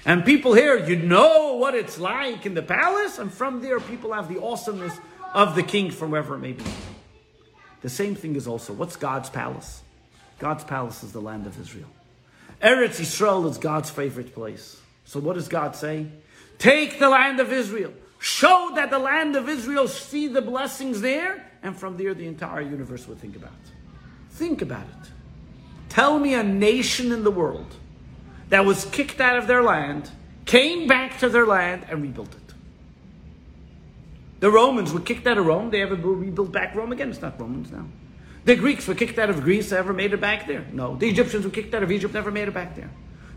And 0.05 0.25
people 0.25 0.53
here, 0.53 0.77
you 0.85 0.95
know 0.95 1.55
what 1.55 1.75
it's 1.75 1.99
like 1.99 2.45
in 2.45 2.53
the 2.53 2.61
palace, 2.61 3.19
and 3.19 3.31
from 3.31 3.61
there, 3.61 3.79
people 3.79 4.13
have 4.13 4.27
the 4.27 4.41
awesomeness 4.41 4.97
of 5.33 5.55
the 5.55 5.63
king 5.63 5.91
from 5.91 6.11
wherever 6.11 6.35
it 6.35 6.39
may 6.39 6.53
be. 6.53 6.63
The 7.81 7.89
same 7.89 8.15
thing 8.15 8.35
is 8.35 8.47
also 8.47 8.73
what's 8.73 8.95
God's 8.95 9.29
palace? 9.29 9.81
God's 10.39 10.63
palace 10.63 11.03
is 11.03 11.11
the 11.11 11.21
land 11.21 11.45
of 11.47 11.59
Israel. 11.59 11.89
Eretz 12.61 12.99
Yisrael 12.99 13.49
is 13.49 13.57
God's 13.57 13.89
favorite 13.89 14.33
place. 14.33 14.81
So 15.05 15.19
what 15.19 15.35
does 15.35 15.47
God 15.47 15.75
say? 15.75 16.07
Take 16.57 16.99
the 16.99 17.09
land 17.09 17.39
of 17.39 17.53
Israel. 17.53 17.93
Show 18.19 18.73
that 18.75 18.89
the 18.89 18.99
land 18.99 19.35
of 19.35 19.47
Israel 19.47 19.87
see 19.87 20.27
the 20.27 20.41
blessings 20.41 20.99
there, 20.99 21.49
and 21.63 21.75
from 21.75 21.95
there 21.95 22.13
the 22.13 22.27
entire 22.27 22.61
universe 22.61 23.07
will 23.07 23.15
think 23.15 23.35
about 23.37 23.51
it. 23.51 23.71
Think 24.31 24.61
about 24.61 24.83
it. 24.83 25.11
Tell 25.87 26.19
me 26.19 26.33
a 26.33 26.43
nation 26.43 27.11
in 27.11 27.23
the 27.23 27.31
world 27.31 27.75
that 28.49 28.65
was 28.65 28.85
kicked 28.85 29.21
out 29.21 29.37
of 29.37 29.47
their 29.47 29.63
land, 29.63 30.09
came 30.45 30.87
back 30.87 31.19
to 31.19 31.29
their 31.29 31.45
land, 31.45 31.85
and 31.89 32.01
rebuilt 32.01 32.35
it. 32.35 32.48
The 34.39 34.49
Romans 34.49 34.93
were 34.93 35.01
kicked 35.01 35.27
out 35.27 35.37
of 35.37 35.45
Rome. 35.45 35.69
They 35.69 35.81
ever 35.81 35.95
rebuilt 35.95 36.51
back 36.51 36.75
Rome 36.75 36.91
again? 36.91 37.09
It's 37.09 37.21
not 37.21 37.39
Romans 37.39 37.71
now. 37.71 37.85
The 38.45 38.55
Greeks 38.55 38.87
were 38.87 38.95
kicked 38.95 39.19
out 39.19 39.29
of 39.29 39.41
Greece. 39.41 39.69
They 39.69 39.77
ever 39.77 39.93
made 39.93 40.13
it 40.13 40.21
back 40.21 40.47
there? 40.47 40.65
No. 40.71 40.95
The 40.95 41.09
Egyptians 41.09 41.45
were 41.45 41.51
kicked 41.51 41.73
out 41.73 41.83
of 41.83 41.91
Egypt. 41.91 42.13
Never 42.13 42.31
made 42.31 42.47
it 42.47 42.53
back 42.53 42.75
there. 42.75 42.89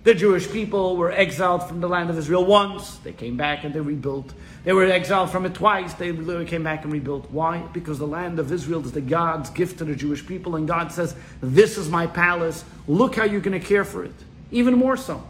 The 0.04 0.14
Jewish 0.14 0.50
people 0.50 0.96
were 0.96 1.12
exiled 1.12 1.68
from 1.68 1.80
the 1.80 1.88
land 1.88 2.10
of 2.10 2.18
Israel 2.18 2.44
once. 2.44 2.96
They 2.98 3.12
came 3.12 3.36
back 3.36 3.62
and 3.62 3.72
they 3.72 3.80
rebuilt. 3.80 4.34
They 4.64 4.72
were 4.72 4.84
exiled 4.84 5.30
from 5.30 5.46
it 5.46 5.54
twice. 5.54 5.94
They 5.94 6.12
came 6.44 6.64
back 6.64 6.82
and 6.82 6.92
rebuilt. 6.92 7.30
Why? 7.30 7.58
Because 7.72 8.00
the 8.00 8.06
land 8.06 8.40
of 8.40 8.50
Israel 8.50 8.84
is 8.84 8.90
the 8.90 9.00
God's 9.00 9.50
gift 9.50 9.78
to 9.78 9.84
the 9.84 9.94
Jewish 9.94 10.26
people, 10.26 10.56
and 10.56 10.66
God 10.66 10.90
says, 10.90 11.14
This 11.40 11.78
is 11.78 11.88
my 11.88 12.08
palace. 12.08 12.64
Look 12.88 13.14
how 13.14 13.24
you're 13.24 13.40
going 13.40 13.60
to 13.60 13.64
care 13.64 13.84
for 13.84 14.04
it. 14.04 14.14
Even 14.50 14.76
more 14.76 14.96
so. 14.96 15.22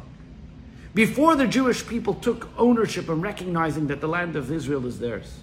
Before 0.94 1.36
the 1.36 1.46
Jewish 1.46 1.86
people 1.86 2.14
took 2.14 2.48
ownership 2.56 3.10
and 3.10 3.22
recognizing 3.22 3.88
that 3.88 4.00
the 4.00 4.08
land 4.08 4.36
of 4.36 4.50
Israel 4.50 4.86
is 4.86 4.98
theirs, 4.98 5.40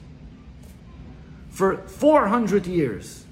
for 1.60 1.76
400 1.76 2.68
years, 2.68 3.26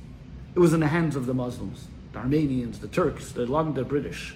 it 0.53 0.59
was 0.59 0.73
in 0.73 0.82
the 0.82 0.88
hands 0.88 1.15
of 1.15 1.28
the 1.28 1.34
Muslims, 1.34 1.88
the 2.11 2.19
Armenians, 2.19 2.80
the 2.80 2.89
Turks, 2.89 3.32
the 3.32 3.45
London, 3.45 3.75
the 3.75 3.86
British. 3.86 4.36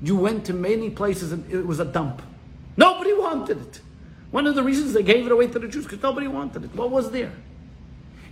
You 0.00 0.14
went 0.14 0.44
to 0.44 0.52
many 0.52 0.90
places 0.90 1.32
and 1.32 1.44
it 1.52 1.66
was 1.66 1.80
a 1.80 1.84
dump. 1.84 2.22
Nobody 2.76 3.12
wanted 3.12 3.60
it. 3.60 3.80
One 4.30 4.46
of 4.46 4.54
the 4.54 4.62
reasons 4.62 4.92
they 4.92 5.02
gave 5.02 5.26
it 5.26 5.32
away 5.32 5.48
to 5.48 5.58
the 5.58 5.66
Jews 5.66 5.82
because 5.82 6.04
nobody 6.04 6.28
wanted 6.28 6.62
it. 6.62 6.74
What 6.76 6.90
was 6.90 7.10
there? 7.10 7.32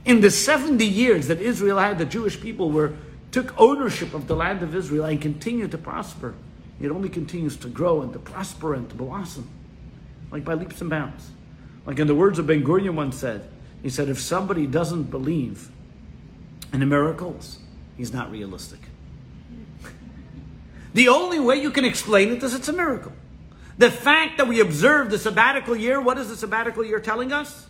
In 0.05 0.21
the 0.21 0.31
70 0.31 0.87
years 0.87 1.27
that 1.27 1.41
Israel 1.41 1.79
had, 1.79 1.99
the 1.99 2.05
Jewish 2.05 2.41
people 2.41 2.71
were 2.71 2.93
took 3.33 3.61
ownership 3.61 4.15
of 4.15 4.29
the 4.29 4.37
land 4.37 4.63
of 4.63 4.77
Israel 4.77 5.07
and 5.07 5.21
continued 5.21 5.73
to 5.73 5.79
prosper. 5.79 6.37
It 6.81 6.93
only 6.93 7.09
continues 7.09 7.57
to 7.57 7.69
grow 7.69 8.03
and 8.03 8.13
to 8.13 8.21
prosper 8.21 8.75
and 8.75 8.89
to 8.91 8.95
blossom, 8.95 9.51
like 10.31 10.45
by 10.45 10.55
leaps 10.55 10.81
and 10.81 10.89
bounds. 10.89 11.31
Like 11.85 11.99
in 11.99 12.07
the 12.07 12.15
words 12.15 12.39
of 12.39 12.47
Ben 12.47 12.63
Gurion 12.63 12.95
once 12.95 13.17
said, 13.17 13.49
he 13.83 13.91
said, 13.91 14.09
if 14.09 14.21
somebody 14.21 14.67
doesn't 14.67 15.05
believe 15.05 15.71
in 16.73 16.81
the 16.81 16.87
miracles, 16.87 17.59
he's 17.97 18.13
not 18.13 18.31
realistic. 18.31 18.79
the 20.95 21.09
only 21.09 21.41
way 21.41 21.57
you 21.57 21.71
can 21.71 21.85
explain 21.85 22.31
it 22.31 22.43
is 22.43 22.55
it's 22.55 22.69
a 22.69 22.73
miracle. 22.73 23.13
The 23.79 23.91
fact 23.91 24.39
that 24.39 24.47
we 24.47 24.61
observe 24.61 25.11
the 25.11 25.19
sabbatical 25.19 25.75
year, 25.75 26.01
what 26.01 26.19
is 26.19 26.29
the 26.29 26.37
sabbatical 26.37 26.85
year 26.85 27.01
telling 27.01 27.33
us? 27.33 27.69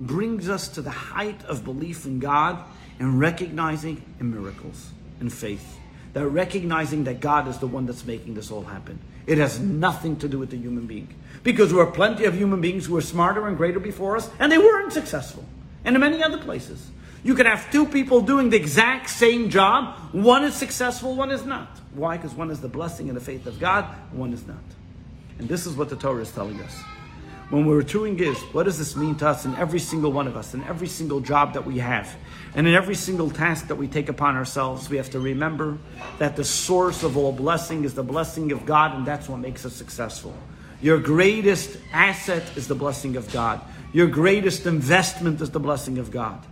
Brings 0.00 0.48
us 0.48 0.68
to 0.68 0.82
the 0.82 0.90
height 0.90 1.44
of 1.44 1.64
belief 1.64 2.06
in 2.06 2.18
God 2.18 2.64
and 2.98 3.20
recognizing 3.20 4.02
in 4.20 4.32
miracles 4.32 4.90
and 5.20 5.32
faith. 5.32 5.78
That 6.14 6.26
recognizing 6.26 7.04
that 7.04 7.20
God 7.20 7.48
is 7.48 7.58
the 7.58 7.66
one 7.66 7.86
that's 7.86 8.04
making 8.04 8.34
this 8.34 8.50
all 8.50 8.62
happen. 8.62 8.98
It 9.26 9.38
has 9.38 9.58
nothing 9.60 10.16
to 10.16 10.28
do 10.28 10.38
with 10.38 10.50
the 10.50 10.56
human 10.56 10.86
being. 10.86 11.14
Because 11.42 11.70
there 11.70 11.80
are 11.80 11.90
plenty 11.90 12.24
of 12.24 12.34
human 12.34 12.60
beings 12.60 12.86
who 12.86 12.96
are 12.96 13.02
smarter 13.02 13.46
and 13.46 13.56
greater 13.56 13.80
before 13.80 14.16
us, 14.16 14.30
and 14.38 14.50
they 14.50 14.58
weren't 14.58 14.92
successful. 14.92 15.44
And 15.84 15.94
in 15.94 16.00
many 16.00 16.22
other 16.22 16.38
places. 16.38 16.90
You 17.24 17.34
could 17.34 17.46
have 17.46 17.70
two 17.70 17.86
people 17.86 18.20
doing 18.20 18.50
the 18.50 18.56
exact 18.56 19.08
same 19.08 19.48
job. 19.48 19.96
One 20.12 20.44
is 20.44 20.54
successful, 20.54 21.14
one 21.14 21.30
is 21.30 21.44
not. 21.44 21.68
Why? 21.94 22.16
Because 22.16 22.34
one 22.34 22.50
is 22.50 22.60
the 22.60 22.68
blessing 22.68 23.08
and 23.08 23.16
the 23.16 23.20
faith 23.20 23.46
of 23.46 23.60
God, 23.60 23.84
one 24.12 24.32
is 24.32 24.46
not. 24.46 24.56
And 25.38 25.48
this 25.48 25.66
is 25.66 25.76
what 25.76 25.88
the 25.88 25.96
Torah 25.96 26.22
is 26.22 26.32
telling 26.32 26.60
us. 26.60 26.82
When 27.52 27.66
we're 27.66 27.82
doing 27.82 28.18
is, 28.18 28.40
what 28.54 28.62
does 28.62 28.78
this 28.78 28.96
mean 28.96 29.14
to 29.16 29.28
us 29.28 29.44
in 29.44 29.54
every 29.56 29.78
single 29.78 30.10
one 30.10 30.26
of 30.26 30.38
us, 30.38 30.54
in 30.54 30.64
every 30.64 30.88
single 30.88 31.20
job 31.20 31.52
that 31.52 31.66
we 31.66 31.80
have, 31.80 32.16
and 32.54 32.66
in 32.66 32.72
every 32.72 32.94
single 32.94 33.28
task 33.28 33.68
that 33.68 33.74
we 33.74 33.88
take 33.88 34.08
upon 34.08 34.36
ourselves? 34.36 34.88
We 34.88 34.96
have 34.96 35.10
to 35.10 35.20
remember 35.20 35.76
that 36.18 36.34
the 36.34 36.44
source 36.44 37.02
of 37.02 37.18
all 37.18 37.30
blessing 37.30 37.84
is 37.84 37.92
the 37.92 38.02
blessing 38.02 38.52
of 38.52 38.64
God, 38.64 38.96
and 38.96 39.06
that's 39.06 39.28
what 39.28 39.38
makes 39.38 39.66
us 39.66 39.74
successful. 39.74 40.34
Your 40.80 40.98
greatest 40.98 41.76
asset 41.92 42.42
is 42.56 42.68
the 42.68 42.74
blessing 42.74 43.16
of 43.16 43.30
God. 43.30 43.60
Your 43.92 44.06
greatest 44.06 44.64
investment 44.64 45.38
is 45.42 45.50
the 45.50 45.60
blessing 45.60 45.98
of 45.98 46.10
God. 46.10 46.42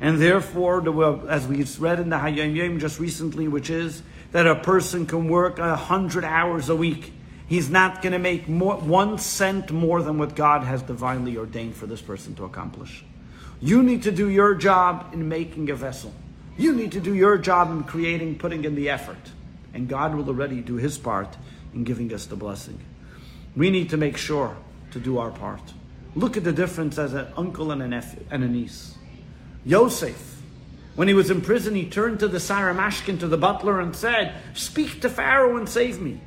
And 0.00 0.18
therefore, 0.18 0.80
as 1.28 1.46
we've 1.46 1.78
read 1.78 2.00
in 2.00 2.08
the 2.08 2.16
Hayom 2.16 2.56
Yom 2.56 2.78
just 2.78 2.98
recently, 2.98 3.48
which 3.48 3.68
is 3.68 4.02
that 4.32 4.46
a 4.46 4.54
person 4.54 5.04
can 5.04 5.28
work 5.28 5.58
a 5.58 5.76
hundred 5.76 6.24
hours 6.24 6.70
a 6.70 6.74
week 6.74 7.12
He's 7.48 7.70
not 7.70 8.02
going 8.02 8.12
to 8.12 8.18
make 8.18 8.46
more, 8.46 8.76
one 8.76 9.18
cent 9.18 9.72
more 9.72 10.02
than 10.02 10.18
what 10.18 10.36
God 10.36 10.64
has 10.64 10.82
divinely 10.82 11.38
ordained 11.38 11.74
for 11.74 11.86
this 11.86 12.02
person 12.02 12.34
to 12.34 12.44
accomplish. 12.44 13.04
You 13.60 13.82
need 13.82 14.02
to 14.02 14.12
do 14.12 14.28
your 14.28 14.54
job 14.54 15.10
in 15.14 15.28
making 15.28 15.70
a 15.70 15.74
vessel. 15.74 16.12
You 16.58 16.74
need 16.74 16.92
to 16.92 17.00
do 17.00 17.14
your 17.14 17.38
job 17.38 17.70
in 17.70 17.84
creating, 17.84 18.38
putting 18.38 18.64
in 18.64 18.74
the 18.74 18.90
effort. 18.90 19.16
And 19.72 19.88
God 19.88 20.14
will 20.14 20.28
already 20.28 20.60
do 20.60 20.76
his 20.76 20.98
part 20.98 21.36
in 21.72 21.84
giving 21.84 22.12
us 22.12 22.26
the 22.26 22.36
blessing. 22.36 22.78
We 23.56 23.70
need 23.70 23.90
to 23.90 23.96
make 23.96 24.18
sure 24.18 24.56
to 24.90 25.00
do 25.00 25.18
our 25.18 25.30
part. 25.30 25.62
Look 26.14 26.36
at 26.36 26.44
the 26.44 26.52
difference 26.52 26.98
as 26.98 27.14
an 27.14 27.28
uncle 27.36 27.70
and 27.70 27.82
a 27.82 27.88
nephew 27.88 28.24
and 28.30 28.44
a 28.44 28.48
niece. 28.48 28.96
Yosef, 29.64 30.42
when 30.96 31.08
he 31.08 31.14
was 31.14 31.30
in 31.30 31.40
prison, 31.40 31.74
he 31.74 31.88
turned 31.88 32.20
to 32.20 32.28
the 32.28 32.40
Sar 32.40 32.74
Hamashkim, 32.74 33.20
to 33.20 33.28
the 33.28 33.38
butler, 33.38 33.80
and 33.80 33.94
said, 33.94 34.34
Speak 34.52 35.00
to 35.00 35.08
Pharaoh 35.08 35.56
and 35.56 35.68
save 35.68 36.00
me. 36.00 36.20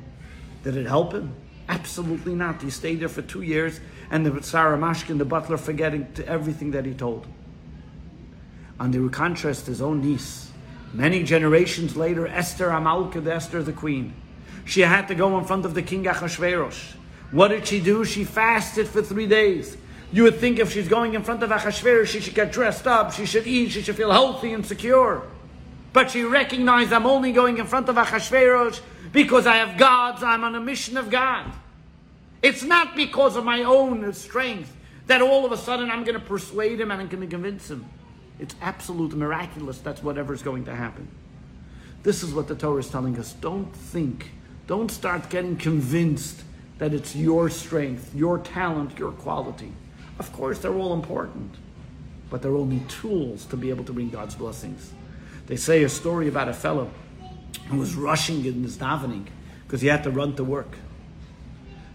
Did 0.62 0.76
it 0.76 0.86
help 0.86 1.12
him? 1.12 1.34
Absolutely 1.68 2.34
not. 2.34 2.62
He 2.62 2.70
stayed 2.70 3.00
there 3.00 3.08
for 3.08 3.22
two 3.22 3.42
years, 3.42 3.80
and 4.10 4.26
the 4.26 4.42
Sar 4.42 4.76
Hamashkim, 4.76 5.18
the 5.18 5.24
butler, 5.24 5.56
forgetting 5.56 6.06
everything 6.26 6.72
that 6.72 6.84
he 6.84 6.92
told. 6.92 7.26
On 8.78 8.90
the 8.90 9.08
contrast, 9.08 9.66
his 9.66 9.80
own 9.80 10.00
niece, 10.00 10.50
many 10.92 11.22
generations 11.22 11.96
later, 11.96 12.26
Esther 12.26 12.68
HaMalka, 12.68 13.22
the 13.22 13.34
Esther 13.34 13.62
the 13.62 13.72
queen, 13.72 14.14
she 14.64 14.80
had 14.80 15.08
to 15.08 15.14
go 15.14 15.38
in 15.38 15.44
front 15.44 15.64
of 15.64 15.74
the 15.74 15.82
king 15.82 16.04
Achashverosh. 16.04 16.94
What 17.30 17.48
did 17.48 17.66
she 17.66 17.80
do? 17.80 18.04
She 18.04 18.24
fasted 18.24 18.86
for 18.86 19.02
three 19.02 19.26
days. 19.26 19.76
You 20.12 20.24
would 20.24 20.36
think 20.36 20.58
if 20.58 20.72
she's 20.72 20.88
going 20.88 21.14
in 21.14 21.22
front 21.22 21.42
of 21.42 21.50
Achashverosh, 21.50 22.06
she 22.06 22.20
should 22.20 22.34
get 22.34 22.52
dressed 22.52 22.86
up, 22.86 23.12
she 23.12 23.24
should 23.24 23.46
eat, 23.46 23.70
she 23.70 23.82
should 23.82 23.96
feel 23.96 24.12
healthy 24.12 24.52
and 24.52 24.64
secure. 24.64 25.26
But 25.92 26.10
she 26.10 26.22
recognized 26.22 26.92
I'm 26.92 27.06
only 27.06 27.32
going 27.32 27.58
in 27.58 27.66
front 27.66 27.88
of 27.88 27.96
Achashverosh 27.96 28.80
because 29.12 29.46
I 29.46 29.56
have 29.56 29.78
God's, 29.78 30.22
I'm 30.22 30.44
on 30.44 30.54
a 30.54 30.60
mission 30.60 30.96
of 30.96 31.10
God. 31.10 31.52
It's 32.42 32.62
not 32.62 32.96
because 32.96 33.36
of 33.36 33.44
my 33.44 33.62
own 33.62 34.12
strength 34.14 34.74
that 35.06 35.22
all 35.22 35.44
of 35.44 35.52
a 35.52 35.56
sudden 35.56 35.90
I'm 35.90 36.04
going 36.04 36.18
to 36.18 36.24
persuade 36.24 36.80
him 36.80 36.90
and 36.90 37.00
I'm 37.00 37.08
going 37.08 37.22
to 37.22 37.28
convince 37.28 37.70
him. 37.70 37.84
It's 38.38 38.54
absolute 38.60 39.12
miraculous. 39.14 39.78
That's 39.78 40.02
whatever's 40.02 40.42
going 40.42 40.64
to 40.64 40.74
happen. 40.74 41.06
This 42.02 42.22
is 42.22 42.34
what 42.34 42.48
the 42.48 42.54
Torah 42.56 42.80
is 42.80 42.88
telling 42.88 43.18
us. 43.18 43.32
Don't 43.34 43.72
think, 43.74 44.30
don't 44.66 44.90
start 44.90 45.30
getting 45.30 45.56
convinced 45.56 46.42
that 46.78 46.92
it's 46.92 47.14
your 47.14 47.48
strength, 47.48 48.12
your 48.14 48.38
talent, 48.38 48.98
your 48.98 49.12
quality. 49.12 49.72
Of 50.18 50.32
course, 50.32 50.58
they're 50.58 50.74
all 50.74 50.94
important, 50.94 51.54
but 52.28 52.42
they're 52.42 52.56
only 52.56 52.80
tools 52.88 53.44
to 53.46 53.56
be 53.56 53.70
able 53.70 53.84
to 53.84 53.92
bring 53.92 54.10
God's 54.10 54.34
blessings. 54.34 54.92
They 55.46 55.56
say 55.56 55.84
a 55.84 55.88
story 55.88 56.26
about 56.26 56.48
a 56.48 56.54
fellow 56.54 56.90
who 57.68 57.78
was 57.78 57.94
rushing 57.94 58.44
in 58.44 58.62
his 58.62 58.76
davening 58.76 59.26
because 59.66 59.80
he 59.80 59.88
had 59.88 60.02
to 60.04 60.10
run 60.10 60.36
to 60.36 60.44
work. 60.44 60.76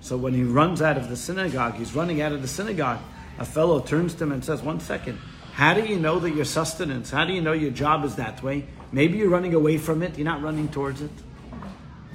So 0.01 0.17
when 0.17 0.33
he 0.33 0.43
runs 0.43 0.81
out 0.81 0.97
of 0.97 1.09
the 1.09 1.15
synagogue, 1.15 1.75
he's 1.75 1.93
running 1.93 2.21
out 2.21 2.31
of 2.31 2.41
the 2.41 2.47
synagogue. 2.47 2.99
A 3.39 3.45
fellow 3.45 3.79
turns 3.79 4.13
to 4.15 4.23
him 4.23 4.31
and 4.31 4.43
says, 4.43 4.61
One 4.61 4.79
second, 4.79 5.19
how 5.53 5.73
do 5.73 5.85
you 5.85 5.99
know 5.99 6.19
that 6.19 6.31
your 6.31 6.45
sustenance, 6.45 7.11
how 7.11 7.25
do 7.25 7.33
you 7.33 7.41
know 7.41 7.53
your 7.53 7.71
job 7.71 8.05
is 8.05 8.15
that 8.15 8.41
way? 8.41 8.65
Maybe 8.91 9.17
you're 9.17 9.29
running 9.29 9.53
away 9.53 9.77
from 9.77 10.01
it, 10.03 10.17
you're 10.17 10.25
not 10.25 10.41
running 10.41 10.69
towards 10.69 11.01
it. 11.01 11.11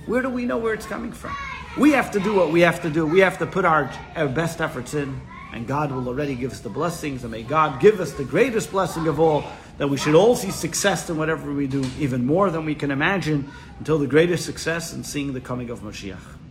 Where 0.07 0.23
do 0.23 0.31
we 0.31 0.47
know 0.47 0.59
where 0.59 0.75
it's 0.75 0.87
coming 0.87 1.13
from? 1.13 1.37
We 1.79 1.93
have 1.93 2.11
to 2.13 2.21
do 2.21 2.35
what 2.35 2.51
we 2.51 2.61
have 2.63 2.83
to 2.83 2.91
do. 2.91 3.07
We 3.07 3.21
have 3.21 3.39
to 3.39 3.47
put 3.47 3.65
our, 3.65 3.91
our 4.17 4.29
best 4.29 4.61
efforts 4.61 4.95
in, 4.95 5.21
and 5.53 5.67
God 5.67 5.93
will 5.93 6.09
already 6.09 6.35
give 6.35 6.53
us 6.53 6.61
the 6.61 6.69
blessings. 6.69 7.23
And 7.23 7.31
may 7.31 7.43
God 7.43 7.81
give 7.81 8.01
us 8.01 8.13
the 8.13 8.25
greatest 8.25 8.71
blessing 8.71 9.07
of 9.07 9.21
all, 9.21 9.45
that 9.79 9.89
we 9.89 9.97
should 9.97 10.15
all 10.15 10.35
see 10.37 10.51
success 10.51 11.09
in 11.11 11.17
whatever 11.17 11.53
we 11.53 11.67
do, 11.67 11.85
even 11.99 12.27
more 12.27 12.51
than 12.51 12.65
we 12.65 12.75
can 12.75 12.91
imagine, 12.91 13.51
until 13.79 13.99
the 13.99 14.07
greatest 14.07 14.45
success 14.45 14.93
in 14.93 15.05
seeing 15.05 15.33
the 15.33 15.41
coming 15.41 15.71
of 15.71 15.81
Mashiach. 15.81 16.42